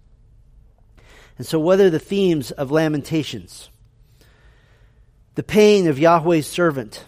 And 1.37 1.47
so, 1.47 1.59
what 1.59 1.81
are 1.81 1.91
the 1.91 1.99
themes 1.99 2.51
of 2.53 2.71
Lamentations? 2.71 3.69
The 5.35 5.43
pain 5.43 5.89
of 5.89 5.99
Yahweh's 5.99 6.47
servant, 6.47 7.05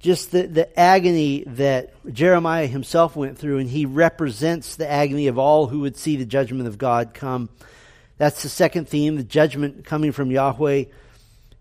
just 0.00 0.32
the, 0.32 0.48
the 0.48 0.78
agony 0.78 1.44
that 1.46 1.94
Jeremiah 2.12 2.66
himself 2.66 3.14
went 3.14 3.38
through, 3.38 3.58
and 3.58 3.70
he 3.70 3.86
represents 3.86 4.74
the 4.74 4.90
agony 4.90 5.28
of 5.28 5.38
all 5.38 5.68
who 5.68 5.80
would 5.80 5.96
see 5.96 6.16
the 6.16 6.24
judgment 6.24 6.66
of 6.66 6.76
God 6.76 7.14
come. 7.14 7.50
That's 8.18 8.42
the 8.42 8.48
second 8.48 8.88
theme, 8.88 9.16
the 9.16 9.22
judgment 9.22 9.84
coming 9.84 10.12
from 10.12 10.30
Yahweh. 10.30 10.84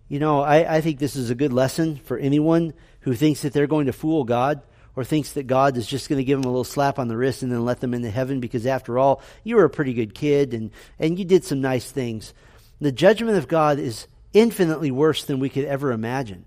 You 0.09 0.19
know, 0.19 0.41
I, 0.41 0.77
I 0.77 0.81
think 0.81 0.99
this 0.99 1.15
is 1.15 1.29
a 1.29 1.35
good 1.35 1.53
lesson 1.53 1.97
for 1.97 2.17
anyone 2.17 2.73
who 3.01 3.13
thinks 3.13 3.41
that 3.41 3.53
they're 3.53 3.67
going 3.67 3.85
to 3.85 3.93
fool 3.93 4.23
God 4.23 4.61
or 4.95 5.03
thinks 5.03 5.33
that 5.33 5.47
God 5.47 5.77
is 5.77 5.87
just 5.87 6.09
going 6.09 6.17
to 6.17 6.23
give 6.23 6.39
them 6.39 6.47
a 6.47 6.51
little 6.51 6.63
slap 6.63 6.99
on 6.99 7.07
the 7.07 7.17
wrist 7.17 7.41
and 7.41 7.51
then 7.51 7.65
let 7.65 7.79
them 7.79 7.93
into 7.93 8.09
heaven 8.09 8.39
because 8.39 8.65
after 8.65 8.99
all, 8.99 9.21
you 9.43 9.55
were 9.55 9.65
a 9.65 9.69
pretty 9.69 9.93
good 9.93 10.13
kid 10.13 10.53
and, 10.53 10.71
and 10.99 11.17
you 11.17 11.25
did 11.25 11.43
some 11.43 11.61
nice 11.61 11.89
things. 11.89 12.33
The 12.79 12.91
judgment 12.91 13.37
of 13.37 13.47
God 13.47 13.79
is 13.79 14.07
infinitely 14.33 14.91
worse 14.91 15.23
than 15.25 15.39
we 15.39 15.49
could 15.49 15.65
ever 15.65 15.91
imagine. 15.91 16.45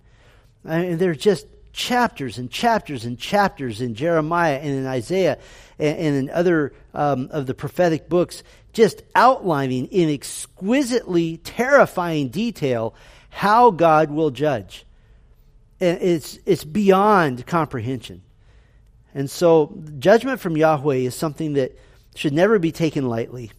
I 0.64 0.80
mean, 0.82 0.99
they're 0.99 1.14
just 1.14 1.47
chapters 1.72 2.38
and 2.38 2.51
chapters 2.51 3.05
and 3.05 3.18
chapters 3.18 3.80
in 3.80 3.94
Jeremiah 3.94 4.57
and 4.57 4.70
in 4.70 4.86
Isaiah 4.86 5.38
and, 5.78 5.99
and 5.99 6.16
in 6.16 6.30
other 6.30 6.72
um, 6.94 7.28
of 7.30 7.47
the 7.47 7.55
prophetic 7.55 8.09
books, 8.09 8.42
just 8.72 9.03
outlining 9.14 9.86
in 9.86 10.09
exquisitely 10.11 11.38
terrifying 11.38 12.28
detail 12.28 12.94
how 13.30 13.70
God 13.70 14.11
will 14.11 14.30
judge. 14.30 14.84
And 15.80 16.01
it's, 16.01 16.38
it's 16.47 16.64
beyond 16.64 17.47
comprehension. 17.47 18.22
And 19.17 19.29
so, 19.29 19.77
judgment 19.99 20.39
from 20.39 20.57
Yahweh 20.57 20.97
is 20.97 21.17
something 21.17 21.55
that 21.55 21.77
should 22.14 22.33
never 22.33 22.61
be 22.61 22.71
taken 22.71 23.09
lightly. 23.09 23.51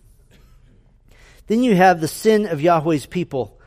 Then 1.47 1.61
you 1.63 1.75
have 1.75 1.99
the 1.99 2.07
sin 2.07 2.45
of 2.45 2.61
Yahweh's 2.61 3.05
people 3.05 3.57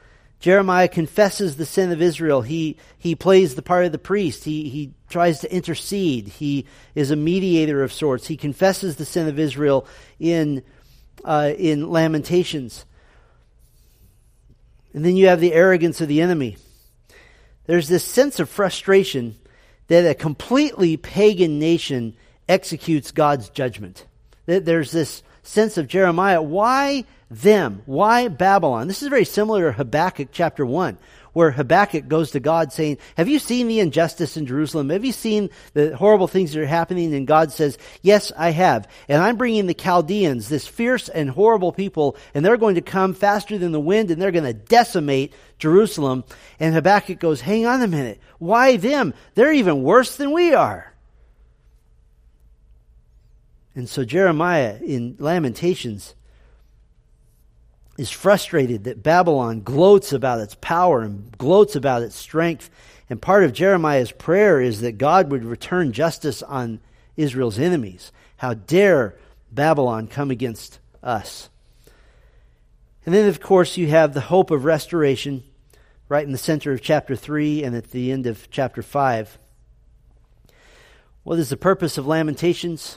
Jeremiah 0.40 0.88
confesses 0.88 1.56
the 1.56 1.66
sin 1.66 1.92
of 1.92 2.00
Israel. 2.00 2.40
He, 2.40 2.78
he 2.98 3.14
plays 3.14 3.54
the 3.54 3.62
part 3.62 3.84
of 3.84 3.92
the 3.92 3.98
priest. 3.98 4.42
He, 4.42 4.70
he 4.70 4.94
tries 5.10 5.40
to 5.40 5.54
intercede. 5.54 6.28
He 6.28 6.64
is 6.94 7.10
a 7.10 7.16
mediator 7.16 7.82
of 7.82 7.92
sorts. 7.92 8.26
He 8.26 8.38
confesses 8.38 8.96
the 8.96 9.04
sin 9.04 9.28
of 9.28 9.38
Israel 9.38 9.86
in, 10.18 10.62
uh, 11.26 11.52
in 11.58 11.90
Lamentations. 11.90 12.86
And 14.94 15.04
then 15.04 15.14
you 15.14 15.28
have 15.28 15.40
the 15.40 15.52
arrogance 15.52 16.00
of 16.00 16.08
the 16.08 16.22
enemy. 16.22 16.56
There's 17.66 17.88
this 17.88 18.02
sense 18.02 18.40
of 18.40 18.48
frustration 18.48 19.36
that 19.90 20.08
a 20.08 20.14
completely 20.14 20.96
pagan 20.96 21.58
nation 21.58 22.14
executes 22.48 23.10
God's 23.10 23.48
judgment. 23.48 24.06
There's 24.46 24.92
this 24.92 25.24
sense 25.42 25.76
of 25.78 25.88
Jeremiah. 25.88 26.40
Why 26.40 27.04
them? 27.28 27.82
Why 27.86 28.28
Babylon? 28.28 28.86
This 28.86 29.02
is 29.02 29.08
very 29.08 29.24
similar 29.24 29.64
to 29.64 29.72
Habakkuk 29.72 30.28
chapter 30.30 30.64
1, 30.64 30.96
where 31.32 31.50
Habakkuk 31.50 32.08
goes 32.08 32.32
to 32.32 32.40
God 32.40 32.72
saying, 32.72 32.98
Have 33.16 33.28
you 33.28 33.38
seen 33.38 33.68
the 33.68 33.80
injustice 33.80 34.36
in 34.36 34.46
Jerusalem? 34.46 34.90
Have 34.90 35.04
you 35.04 35.12
seen 35.12 35.50
the 35.74 35.96
horrible 35.96 36.28
things 36.28 36.52
that 36.52 36.62
are 36.62 36.66
happening? 36.66 37.14
And 37.14 37.26
God 37.26 37.52
says, 37.52 37.78
Yes, 38.02 38.32
I 38.36 38.50
have. 38.50 38.88
And 39.08 39.22
I'm 39.22 39.36
bringing 39.36 39.66
the 39.66 39.74
Chaldeans, 39.74 40.48
this 40.48 40.66
fierce 40.66 41.08
and 41.08 41.30
horrible 41.30 41.72
people, 41.72 42.16
and 42.34 42.44
they're 42.44 42.56
going 42.56 42.74
to 42.76 42.80
come 42.80 43.14
faster 43.14 43.58
than 43.58 43.72
the 43.72 43.80
wind, 43.80 44.10
and 44.10 44.20
they're 44.20 44.30
going 44.30 44.44
to 44.44 44.52
decimate 44.52 45.32
Jerusalem. 45.58 46.24
And 46.58 46.74
Habakkuk 46.74 47.18
goes, 47.18 47.40
Hang 47.40 47.66
on 47.66 47.82
a 47.82 47.88
minute. 47.88 48.20
Why 48.38 48.76
them? 48.76 49.14
They're 49.34 49.52
even 49.52 49.82
worse 49.82 50.16
than 50.16 50.32
we 50.32 50.54
are. 50.54 50.92
And 53.74 53.88
so 53.88 54.04
Jeremiah 54.04 54.78
in 54.84 55.16
Lamentations 55.18 56.14
is 58.00 58.10
frustrated 58.10 58.84
that 58.84 59.02
Babylon 59.02 59.60
gloats 59.60 60.14
about 60.14 60.40
its 60.40 60.56
power 60.62 61.02
and 61.02 61.36
gloats 61.36 61.76
about 61.76 62.00
its 62.00 62.16
strength. 62.16 62.70
And 63.10 63.20
part 63.20 63.44
of 63.44 63.52
Jeremiah's 63.52 64.10
prayer 64.10 64.58
is 64.58 64.80
that 64.80 64.96
God 64.96 65.30
would 65.30 65.44
return 65.44 65.92
justice 65.92 66.42
on 66.42 66.80
Israel's 67.18 67.58
enemies. 67.58 68.10
How 68.38 68.54
dare 68.54 69.16
Babylon 69.52 70.08
come 70.08 70.30
against 70.30 70.78
us? 71.02 71.50
And 73.04 73.14
then, 73.14 73.28
of 73.28 73.38
course, 73.38 73.76
you 73.76 73.88
have 73.88 74.14
the 74.14 74.22
hope 74.22 74.50
of 74.50 74.64
restoration 74.64 75.42
right 76.08 76.24
in 76.24 76.32
the 76.32 76.38
center 76.38 76.72
of 76.72 76.80
chapter 76.80 77.14
3 77.14 77.64
and 77.64 77.76
at 77.76 77.90
the 77.90 78.12
end 78.12 78.24
of 78.24 78.50
chapter 78.50 78.82
5. 78.82 79.38
What 81.22 81.38
is 81.38 81.50
the 81.50 81.58
purpose 81.58 81.98
of 81.98 82.06
Lamentations? 82.06 82.96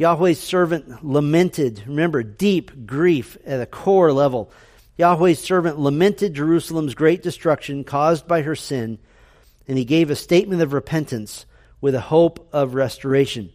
Yahweh's 0.00 0.40
servant 0.40 1.04
lamented, 1.04 1.84
remember, 1.86 2.22
deep 2.22 2.86
grief 2.86 3.36
at 3.44 3.60
a 3.60 3.66
core 3.66 4.14
level. 4.14 4.50
Yahweh's 4.96 5.38
servant 5.38 5.78
lamented 5.78 6.32
Jerusalem's 6.32 6.94
great 6.94 7.22
destruction 7.22 7.84
caused 7.84 8.26
by 8.26 8.40
her 8.40 8.56
sin, 8.56 8.98
and 9.68 9.76
he 9.76 9.84
gave 9.84 10.08
a 10.08 10.16
statement 10.16 10.62
of 10.62 10.72
repentance 10.72 11.44
with 11.82 11.94
a 11.94 12.00
hope 12.00 12.48
of 12.50 12.72
restoration. 12.72 13.52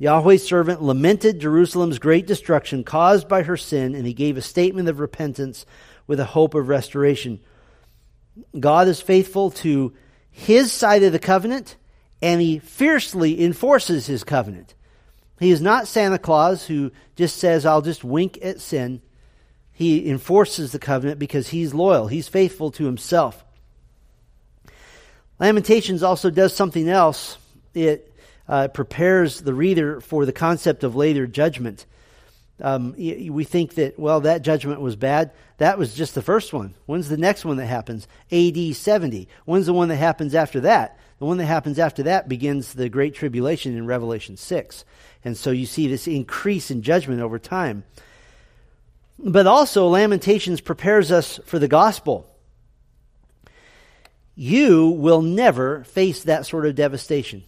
Yahweh's 0.00 0.44
servant 0.44 0.82
lamented 0.82 1.38
Jerusalem's 1.38 2.00
great 2.00 2.26
destruction 2.26 2.82
caused 2.82 3.28
by 3.28 3.44
her 3.44 3.56
sin, 3.56 3.94
and 3.94 4.04
he 4.04 4.14
gave 4.14 4.36
a 4.36 4.42
statement 4.42 4.88
of 4.88 4.98
repentance 4.98 5.64
with 6.08 6.18
a 6.18 6.24
hope 6.24 6.56
of 6.56 6.68
restoration. 6.68 7.38
God 8.58 8.88
is 8.88 9.00
faithful 9.00 9.52
to 9.52 9.94
his 10.28 10.72
side 10.72 11.04
of 11.04 11.12
the 11.12 11.20
covenant, 11.20 11.76
and 12.20 12.40
he 12.40 12.58
fiercely 12.58 13.44
enforces 13.44 14.08
his 14.08 14.24
covenant. 14.24 14.74
He 15.38 15.50
is 15.50 15.60
not 15.60 15.86
Santa 15.86 16.18
Claus 16.18 16.66
who 16.66 16.92
just 17.14 17.36
says, 17.36 17.66
I'll 17.66 17.82
just 17.82 18.04
wink 18.04 18.38
at 18.42 18.60
sin. 18.60 19.02
He 19.72 20.08
enforces 20.08 20.72
the 20.72 20.78
covenant 20.78 21.18
because 21.18 21.48
he's 21.48 21.74
loyal, 21.74 22.06
he's 22.06 22.28
faithful 22.28 22.70
to 22.72 22.84
himself. 22.84 23.44
Lamentations 25.38 26.02
also 26.02 26.30
does 26.30 26.54
something 26.54 26.88
else. 26.88 27.36
It 27.74 28.14
uh, 28.48 28.68
prepares 28.68 29.42
the 29.42 29.52
reader 29.52 30.00
for 30.00 30.24
the 30.24 30.32
concept 30.32 30.82
of 30.82 30.96
later 30.96 31.26
judgment. 31.26 31.84
Um, 32.60 32.94
we 32.96 33.44
think 33.44 33.74
that, 33.74 33.98
well, 33.98 34.22
that 34.22 34.40
judgment 34.40 34.80
was 34.80 34.96
bad. 34.96 35.32
That 35.58 35.78
was 35.78 35.94
just 35.94 36.14
the 36.14 36.22
first 36.22 36.54
one. 36.54 36.74
When's 36.86 37.10
the 37.10 37.18
next 37.18 37.44
one 37.44 37.58
that 37.58 37.66
happens? 37.66 38.08
AD 38.32 38.74
70. 38.74 39.28
When's 39.44 39.66
the 39.66 39.74
one 39.74 39.88
that 39.88 39.96
happens 39.96 40.34
after 40.34 40.60
that? 40.60 40.98
The 41.18 41.24
one 41.24 41.38
that 41.38 41.46
happens 41.46 41.78
after 41.78 42.02
that 42.04 42.28
begins 42.28 42.74
the 42.74 42.88
Great 42.88 43.14
Tribulation 43.14 43.76
in 43.76 43.86
Revelation 43.86 44.36
6. 44.36 44.84
And 45.24 45.36
so 45.36 45.50
you 45.50 45.66
see 45.66 45.88
this 45.88 46.06
increase 46.06 46.70
in 46.70 46.82
judgment 46.82 47.22
over 47.22 47.38
time. 47.38 47.84
But 49.18 49.46
also, 49.46 49.88
Lamentations 49.88 50.60
prepares 50.60 51.10
us 51.10 51.40
for 51.46 51.58
the 51.58 51.68
gospel. 51.68 52.30
You 54.34 54.88
will 54.88 55.22
never 55.22 55.84
face 55.84 56.24
that 56.24 56.44
sort 56.44 56.66
of 56.66 56.74
devastation. 56.74 57.44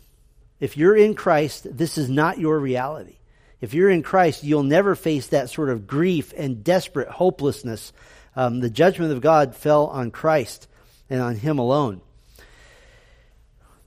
If 0.60 0.78
you're 0.78 0.96
in 0.96 1.14
Christ, 1.14 1.66
this 1.70 1.98
is 1.98 2.08
not 2.08 2.38
your 2.38 2.58
reality. 2.58 3.18
If 3.60 3.74
you're 3.74 3.90
in 3.90 4.02
Christ, 4.02 4.44
you'll 4.44 4.62
never 4.62 4.94
face 4.94 5.26
that 5.28 5.50
sort 5.50 5.68
of 5.68 5.86
grief 5.86 6.32
and 6.36 6.64
desperate 6.64 7.08
hopelessness. 7.08 7.92
Um, 8.34 8.60
the 8.60 8.70
judgment 8.70 9.12
of 9.12 9.20
God 9.20 9.54
fell 9.54 9.88
on 9.88 10.10
Christ 10.10 10.68
and 11.10 11.20
on 11.20 11.36
Him 11.36 11.58
alone. 11.58 12.00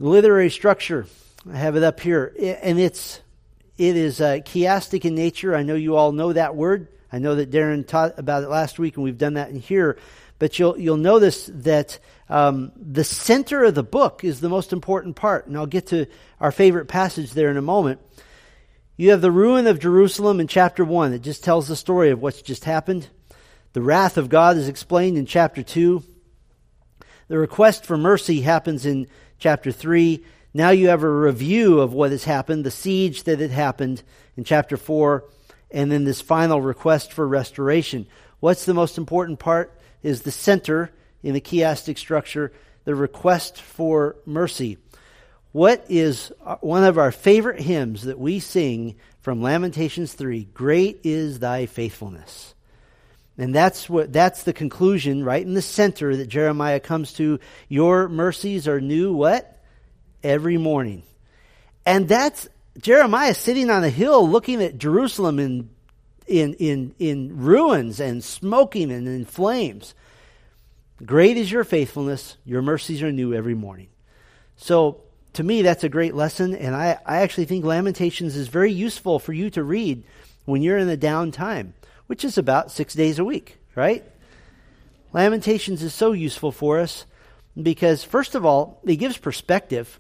The 0.02 0.10
literary 0.10 0.50
structure, 0.50 1.06
I 1.48 1.58
have 1.58 1.76
it 1.76 1.84
up 1.84 2.00
here, 2.00 2.34
and 2.64 2.80
it's 2.80 3.22
it 3.78 3.96
is 3.96 4.20
uh, 4.20 4.38
chiastic 4.38 5.06
in 5.06 5.14
nature. 5.14 5.56
I 5.56 5.62
know 5.62 5.76
you 5.76 5.96
all 5.96 6.12
know 6.12 6.34
that 6.34 6.56
word. 6.56 6.88
I 7.14 7.20
know 7.20 7.36
that 7.36 7.52
Darren 7.52 7.86
taught 7.86 8.18
about 8.18 8.42
it 8.42 8.50
last 8.50 8.80
week, 8.80 8.96
and 8.96 9.04
we've 9.04 9.20
done 9.20 9.36
that 9.36 9.52
in 9.52 9.60
here. 9.60 10.00
But 10.40 10.58
you'll 10.58 10.76
you'll 10.76 10.98
notice 10.98 11.52
that 11.54 12.00
um, 12.30 12.72
the 12.76 13.04
center 13.04 13.64
of 13.64 13.76
the 13.76 13.84
book 13.84 14.24
is 14.24 14.42
the 14.42 14.50
most 14.50 14.74
important 14.74 15.18
part, 15.18 15.46
and 15.46 15.56
I'll 15.56 15.68
get 15.68 15.86
to 15.90 16.08
our 16.40 16.52
favorite 16.52 16.88
passage 16.88 17.34
there 17.34 17.52
in 17.52 17.58
a 17.58 17.62
moment. 17.62 18.00
You 18.98 19.12
have 19.12 19.22
the 19.22 19.30
ruin 19.30 19.68
of 19.68 19.78
Jerusalem 19.78 20.40
in 20.40 20.48
chapter 20.48 20.84
one. 20.84 21.14
It 21.14 21.22
just 21.22 21.44
tells 21.44 21.68
the 21.68 21.76
story 21.76 22.10
of 22.10 22.20
what's 22.20 22.42
just 22.42 22.66
happened. 22.66 23.08
The 23.74 23.84
wrath 23.84 24.18
of 24.18 24.30
God 24.30 24.58
is 24.58 24.68
explained 24.68 25.20
in 25.20 25.28
chapter 25.28 25.62
two. 25.62 26.02
The 27.28 27.38
request 27.38 27.86
for 27.86 27.98
mercy 27.98 28.42
happens 28.42 28.88
in 28.88 29.08
chapter 29.42 29.72
three. 29.72 30.24
Now 30.54 30.70
you 30.70 30.90
have 30.90 31.04
a 31.04 31.10
review 31.10 31.80
of 31.82 31.94
what 31.94 32.12
has 32.12 32.24
happened, 32.24 32.64
the 32.64 32.72
siege 32.72 33.24
that 33.24 33.40
had 33.40 33.52
happened 33.52 34.04
in 34.38 34.44
chapter 34.44 34.78
4, 34.78 35.24
and 35.72 35.92
then 35.92 36.04
this 36.04 36.22
final 36.22 36.62
request 36.62 37.12
for 37.12 37.28
restoration. 37.28 38.06
What's 38.40 38.66
the 38.66 38.74
most 38.74 38.98
important 38.98 39.40
part 39.40 39.78
is 40.04 40.22
the 40.22 40.32
center 40.32 40.92
in 41.24 41.34
the 41.34 41.42
chiastic 41.42 41.98
structure, 41.98 42.52
the 42.84 42.96
request 42.96 43.62
for 43.62 44.18
mercy. 44.26 44.78
What 45.54 45.86
is 45.90 46.32
uh, 46.46 46.58
one 46.62 46.84
of 46.84 46.98
our 46.98 47.12
favorite 47.12 47.62
hymns 47.62 48.04
that 48.04 48.20
we 48.20 48.40
sing 48.40 48.96
from 49.22 49.42
Lamentations 49.42 50.14
3? 50.14 50.46
Great 50.54 51.02
is 51.04 51.40
thy 51.40 51.66
faithfulness. 51.66 52.56
And 53.38 53.56
that's 53.56 53.90
what 53.90 54.14
that's 54.14 54.44
the 54.44 54.54
conclusion 54.54 55.24
right 55.24 55.44
in 55.44 55.54
the 55.54 55.62
center 55.62 56.16
that 56.16 56.28
Jeremiah 56.28 56.80
comes 56.80 57.14
to. 57.14 57.40
Your 57.70 58.08
mercies 58.08 58.68
are 58.68 58.82
new 58.82 59.14
what? 59.14 59.52
every 60.24 60.58
morning. 60.58 61.04
And 61.86 62.08
that's 62.08 62.48
Jeremiah 62.80 63.34
sitting 63.34 63.70
on 63.70 63.84
a 63.84 63.90
hill 63.90 64.28
looking 64.28 64.62
at 64.62 64.78
Jerusalem 64.78 65.40
in, 65.40 65.70
in, 66.28 66.54
in, 66.56 66.96
in 67.00 67.38
ruins 67.38 68.00
and 68.00 68.24
smoking 68.24 68.92
and 68.92 69.08
in 69.08 69.26
flames. 69.26 69.94
Great 71.04 71.38
is 71.38 71.52
your 71.52 71.64
faithfulness. 71.64 72.38
Your 72.46 72.62
mercies 72.62 73.02
are 73.02 73.12
new 73.12 73.34
every 73.34 73.56
morning. 73.56 73.88
So 74.58 75.02
to 75.34 75.44
me, 75.44 75.62
that's 75.62 75.84
a 75.84 75.90
great 75.90 76.14
lesson, 76.14 76.54
and 76.54 76.76
I, 76.76 77.00
I 77.06 77.22
actually 77.22 77.46
think 77.46 77.64
Lamentations 77.64 78.36
is 78.36 78.50
very 78.50 78.72
useful 78.72 79.18
for 79.18 79.34
you 79.34 79.50
to 79.52 79.64
read 79.64 80.04
when 80.46 80.62
you're 80.62 80.78
in 80.78 80.90
a 80.90 80.98
down 80.98 81.32
downtime, 81.32 81.72
which 82.12 82.26
is 82.26 82.38
about 82.38 82.70
six 82.70 82.94
days 82.94 83.20
a 83.20 83.24
week, 83.24 83.58
right? 83.74 84.04
Lamentations 85.14 85.82
is 85.82 85.94
so 85.94 86.12
useful 86.12 86.52
for 86.52 86.78
us 86.78 87.06
because, 87.56 88.04
first 88.04 88.36
of 88.36 88.46
all, 88.46 88.82
it 88.84 88.98
gives 88.98 89.18
perspective. 89.18 89.98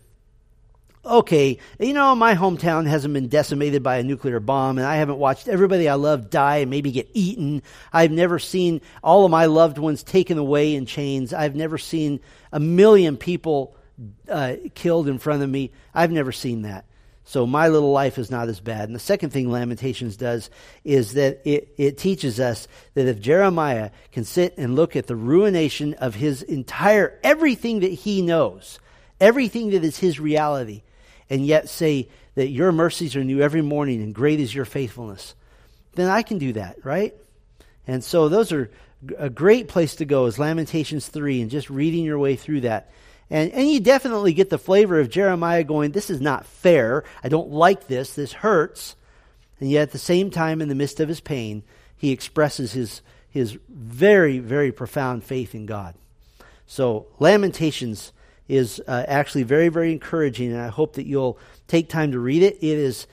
Okay, 1.05 1.57
you 1.80 1.93
know, 1.93 2.14
my 2.14 2.36
hometown 2.36 2.86
hasn't 2.86 3.14
been 3.14 3.30
decimated 3.30 3.82
by 3.82 3.95
a 3.95 4.03
nuclear 4.03 4.41
bomb, 4.41 4.78
and 4.78 4.86
I 4.86 4.97
haven't 4.97 5.20
watched 5.20 5.47
everybody 5.47 5.88
I 5.88 5.93
love 5.93 6.30
die 6.30 6.57
and 6.57 6.70
maybe 6.70 6.91
get 6.91 7.09
eaten. 7.14 7.64
I've 7.93 8.12
never 8.12 8.39
seen 8.39 8.82
all 9.01 9.24
of 9.24 9.32
my 9.32 9.45
loved 9.45 9.78
ones 9.78 10.03
taken 10.03 10.38
away 10.38 10.76
in 10.76 10.86
chains. 10.86 11.32
I've 11.34 11.55
never 11.55 11.78
seen 11.78 12.20
a 12.51 12.59
million 12.59 13.16
people 13.16 13.74
uh, 14.28 14.55
killed 14.76 15.07
in 15.07 15.18
front 15.18 15.43
of 15.43 15.49
me. 15.49 15.72
I've 15.93 16.12
never 16.12 16.34
seen 16.34 16.64
that. 16.64 16.84
So 17.24 17.45
my 17.45 17.67
little 17.67 17.91
life 17.91 18.17
is 18.17 18.32
not 18.32 18.49
as 18.49 18.59
bad. 18.59 18.89
And 18.89 18.95
the 18.95 18.99
second 18.99 19.30
thing 19.30 19.49
Lamentations 19.49 20.17
does 20.17 20.49
is 20.84 21.13
that 21.13 21.41
it, 21.45 21.74
it 21.78 21.97
teaches 21.97 22.39
us 22.39 22.67
that 22.93 23.07
if 23.07 23.22
Jeremiah 23.22 23.91
can 24.11 24.24
sit 24.24 24.57
and 24.57 24.76
look 24.76 24.95
at 24.95 25.07
the 25.07 25.15
ruination 25.15 25.93
of 25.95 26.15
his 26.15 26.41
entire, 26.41 27.19
everything 27.24 27.82
that 27.82 27.91
he 27.91 28.22
knows, 28.22 28.80
everything 29.19 29.69
that 29.69 29.84
is 29.84 29.97
his 29.97 30.19
reality, 30.19 30.82
and 31.30 31.45
yet 31.45 31.69
say 31.69 32.09
that 32.36 32.49
your 32.49 32.72
mercies 32.72 33.15
are 33.15 33.24
new 33.24 33.41
every 33.41 33.61
morning 33.61 34.01
and 34.01 34.15
great 34.15 34.39
is 34.39 34.53
your 34.53 34.65
faithfulness, 34.65 35.36
then 35.93 36.09
I 36.09 36.24
can 36.24 36.38
do 36.38 36.53
that, 36.53 36.84
right? 36.84 37.13
And 37.88 38.03
so 38.03 38.30
those 38.30 38.51
are 38.51 38.72
a 39.17 39.30
great 39.30 39.67
place 39.67 39.95
to 39.95 40.05
go 40.05 40.26
is 40.26 40.39
Lamentations 40.39 41.07
3 41.07 41.41
and 41.41 41.51
just 41.51 41.69
reading 41.69 42.03
your 42.03 42.19
way 42.19 42.36
through 42.36 42.61
that 42.61 42.91
and, 43.32 43.49
and 43.53 43.69
you 43.69 43.79
definitely 43.79 44.34
get 44.34 44.49
the 44.49 44.57
flavor 44.57 44.99
of 44.99 45.09
Jeremiah 45.09 45.63
going, 45.63 45.91
This 45.91 46.09
is 46.09 46.19
not 46.19 46.45
fair. 46.45 47.05
I 47.23 47.29
don't 47.29 47.49
like 47.49 47.88
this. 47.88 48.13
This 48.13 48.34
hurts. 48.34 48.97
And 49.61 49.71
yet, 49.71 49.84
at 49.84 49.91
the 49.91 49.97
same 49.97 50.32
time, 50.32 50.61
in 50.61 50.67
the 50.67 50.75
midst 50.75 50.99
of 50.99 51.07
his 51.07 51.21
pain, 51.21 51.63
he 51.95 52.11
expresses 52.11 52.73
his, 52.73 53.01
his 53.29 53.57
very, 53.69 54.39
very 54.39 54.71
profound 54.73 55.23
faith 55.23 55.55
in 55.55 55.65
God. 55.65 55.95
So, 56.65 57.07
Lamentations 57.19 58.11
is 58.49 58.82
uh, 58.86 59.05
actually 59.07 59.43
very, 59.43 59.69
very 59.69 59.93
encouraging, 59.93 60.51
and 60.51 60.59
I 60.59 60.67
hope 60.67 60.95
that 60.95 61.05
you'll 61.05 61.39
take 61.67 61.88
time 61.88 62.11
to 62.11 62.19
read 62.19 62.43
it. 62.43 62.57
It 62.57 62.77
is 62.77 63.07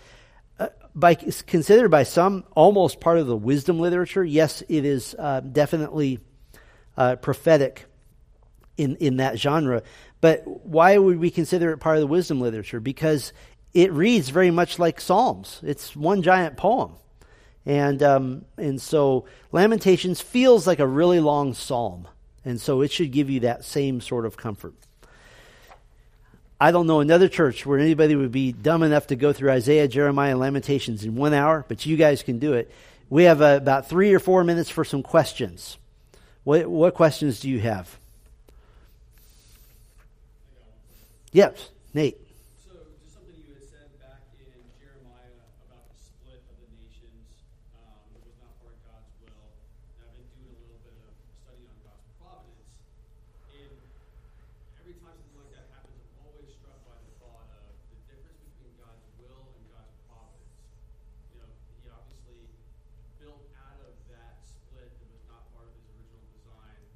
uh, 0.59 0.69
by, 0.97 1.15
considered 1.15 1.91
by 1.91 2.03
some 2.03 2.45
almost 2.57 2.99
part 2.99 3.19
of 3.19 3.29
the 3.29 3.37
wisdom 3.37 3.79
literature. 3.79 4.25
Yes, 4.25 4.65
it 4.69 4.85
is 4.85 5.15
uh, 5.17 5.41
definitely 5.41 6.19
uh, 6.97 7.17
prophetic 7.17 7.85
in, 8.79 8.97
in 8.97 9.19
that 9.19 9.39
genre. 9.39 9.83
But 10.21 10.43
why 10.67 10.99
would 10.99 11.19
we 11.19 11.31
consider 11.31 11.73
it 11.73 11.79
part 11.79 11.97
of 11.97 12.01
the 12.01 12.07
wisdom 12.07 12.41
literature? 12.41 12.81
Because 12.81 13.33
it 13.75 13.93
reads 13.93 14.31
very 14.31 14.51
much 14.51 14.79
like 14.79 15.01
Psalms. 15.01 15.61
It's 15.63 15.95
one 15.95 16.23
giant 16.23 16.57
poem. 16.57 16.95
And, 17.65 18.03
um, 18.03 18.45
and 18.57 18.81
so 18.81 19.27
Lamentations 19.53 20.21
feels 20.21 20.67
like 20.67 20.79
a 20.79 20.87
really 20.87 21.21
long 21.21 21.53
psalm. 21.55 22.09
And 22.45 22.61
so 22.61 22.81
it 22.81 22.91
should 22.91 23.13
give 23.13 23.29
you 23.29 23.41
that 23.41 23.65
same 23.65 24.01
sort 24.01 24.25
of 24.25 24.37
comfort. 24.37 24.75
I 26.61 26.73
don't 26.73 26.87
know 26.87 27.01
another 27.01 27.29
church 27.29 27.67
where 27.67 27.79
anybody 27.79 28.17
would 28.17 28.33
be 28.33 28.53
dumb 28.53 28.83
enough 28.83 29.09
to 29.09 29.17
go 29.17 29.33
through 29.33 29.51
Isaiah, 29.51 29.87
Jeremiah, 29.87 30.31
and 30.33 30.41
Lamentations 30.41 31.05
in 31.05 31.15
one 31.15 31.35
hour, 31.35 31.65
but 31.69 31.87
you 31.87 31.97
guys 31.97 32.23
can 32.23 32.39
do 32.39 32.55
it. 32.55 32.71
We 33.11 33.25
have 33.25 33.41
uh, 33.41 33.59
about 33.61 33.89
three 33.89 34.13
or 34.13 34.19
four 34.19 34.43
minutes 34.45 34.71
for 34.71 34.85
some 34.85 35.03
questions. 35.03 35.77
What, 36.43 36.67
what 36.67 36.95
questions 36.95 37.39
do 37.41 37.49
you 37.49 37.61
have? 37.61 37.99
Yes, 41.33 41.69
Nate. 41.93 42.17
So, 42.57 42.73
just 43.05 43.13
something 43.13 43.37
you 43.37 43.53
had 43.53 43.69
said 43.69 43.93
back 44.01 44.25
in 44.41 44.49
Jeremiah 44.81 45.45
about 45.69 45.85
the 45.93 45.99
split 46.01 46.41
of 46.41 46.57
the 46.57 46.73
nations. 46.81 47.45
Um, 47.77 48.01
it 48.17 48.25
was 48.25 48.33
not 48.41 48.57
part 48.65 48.73
of 48.73 48.81
God's 48.89 49.13
will. 49.21 49.53
And 50.01 50.09
I've 50.09 50.17
been 50.17 50.25
doing 50.41 50.57
a 50.57 50.61
little 50.65 50.81
bit 50.89 50.97
of 51.05 51.13
study 51.45 51.69
on 51.69 51.77
God's 51.85 52.09
providence. 52.17 52.81
And 53.53 53.77
every 54.81 54.97
time 55.05 55.21
something 55.21 55.37
like 55.37 55.53
that 55.53 55.69
happens, 55.69 56.01
I'm 56.01 56.17
always 56.33 56.49
struck 56.49 56.81
by 56.89 56.97
the 56.97 57.13
thought 57.21 57.49
of 57.61 57.77
the 57.93 57.99
difference 58.09 58.41
between 58.49 58.73
God's 58.81 59.05
will 59.21 59.53
and 59.53 59.65
God's 59.69 59.97
providence. 60.09 60.57
You 61.37 61.45
know, 61.45 61.51
He 61.85 61.93
obviously 61.93 62.41
built 63.21 63.45
out 63.69 63.85
of 63.85 63.93
that 64.17 64.41
split 64.49 64.89
that 64.97 65.09
was 65.13 65.25
not 65.29 65.45
part 65.53 65.69
of 65.69 65.77
His 65.77 65.93
original 65.93 66.25
design 66.41 66.89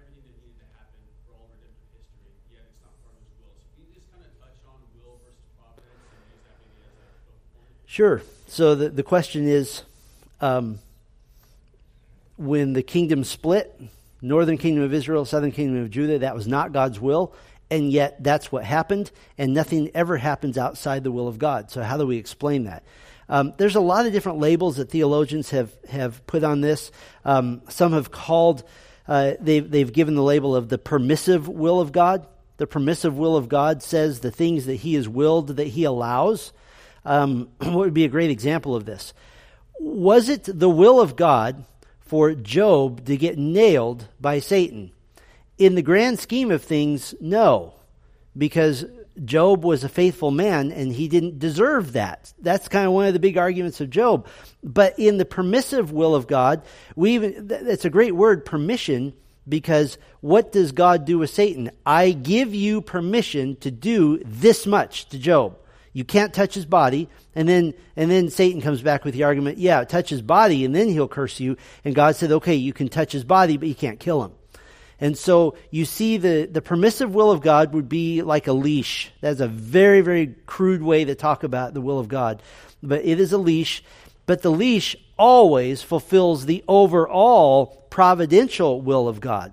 everything 0.00 0.24
that 0.24 0.36
needed 0.40 0.58
to 0.64 0.68
happen 0.80 1.00
for 1.28 1.36
all 1.36 1.46
redemptive 1.52 1.92
history, 1.92 2.32
yet 2.50 2.64
it's 2.66 2.80
not 2.82 2.92
part 3.04 3.14
of 3.16 3.22
his 3.22 3.32
will. 3.38 3.54
So 3.54 3.64
can 3.76 3.84
you 3.86 3.92
just 3.94 4.08
kind 4.10 4.24
of 4.24 4.32
touch 4.40 4.58
on 4.66 4.80
will 4.96 5.20
versus 5.22 5.46
providence 5.56 6.02
and 6.10 6.22
use 6.32 6.42
that 6.48 6.56
maybe 6.58 6.80
as 6.82 6.96
a 6.96 7.06
focal 7.28 7.46
point? 7.54 7.76
Sure. 7.92 8.22
So 8.46 8.74
the, 8.74 8.88
the 8.88 9.02
question 9.02 9.46
is 9.46 9.82
um, 10.40 10.78
when 12.38 12.72
the 12.72 12.82
kingdom 12.82 13.22
split, 13.22 13.78
northern 14.22 14.56
kingdom 14.56 14.82
of 14.82 14.94
Israel, 14.94 15.26
southern 15.26 15.52
kingdom 15.52 15.82
of 15.82 15.90
Judah, 15.90 16.20
that 16.20 16.34
was 16.34 16.48
not 16.48 16.72
God's 16.72 16.98
will. 16.98 17.34
And 17.70 17.92
yet 17.92 18.24
that's 18.24 18.50
what 18.50 18.64
happened, 18.64 19.10
and 19.36 19.52
nothing 19.52 19.90
ever 19.92 20.16
happens 20.16 20.56
outside 20.56 21.04
the 21.04 21.12
will 21.12 21.28
of 21.28 21.38
God. 21.38 21.70
So, 21.70 21.82
how 21.82 21.98
do 21.98 22.06
we 22.06 22.16
explain 22.16 22.64
that? 22.64 22.82
Um, 23.28 23.52
there's 23.58 23.76
a 23.76 23.80
lot 23.80 24.06
of 24.06 24.12
different 24.12 24.38
labels 24.38 24.78
that 24.78 24.88
theologians 24.88 25.50
have, 25.50 25.70
have 25.90 26.26
put 26.26 26.44
on 26.44 26.62
this. 26.62 26.92
Um, 27.26 27.60
some 27.68 27.92
have 27.92 28.10
called 28.10 28.64
uh, 29.06 29.32
they've, 29.38 29.70
they've 29.70 29.92
given 29.92 30.14
the 30.14 30.22
label 30.22 30.56
of 30.56 30.70
the 30.70 30.78
permissive 30.78 31.46
will 31.46 31.78
of 31.78 31.92
God. 31.92 32.26
The 32.56 32.66
permissive 32.66 33.18
will 33.18 33.36
of 33.36 33.50
God 33.50 33.82
says 33.82 34.20
the 34.20 34.30
things 34.30 34.64
that 34.64 34.76
He 34.76 34.94
has 34.94 35.10
willed 35.10 35.48
that 35.58 35.66
He 35.66 35.84
allows. 35.84 36.54
Um, 37.04 37.48
what 37.58 37.74
would 37.74 37.94
be 37.94 38.04
a 38.04 38.08
great 38.08 38.30
example 38.30 38.74
of 38.74 38.84
this? 38.84 39.12
Was 39.78 40.28
it 40.28 40.44
the 40.44 40.70
will 40.70 41.00
of 41.00 41.16
God 41.16 41.64
for 42.00 42.34
Job 42.34 43.04
to 43.06 43.16
get 43.16 43.38
nailed 43.38 44.08
by 44.20 44.38
Satan? 44.38 44.92
In 45.58 45.74
the 45.74 45.82
grand 45.82 46.18
scheme 46.18 46.50
of 46.50 46.62
things, 46.62 47.14
no, 47.20 47.74
because 48.36 48.84
Job 49.24 49.64
was 49.64 49.84
a 49.84 49.88
faithful 49.88 50.30
man 50.30 50.72
and 50.72 50.92
he 50.92 51.08
didn't 51.08 51.38
deserve 51.38 51.92
that. 51.92 52.32
That's 52.40 52.68
kind 52.68 52.86
of 52.86 52.92
one 52.92 53.06
of 53.06 53.12
the 53.12 53.18
big 53.18 53.36
arguments 53.36 53.80
of 53.80 53.90
Job. 53.90 54.26
But 54.62 54.98
in 54.98 55.18
the 55.18 55.24
permissive 55.24 55.92
will 55.92 56.14
of 56.14 56.26
God, 56.26 56.62
we 56.96 57.12
even, 57.14 57.48
it's 57.50 57.84
a 57.84 57.90
great 57.90 58.14
word, 58.14 58.44
permission, 58.44 59.12
because 59.48 59.98
what 60.20 60.52
does 60.52 60.72
God 60.72 61.04
do 61.04 61.18
with 61.18 61.30
Satan? 61.30 61.70
I 61.84 62.12
give 62.12 62.54
you 62.54 62.80
permission 62.80 63.56
to 63.56 63.70
do 63.70 64.22
this 64.24 64.66
much 64.66 65.08
to 65.10 65.18
Job. 65.18 65.58
You 65.92 66.04
can't 66.04 66.32
touch 66.32 66.54
his 66.54 66.64
body. 66.64 67.08
And 67.34 67.48
then, 67.48 67.74
and 67.96 68.10
then 68.10 68.30
Satan 68.30 68.60
comes 68.60 68.82
back 68.82 69.04
with 69.04 69.14
the 69.14 69.24
argument, 69.24 69.58
yeah, 69.58 69.84
touch 69.84 70.10
his 70.10 70.22
body 70.22 70.64
and 70.64 70.74
then 70.74 70.88
he'll 70.88 71.08
curse 71.08 71.40
you. 71.40 71.56
And 71.84 71.94
God 71.94 72.16
said, 72.16 72.32
okay, 72.32 72.54
you 72.54 72.72
can 72.72 72.88
touch 72.88 73.12
his 73.12 73.24
body, 73.24 73.56
but 73.56 73.68
you 73.68 73.74
can't 73.74 74.00
kill 74.00 74.24
him. 74.24 74.32
And 75.00 75.18
so 75.18 75.56
you 75.70 75.84
see 75.84 76.16
the, 76.16 76.48
the 76.50 76.62
permissive 76.62 77.14
will 77.14 77.32
of 77.32 77.40
God 77.40 77.74
would 77.74 77.88
be 77.88 78.22
like 78.22 78.46
a 78.46 78.52
leash. 78.52 79.10
That's 79.20 79.40
a 79.40 79.48
very, 79.48 80.00
very 80.00 80.28
crude 80.46 80.82
way 80.82 81.04
to 81.04 81.14
talk 81.14 81.42
about 81.42 81.74
the 81.74 81.80
will 81.80 81.98
of 81.98 82.08
God. 82.08 82.40
But 82.82 83.04
it 83.04 83.18
is 83.18 83.32
a 83.32 83.38
leash. 83.38 83.82
But 84.26 84.42
the 84.42 84.50
leash 84.50 84.96
always 85.18 85.82
fulfills 85.82 86.46
the 86.46 86.64
overall 86.68 87.66
providential 87.90 88.80
will 88.80 89.08
of 89.08 89.20
God. 89.20 89.52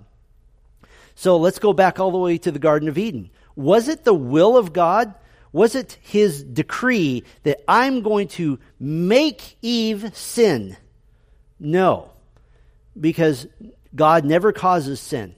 So 1.15 1.37
let's 1.37 1.59
go 1.59 1.73
back 1.73 1.99
all 1.99 2.11
the 2.11 2.17
way 2.17 2.37
to 2.37 2.51
the 2.51 2.59
Garden 2.59 2.87
of 2.87 2.97
Eden. 2.97 3.31
Was 3.55 3.87
it 3.87 4.05
the 4.05 4.13
will 4.13 4.55
of 4.55 4.71
God? 4.71 5.15
Was 5.51 5.75
it 5.75 5.97
his 6.01 6.43
decree 6.43 7.23
that 7.43 7.61
I'm 7.67 8.01
going 8.01 8.27
to 8.29 8.59
make 8.79 9.57
Eve 9.61 10.15
sin? 10.15 10.77
No, 11.59 12.11
because 12.99 13.47
God 13.95 14.25
never 14.25 14.51
causes 14.51 14.99
sin 14.99 15.35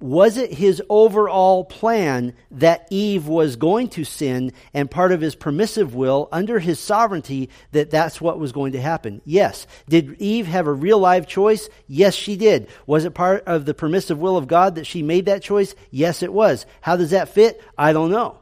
was 0.00 0.38
it 0.38 0.52
his 0.52 0.82
overall 0.88 1.62
plan 1.62 2.34
that 2.50 2.86
Eve 2.90 3.26
was 3.26 3.56
going 3.56 3.88
to 3.88 4.04
sin 4.04 4.52
and 4.72 4.90
part 4.90 5.12
of 5.12 5.20
his 5.20 5.34
permissive 5.34 5.94
will 5.94 6.28
under 6.32 6.58
his 6.58 6.80
sovereignty 6.80 7.50
that 7.72 7.90
that's 7.90 8.20
what 8.20 8.38
was 8.38 8.52
going 8.52 8.72
to 8.72 8.80
happen? 8.80 9.20
Yes. 9.26 9.66
Did 9.88 10.20
Eve 10.20 10.46
have 10.46 10.66
a 10.66 10.72
real 10.72 10.98
live 10.98 11.26
choice? 11.26 11.68
Yes, 11.86 12.14
she 12.14 12.36
did. 12.36 12.68
Was 12.86 13.04
it 13.04 13.14
part 13.14 13.44
of 13.46 13.66
the 13.66 13.74
permissive 13.74 14.18
will 14.18 14.38
of 14.38 14.48
God 14.48 14.76
that 14.76 14.86
she 14.86 15.02
made 15.02 15.26
that 15.26 15.42
choice? 15.42 15.74
Yes, 15.90 16.22
it 16.22 16.32
was. 16.32 16.64
How 16.80 16.96
does 16.96 17.10
that 17.10 17.28
fit? 17.28 17.62
I 17.76 17.92
don't 17.92 18.10
know. 18.10 18.39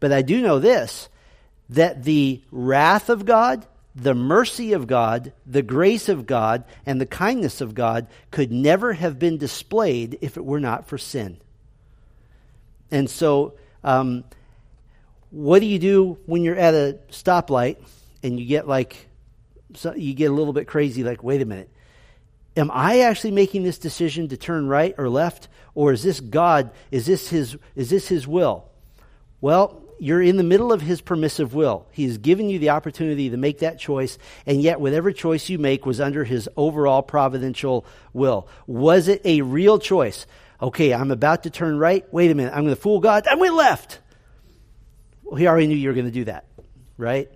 But 0.00 0.12
I 0.12 0.22
do 0.22 0.40
know 0.40 0.58
this 0.58 1.08
that 1.68 2.02
the 2.02 2.40
wrath 2.50 3.08
of 3.08 3.24
God 3.24 3.64
the 3.94 4.14
mercy 4.14 4.72
of 4.72 4.86
God, 4.86 5.32
the 5.46 5.62
grace 5.62 6.08
of 6.08 6.26
God, 6.26 6.64
and 6.86 7.00
the 7.00 7.06
kindness 7.06 7.60
of 7.60 7.74
God 7.74 8.06
could 8.30 8.52
never 8.52 8.92
have 8.92 9.18
been 9.18 9.36
displayed 9.36 10.18
if 10.20 10.36
it 10.36 10.44
were 10.44 10.60
not 10.60 10.86
for 10.86 10.96
sin. 10.96 11.38
And 12.90 13.10
so, 13.10 13.54
um, 13.82 14.24
what 15.30 15.60
do 15.60 15.66
you 15.66 15.78
do 15.78 16.18
when 16.26 16.42
you're 16.42 16.56
at 16.56 16.74
a 16.74 16.98
stoplight 17.10 17.76
and 18.22 18.38
you 18.38 18.46
get 18.46 18.68
like, 18.68 19.08
so 19.74 19.94
you 19.94 20.14
get 20.14 20.30
a 20.30 20.34
little 20.34 20.52
bit 20.52 20.66
crazy, 20.66 21.04
like, 21.04 21.22
wait 21.22 21.42
a 21.42 21.46
minute. 21.46 21.68
am 22.56 22.70
I 22.72 23.00
actually 23.00 23.30
making 23.30 23.62
this 23.62 23.78
decision 23.78 24.28
to 24.28 24.36
turn 24.36 24.66
right 24.66 24.94
or 24.98 25.08
left? 25.08 25.48
Or 25.74 25.92
is 25.92 26.02
this 26.02 26.20
God, 26.20 26.70
is 26.90 27.06
this 27.06 27.28
his, 27.28 27.56
is 27.76 27.90
this 27.90 28.08
his 28.08 28.26
will? 28.26 28.66
Well, 29.40 29.82
you're 30.00 30.22
in 30.22 30.36
the 30.36 30.42
middle 30.42 30.72
of 30.72 30.80
his 30.80 31.00
permissive 31.00 31.54
will. 31.54 31.86
He 31.90 32.04
has 32.04 32.18
given 32.18 32.48
you 32.48 32.58
the 32.58 32.70
opportunity 32.70 33.30
to 33.30 33.36
make 33.36 33.58
that 33.58 33.78
choice, 33.78 34.18
and 34.46 34.62
yet 34.62 34.80
whatever 34.80 35.12
choice 35.12 35.48
you 35.48 35.58
make 35.58 35.86
was 35.86 36.00
under 36.00 36.24
his 36.24 36.48
overall 36.56 37.02
providential 37.02 37.84
will. 38.12 38.48
Was 38.66 39.08
it 39.08 39.20
a 39.24 39.42
real 39.42 39.78
choice? 39.78 40.26
Okay, 40.60 40.92
I'm 40.92 41.10
about 41.10 41.44
to 41.44 41.50
turn 41.50 41.78
right. 41.78 42.04
Wait 42.12 42.30
a 42.30 42.34
minute, 42.34 42.52
I'm 42.52 42.64
going 42.64 42.74
to 42.74 42.80
fool 42.80 43.00
God. 43.00 43.26
I 43.26 43.34
went 43.34 43.54
left. 43.54 43.98
Well, 45.24 45.36
he 45.36 45.46
already 45.46 45.66
knew 45.66 45.76
you 45.76 45.88
were 45.88 45.94
going 45.94 46.06
to 46.06 46.10
do 46.10 46.24
that, 46.24 46.46
right? 46.96 47.30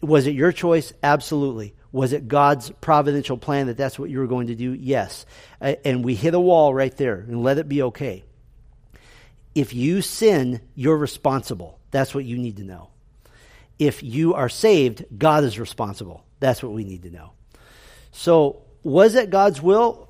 Was 0.00 0.26
it 0.26 0.34
your 0.34 0.52
choice? 0.52 0.92
Absolutely. 1.02 1.74
Was 1.92 2.12
it 2.12 2.26
God's 2.26 2.70
providential 2.80 3.38
plan 3.38 3.68
that 3.68 3.76
that's 3.76 3.98
what 3.98 4.10
you 4.10 4.18
were 4.18 4.26
going 4.26 4.48
to 4.48 4.54
do? 4.54 4.74
Yes. 4.74 5.24
And 5.60 6.04
we 6.04 6.14
hit 6.14 6.34
a 6.34 6.40
wall 6.40 6.74
right 6.74 6.94
there 6.96 7.14
and 7.14 7.42
let 7.42 7.58
it 7.58 7.68
be 7.68 7.82
okay. 7.82 8.24
If 9.54 9.74
you 9.74 10.02
sin, 10.02 10.60
you're 10.74 10.96
responsible. 10.96 11.78
That's 11.90 12.14
what 12.14 12.24
you 12.24 12.38
need 12.38 12.56
to 12.56 12.64
know. 12.64 12.88
If 13.78 14.02
you 14.02 14.34
are 14.34 14.48
saved, 14.48 15.04
God 15.16 15.44
is 15.44 15.58
responsible. 15.58 16.24
That's 16.40 16.62
what 16.62 16.72
we 16.72 16.84
need 16.84 17.02
to 17.02 17.10
know. 17.10 17.32
So, 18.12 18.62
was 18.82 19.14
it 19.14 19.30
God's 19.30 19.60
will? 19.60 20.08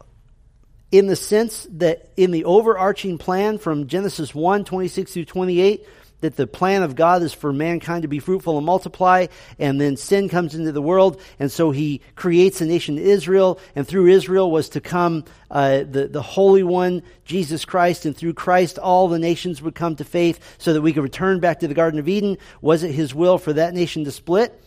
In 0.91 1.07
the 1.07 1.17
sense 1.17 1.67
that 1.73 2.11
in 2.17 2.31
the 2.31 2.45
overarching 2.45 3.19
plan 3.19 3.59
from 3.59 3.89
Genesis 3.89 4.35
1 4.35 4.65
26 4.65 5.13
through 5.13 5.25
28, 5.25 5.87
that 6.25 6.37
the 6.37 6.47
plan 6.47 6.83
of 6.83 6.97
God 6.97 7.23
is 7.23 7.35
for 7.35 7.53
mankind 7.53 8.01
to 8.01 8.09
be 8.09 8.19
fruitful 8.19 8.57
and 8.57 8.65
multiply, 8.65 9.27
and 9.59 9.79
then 9.79 9.95
sin 9.95 10.31
comes 10.31 10.55
into 10.55 10.73
the 10.73 10.81
world, 10.81 11.21
and 11.39 11.53
so 11.53 11.71
he 11.71 12.01
creates 12.15 12.63
a 12.63 12.65
nation 12.65 12.97
Israel, 12.97 13.61
and 13.77 13.87
through 13.87 14.07
Israel 14.07 14.51
was 14.51 14.71
to 14.71 14.81
come 14.81 15.27
uh, 15.51 15.81
the, 15.81 16.09
the 16.11 16.23
Holy 16.23 16.63
One, 16.63 17.03
Jesus 17.27 17.67
Christ, 17.67 18.07
and 18.07 18.17
through 18.17 18.33
Christ 18.33 18.79
all 18.79 19.07
the 19.09 19.19
nations 19.19 19.61
would 19.61 19.75
come 19.75 19.97
to 19.97 20.05
faith 20.05 20.41
so 20.57 20.73
that 20.73 20.81
we 20.81 20.95
could 20.95 21.03
return 21.03 21.41
back 21.41 21.61
to 21.61 21.69
the 21.69 21.75
Garden 21.75 22.01
of 22.01 22.09
Eden. 22.09 22.39
Was 22.63 22.85
it 22.85 22.93
his 22.93 23.15
will 23.15 23.37
for 23.37 23.53
that 23.53 23.75
nation 23.75 24.05
to 24.05 24.11
split? 24.11 24.59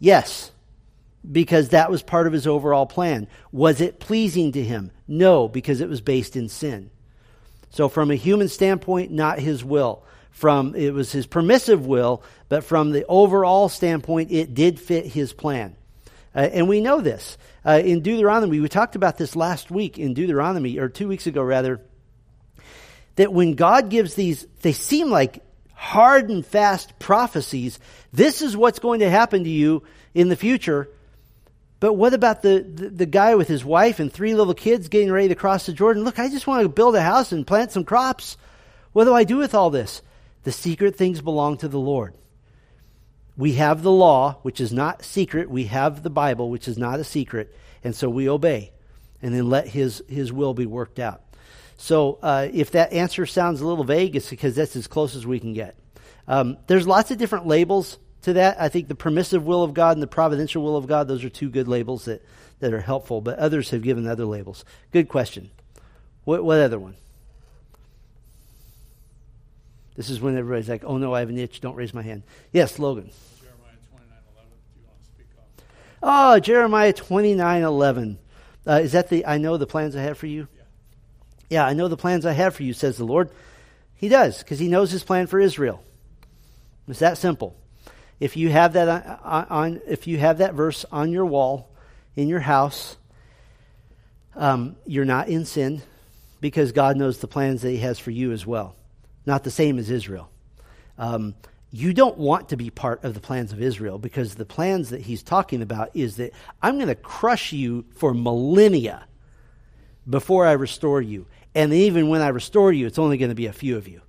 Yes 0.00 0.50
because 1.32 1.70
that 1.70 1.90
was 1.90 2.02
part 2.02 2.26
of 2.26 2.34
his 2.34 2.46
overall 2.46 2.84
plan. 2.84 3.26
Was 3.50 3.80
it 3.80 3.98
pleasing 3.98 4.52
to 4.52 4.62
him? 4.62 4.90
No, 5.08 5.48
because 5.48 5.80
it 5.80 5.88
was 5.88 6.02
based 6.02 6.36
in 6.36 6.50
sin. 6.50 6.90
So, 7.70 7.88
from 7.88 8.10
a 8.10 8.14
human 8.14 8.48
standpoint, 8.48 9.10
not 9.10 9.38
his 9.38 9.64
will 9.64 10.04
from 10.34 10.74
it 10.74 10.92
was 10.92 11.12
his 11.12 11.26
permissive 11.28 11.86
will, 11.86 12.22
but 12.48 12.64
from 12.64 12.90
the 12.90 13.06
overall 13.06 13.68
standpoint, 13.68 14.32
it 14.32 14.52
did 14.52 14.80
fit 14.80 15.06
his 15.06 15.32
plan. 15.32 15.76
Uh, 16.34 16.40
and 16.40 16.68
we 16.68 16.80
know 16.80 17.00
this. 17.00 17.38
Uh, 17.64 17.80
in 17.82 18.02
Deuteronomy, 18.02 18.58
we 18.58 18.68
talked 18.68 18.96
about 18.96 19.16
this 19.16 19.36
last 19.36 19.70
week 19.70 19.96
in 19.96 20.12
Deuteronomy, 20.12 20.78
or 20.78 20.88
two 20.88 21.06
weeks 21.06 21.28
ago 21.28 21.40
rather, 21.40 21.80
that 23.14 23.32
when 23.32 23.54
God 23.54 23.90
gives 23.90 24.14
these, 24.14 24.44
they 24.62 24.72
seem 24.72 25.08
like 25.08 25.40
hard 25.72 26.28
and 26.28 26.44
fast 26.44 26.98
prophecies. 26.98 27.78
This 28.12 28.42
is 28.42 28.56
what's 28.56 28.80
going 28.80 29.00
to 29.00 29.10
happen 29.10 29.44
to 29.44 29.50
you 29.50 29.84
in 30.14 30.28
the 30.28 30.36
future. 30.36 30.88
But 31.78 31.92
what 31.92 32.12
about 32.12 32.42
the, 32.42 32.60
the, 32.60 32.88
the, 32.88 33.06
guy 33.06 33.36
with 33.36 33.46
his 33.46 33.64
wife 33.64 34.00
and 34.00 34.12
three 34.12 34.34
little 34.34 34.54
kids 34.54 34.88
getting 34.88 35.12
ready 35.12 35.28
to 35.28 35.36
cross 35.36 35.66
the 35.66 35.72
Jordan? 35.72 36.02
Look, 36.02 36.18
I 36.18 36.28
just 36.28 36.48
want 36.48 36.64
to 36.64 36.68
build 36.68 36.96
a 36.96 37.02
house 37.02 37.30
and 37.30 37.46
plant 37.46 37.70
some 37.70 37.84
crops. 37.84 38.36
What 38.92 39.04
do 39.04 39.14
I 39.14 39.22
do 39.22 39.36
with 39.36 39.54
all 39.54 39.70
this? 39.70 40.02
The 40.44 40.52
secret 40.52 40.96
things 40.96 41.20
belong 41.20 41.56
to 41.58 41.68
the 41.68 41.78
Lord. 41.78 42.14
We 43.36 43.54
have 43.54 43.82
the 43.82 43.90
law, 43.90 44.38
which 44.42 44.60
is 44.60 44.72
not 44.72 45.04
secret. 45.04 45.50
We 45.50 45.64
have 45.64 46.02
the 46.02 46.10
Bible, 46.10 46.50
which 46.50 46.68
is 46.68 46.78
not 46.78 47.00
a 47.00 47.04
secret. 47.04 47.54
And 47.82 47.96
so 47.96 48.08
we 48.08 48.28
obey. 48.28 48.72
And 49.20 49.34
then 49.34 49.48
let 49.48 49.66
His, 49.68 50.02
his 50.08 50.32
will 50.32 50.54
be 50.54 50.66
worked 50.66 50.98
out. 50.98 51.22
So 51.76 52.18
uh, 52.22 52.48
if 52.52 52.70
that 52.72 52.92
answer 52.92 53.26
sounds 53.26 53.60
a 53.60 53.66
little 53.66 53.84
vague, 53.84 54.14
it's 54.14 54.30
because 54.30 54.54
that's 54.54 54.76
as 54.76 54.86
close 54.86 55.16
as 55.16 55.26
we 55.26 55.40
can 55.40 55.52
get. 55.52 55.76
Um, 56.28 56.58
there's 56.66 56.86
lots 56.86 57.10
of 57.10 57.18
different 57.18 57.46
labels 57.46 57.98
to 58.22 58.34
that. 58.34 58.60
I 58.60 58.68
think 58.68 58.88
the 58.88 58.94
permissive 58.94 59.44
will 59.44 59.62
of 59.62 59.74
God 59.74 59.96
and 59.96 60.02
the 60.02 60.06
providential 60.06 60.62
will 60.62 60.76
of 60.76 60.86
God, 60.86 61.08
those 61.08 61.24
are 61.24 61.30
two 61.30 61.50
good 61.50 61.68
labels 61.68 62.04
that, 62.04 62.24
that 62.60 62.72
are 62.72 62.80
helpful, 62.80 63.20
but 63.20 63.38
others 63.38 63.70
have 63.70 63.82
given 63.82 64.06
other 64.06 64.24
labels. 64.24 64.64
Good 64.92 65.08
question. 65.08 65.50
What, 66.24 66.44
what 66.44 66.60
other 66.60 66.78
one? 66.78 66.96
This 69.96 70.10
is 70.10 70.20
when 70.20 70.36
everybody's 70.36 70.68
like, 70.68 70.84
oh 70.84 70.96
no, 70.96 71.14
I 71.14 71.20
have 71.20 71.28
an 71.28 71.38
itch. 71.38 71.60
Don't 71.60 71.76
raise 71.76 71.94
my 71.94 72.02
hand. 72.02 72.24
Yes, 72.52 72.78
Logan. 72.78 73.10
Jeremiah 73.40 73.76
29 73.90 74.18
11. 74.34 74.50
Do 74.74 74.80
you 74.80 74.86
want 74.86 74.98
to 74.98 75.10
speak 75.10 75.26
up? 75.38 75.48
Oh, 76.02 76.40
Jeremiah 76.40 76.92
29 76.92 77.62
11. 77.62 78.18
Uh, 78.66 78.72
is 78.82 78.92
that 78.92 79.08
the, 79.08 79.26
I 79.26 79.38
know 79.38 79.56
the 79.56 79.66
plans 79.66 79.94
I 79.94 80.02
have 80.02 80.18
for 80.18 80.26
you? 80.26 80.48
Yeah. 80.56 80.62
Yeah, 81.50 81.66
I 81.66 81.74
know 81.74 81.88
the 81.88 81.96
plans 81.96 82.26
I 82.26 82.32
have 82.32 82.56
for 82.56 82.64
you, 82.64 82.72
says 82.72 82.96
the 82.96 83.04
Lord. 83.04 83.30
He 83.94 84.08
does, 84.08 84.38
because 84.38 84.58
he 84.58 84.68
knows 84.68 84.90
his 84.90 85.04
plan 85.04 85.28
for 85.28 85.38
Israel. 85.38 85.82
It's 86.88 86.98
that 86.98 87.18
simple. 87.18 87.56
If 88.18 88.36
you 88.36 88.50
have 88.50 88.72
that 88.72 89.20
on, 89.22 89.46
on 89.48 89.80
if 89.86 90.06
you 90.06 90.18
have 90.18 90.38
that 90.38 90.54
verse 90.54 90.84
on 90.90 91.12
your 91.12 91.26
wall 91.26 91.70
in 92.16 92.28
your 92.28 92.40
house, 92.40 92.96
um, 94.34 94.76
you're 94.86 95.04
not 95.04 95.28
in 95.28 95.44
sin 95.44 95.82
because 96.40 96.72
God 96.72 96.96
knows 96.96 97.18
the 97.18 97.28
plans 97.28 97.62
that 97.62 97.70
He 97.70 97.78
has 97.78 97.98
for 97.98 98.10
you 98.10 98.32
as 98.32 98.44
well 98.44 98.74
not 99.26 99.44
the 99.44 99.50
same 99.50 99.78
as 99.78 99.90
Israel. 99.90 100.30
Um, 100.98 101.34
you 101.70 101.92
don't 101.92 102.16
want 102.16 102.50
to 102.50 102.56
be 102.56 102.70
part 102.70 103.02
of 103.02 103.14
the 103.14 103.20
plans 103.20 103.52
of 103.52 103.60
Israel 103.60 103.98
because 103.98 104.36
the 104.36 104.44
plans 104.44 104.90
that 104.90 105.00
he's 105.00 105.24
talking 105.24 105.60
about 105.60 105.90
is 105.94 106.16
that 106.16 106.32
I'm 106.62 106.76
going 106.76 106.86
to 106.86 106.94
crush 106.94 107.52
you 107.52 107.84
for 107.96 108.14
millennia 108.14 109.04
before 110.08 110.46
I 110.46 110.52
restore 110.52 111.02
you. 111.02 111.26
And 111.52 111.72
even 111.72 112.08
when 112.08 112.20
I 112.20 112.28
restore 112.28 112.72
you, 112.72 112.86
it's 112.86 112.98
only 112.98 113.18
going 113.18 113.30
to 113.30 113.34
be 113.34 113.46
a 113.46 113.52
few 113.52 113.76
of 113.76 113.88
you. 113.88 114.02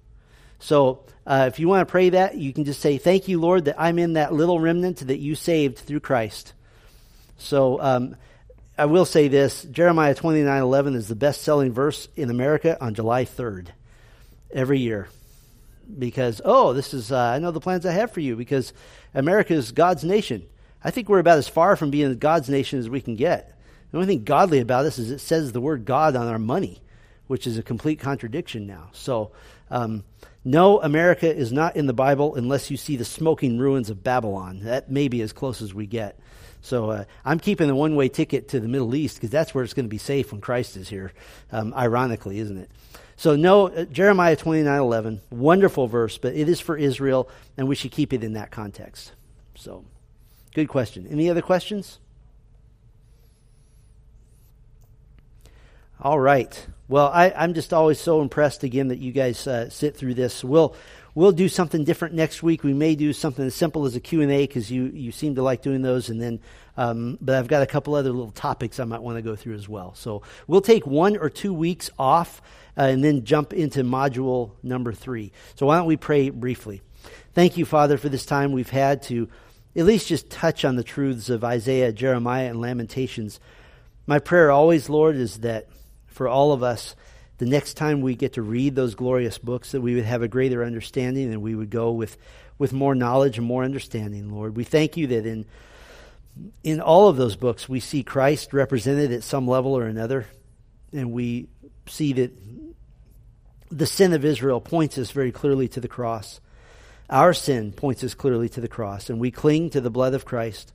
So 0.60 1.06
uh, 1.26 1.46
if 1.48 1.60
you 1.60 1.68
want 1.68 1.88
to 1.88 1.92
pray 1.92 2.10
that, 2.10 2.36
you 2.36 2.54
can 2.54 2.66
just 2.66 2.82
say, 2.82 3.00
Thank 3.00 3.28
you, 3.28 3.40
Lord, 3.40 3.66
that 3.66 3.82
I'm 3.82 3.98
in 3.98 4.14
that 4.14 4.32
little 4.32 4.60
remnant 4.60 5.08
that 5.08 5.18
you 5.18 5.34
saved 5.34 5.80
through 5.80 6.02
Christ. 6.02 6.54
So 7.38 7.82
um, 7.82 8.16
I 8.78 8.86
will 8.86 9.06
say 9.06 9.28
this 9.28 9.64
Jeremiah 9.64 10.14
29 10.14 10.62
11 10.62 10.94
is 10.94 11.08
the 11.08 11.16
best 11.16 11.42
selling 11.42 11.74
verse 11.74 12.08
in 12.16 12.30
America 12.30 12.78
on 12.80 12.94
July 12.94 13.26
3rd 13.26 13.70
every 14.52 14.80
year 14.80 15.08
because 16.00 16.42
oh 16.44 16.74
this 16.74 16.94
is 16.94 17.12
uh, 17.12 17.18
i 17.18 17.40
know 17.40 17.52
the 17.52 17.60
plans 17.60 17.86
i 17.86 17.92
have 17.92 18.12
for 18.12 18.20
you 18.20 18.36
because 18.36 18.74
america 19.14 19.54
is 19.54 19.72
god's 19.72 20.04
nation. 20.04 20.46
I 20.84 20.92
think 20.92 21.10
we're 21.10 21.20
about 21.20 21.40
as 21.40 21.48
far 21.48 21.76
from 21.76 21.90
being 21.90 22.16
god's 22.20 22.48
nation 22.48 22.78
as 22.78 22.88
we 22.88 23.02
can 23.02 23.16
get. 23.16 23.58
The 23.92 23.98
only 23.98 24.08
thing 24.08 24.24
godly 24.24 24.60
about 24.60 24.84
this 24.84 25.00
is 25.00 25.10
it 25.10 25.20
says 25.20 25.52
the 25.52 25.62
word 25.62 25.86
god 25.86 26.16
on 26.16 26.28
our 26.28 26.40
money 26.40 26.82
which 27.28 27.48
is 27.48 27.58
a 27.58 27.64
complete 27.64 28.00
contradiction 28.00 28.68
now. 28.68 28.90
So 28.92 29.32
um, 29.72 30.04
no 30.44 30.80
america 30.82 31.34
is 31.34 31.52
not 31.52 31.76
in 31.76 31.88
the 31.88 31.94
bible 31.94 32.36
unless 32.36 32.70
you 32.70 32.78
see 32.78 32.98
the 32.98 33.06
smoking 33.06 33.58
ruins 33.58 33.90
of 33.90 34.04
babylon. 34.04 34.60
That 34.64 34.92
may 34.92 35.08
be 35.08 35.22
as 35.22 35.34
close 35.34 35.62
as 35.62 35.74
we 35.74 35.88
get. 35.88 36.20
So 36.62 36.90
uh, 36.92 37.06
i'm 37.24 37.40
keeping 37.40 37.68
the 37.68 37.76
one-way 37.76 38.10
ticket 38.10 38.50
to 38.50 38.60
the 38.60 38.68
middle 38.68 38.94
east 38.96 39.18
because 39.18 39.32
that's 39.32 39.56
where 39.56 39.64
it's 39.64 39.74
going 39.74 39.86
to 39.86 39.90
be 39.90 39.98
safe 39.98 40.32
when 40.32 40.42
christ 40.42 40.78
is 40.78 40.90
here 40.90 41.14
um, 41.52 41.74
ironically 41.76 42.40
isn't 42.40 42.58
it 42.58 42.72
so 43.18 43.36
no, 43.36 43.70
uh, 43.70 43.86
Jeremiah 43.86 44.36
29, 44.36 44.80
11, 44.80 45.22
wonderful 45.30 45.88
verse, 45.88 46.18
but 46.18 46.34
it 46.34 46.50
is 46.50 46.60
for 46.60 46.78
Israel, 46.78 47.30
and 47.58 47.68
we 47.68 47.76
should 47.76 47.92
keep 47.92 48.12
it 48.14 48.24
in 48.24 48.34
that 48.34 48.52
context. 48.52 49.14
So, 49.56 49.86
good 50.54 50.68
question. 50.68 51.08
Any 51.10 51.30
other 51.30 51.42
questions? 51.42 52.00
All 56.02 56.20
right. 56.20 56.68
Well, 56.88 57.10
I, 57.12 57.30
am 57.30 57.54
just 57.54 57.74
always 57.74 58.00
so 58.00 58.22
impressed 58.22 58.64
again 58.64 58.90
that 58.90 59.00
you 59.00 59.12
guys 59.12 59.48
uh, 59.48 59.70
sit 59.70 59.96
through 59.96 60.16
this. 60.16 60.44
We'll 60.44 60.76
we'll 61.16 61.32
do 61.32 61.50
something 61.50 61.84
different 61.86 62.14
next 62.14 62.44
week. 62.44 62.64
We 62.64 62.74
may 62.74 62.94
do 62.96 63.14
something 63.14 63.46
as 63.46 63.56
simple 63.56 63.86
as 63.86 63.96
a 63.96 64.00
Q 64.00 64.22
and 64.22 64.32
A 64.32 64.46
because 64.46 64.70
you 64.70 64.86
you 64.88 65.12
seem 65.12 65.36
to 65.36 65.42
like 65.42 65.62
doing 65.62 65.82
those, 65.82 66.10
and 66.10 66.22
then 66.22 66.40
um, 66.78 67.18
but 67.22 67.36
I've 67.36 67.48
got 67.48 67.64
a 67.64 67.66
couple 67.66 67.96
other 67.96 68.12
little 68.12 68.32
topics 68.32 68.80
I 68.80 68.84
might 68.84 69.02
want 69.02 69.18
to 69.18 69.22
go 69.22 69.36
through 69.36 69.56
as 69.56 69.68
well. 69.68 69.96
So 69.96 70.22
we'll 70.46 70.62
take 70.62 70.86
one 70.86 71.18
or 71.18 71.30
two 71.30 71.54
weeks 71.54 71.90
off 71.98 72.42
uh, 72.78 72.82
and 72.82 73.04
then 73.04 73.24
jump 73.24 73.54
into 73.54 73.84
module 73.84 74.52
number 74.62 74.94
three. 74.94 75.32
So 75.56 75.66
why 75.66 75.78
don't 75.78 75.88
we 75.88 75.98
pray 75.98 76.30
briefly? 76.30 76.82
Thank 77.34 77.58
you, 77.58 77.66
Father, 77.66 77.98
for 77.98 78.10
this 78.10 78.26
time 78.26 78.52
we've 78.52 78.70
had 78.70 79.02
to 79.04 79.30
at 79.76 79.86
least 79.86 80.08
just 80.08 80.30
touch 80.30 80.64
on 80.64 80.76
the 80.76 80.84
truths 80.84 81.30
of 81.30 81.44
Isaiah, 81.44 81.92
Jeremiah, 81.92 82.50
and 82.50 82.62
Lamentations. 82.62 83.40
My 84.08 84.20
prayer 84.20 84.52
always, 84.52 84.90
Lord, 84.90 85.16
is 85.16 85.40
that 85.40 85.68
for 86.08 86.28
all 86.28 86.54
of 86.54 86.64
us, 86.64 86.96
the 87.38 87.46
next 87.46 87.74
time 87.74 88.02
we 88.02 88.16
get 88.16 88.34
to 88.34 88.42
read 88.42 88.76
those 88.76 88.96
glorious 88.96 89.38
books, 89.38 89.72
that 89.72 89.82
we 89.82 89.96
would 89.96 90.06
have 90.06 90.22
a 90.22 90.28
greater 90.28 90.64
understanding 90.64 91.32
and 91.32 91.42
we 91.42 91.56
would 91.56 91.70
go 91.70 91.92
with, 91.92 92.18
with 92.58 92.72
more 92.72 92.96
knowledge 92.96 93.38
and 93.38 93.46
more 93.46 93.64
understanding, 93.64 94.30
Lord. 94.30 94.56
We 94.56 94.64
thank 94.64 94.96
you 94.96 95.08
that 95.08 95.26
in, 95.26 95.46
in 96.64 96.80
all 96.80 97.10
of 97.10 97.18
those 97.18 97.36
books 97.36 97.68
we 97.68 97.80
see 97.80 98.04
Christ 98.04 98.54
represented 98.54 99.12
at 99.12 99.24
some 99.24 99.48
level 99.48 99.78
or 99.78 99.86
another, 99.86 100.26
and 100.94 101.12
we 101.12 101.48
see 101.88 102.14
that 102.14 102.32
the 103.70 103.86
sin 103.86 104.14
of 104.14 104.24
Israel 104.24 104.62
points 104.62 104.98
us 104.98 105.12
very 105.12 105.32
clearly 105.32 105.68
to 105.70 105.82
the 105.82 105.88
cross. 105.88 106.40
Our 107.10 107.34
sin 107.34 107.74
points 107.74 108.04
us 108.04 108.14
clearly 108.14 108.48
to 108.50 108.62
the 108.62 108.68
cross, 108.68 109.10
and 109.10 109.20
we 109.20 109.30
cling 109.30 109.72
to 109.72 109.82
the 109.82 109.90
blood 109.90 110.14
of 110.14 110.26
Christ. 110.26 110.72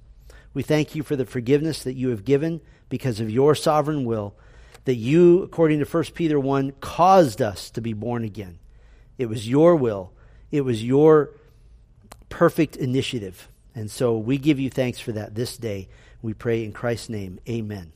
We 0.52 0.62
thank 0.62 0.94
you 0.94 1.02
for 1.02 1.16
the 1.16 1.24
forgiveness 1.24 1.84
that 1.84 1.94
you 1.94 2.10
have 2.10 2.24
given 2.24 2.60
because 2.88 3.20
of 3.20 3.30
your 3.30 3.54
sovereign 3.54 4.04
will 4.04 4.34
that 4.84 4.94
you, 4.94 5.42
according 5.42 5.78
to 5.80 5.84
1 5.84 6.04
Peter 6.14 6.38
1, 6.38 6.72
caused 6.80 7.42
us 7.42 7.70
to 7.70 7.80
be 7.80 7.92
born 7.92 8.24
again. 8.24 8.58
It 9.18 9.28
was 9.28 9.48
your 9.48 9.76
will, 9.76 10.12
it 10.50 10.62
was 10.62 10.84
your 10.84 11.30
perfect 12.28 12.76
initiative. 12.76 13.48
And 13.74 13.90
so 13.90 14.16
we 14.16 14.38
give 14.38 14.58
you 14.58 14.70
thanks 14.70 14.98
for 14.98 15.12
that 15.12 15.34
this 15.34 15.56
day. 15.56 15.88
We 16.22 16.34
pray 16.34 16.64
in 16.64 16.72
Christ's 16.72 17.08
name. 17.08 17.38
Amen. 17.48 17.92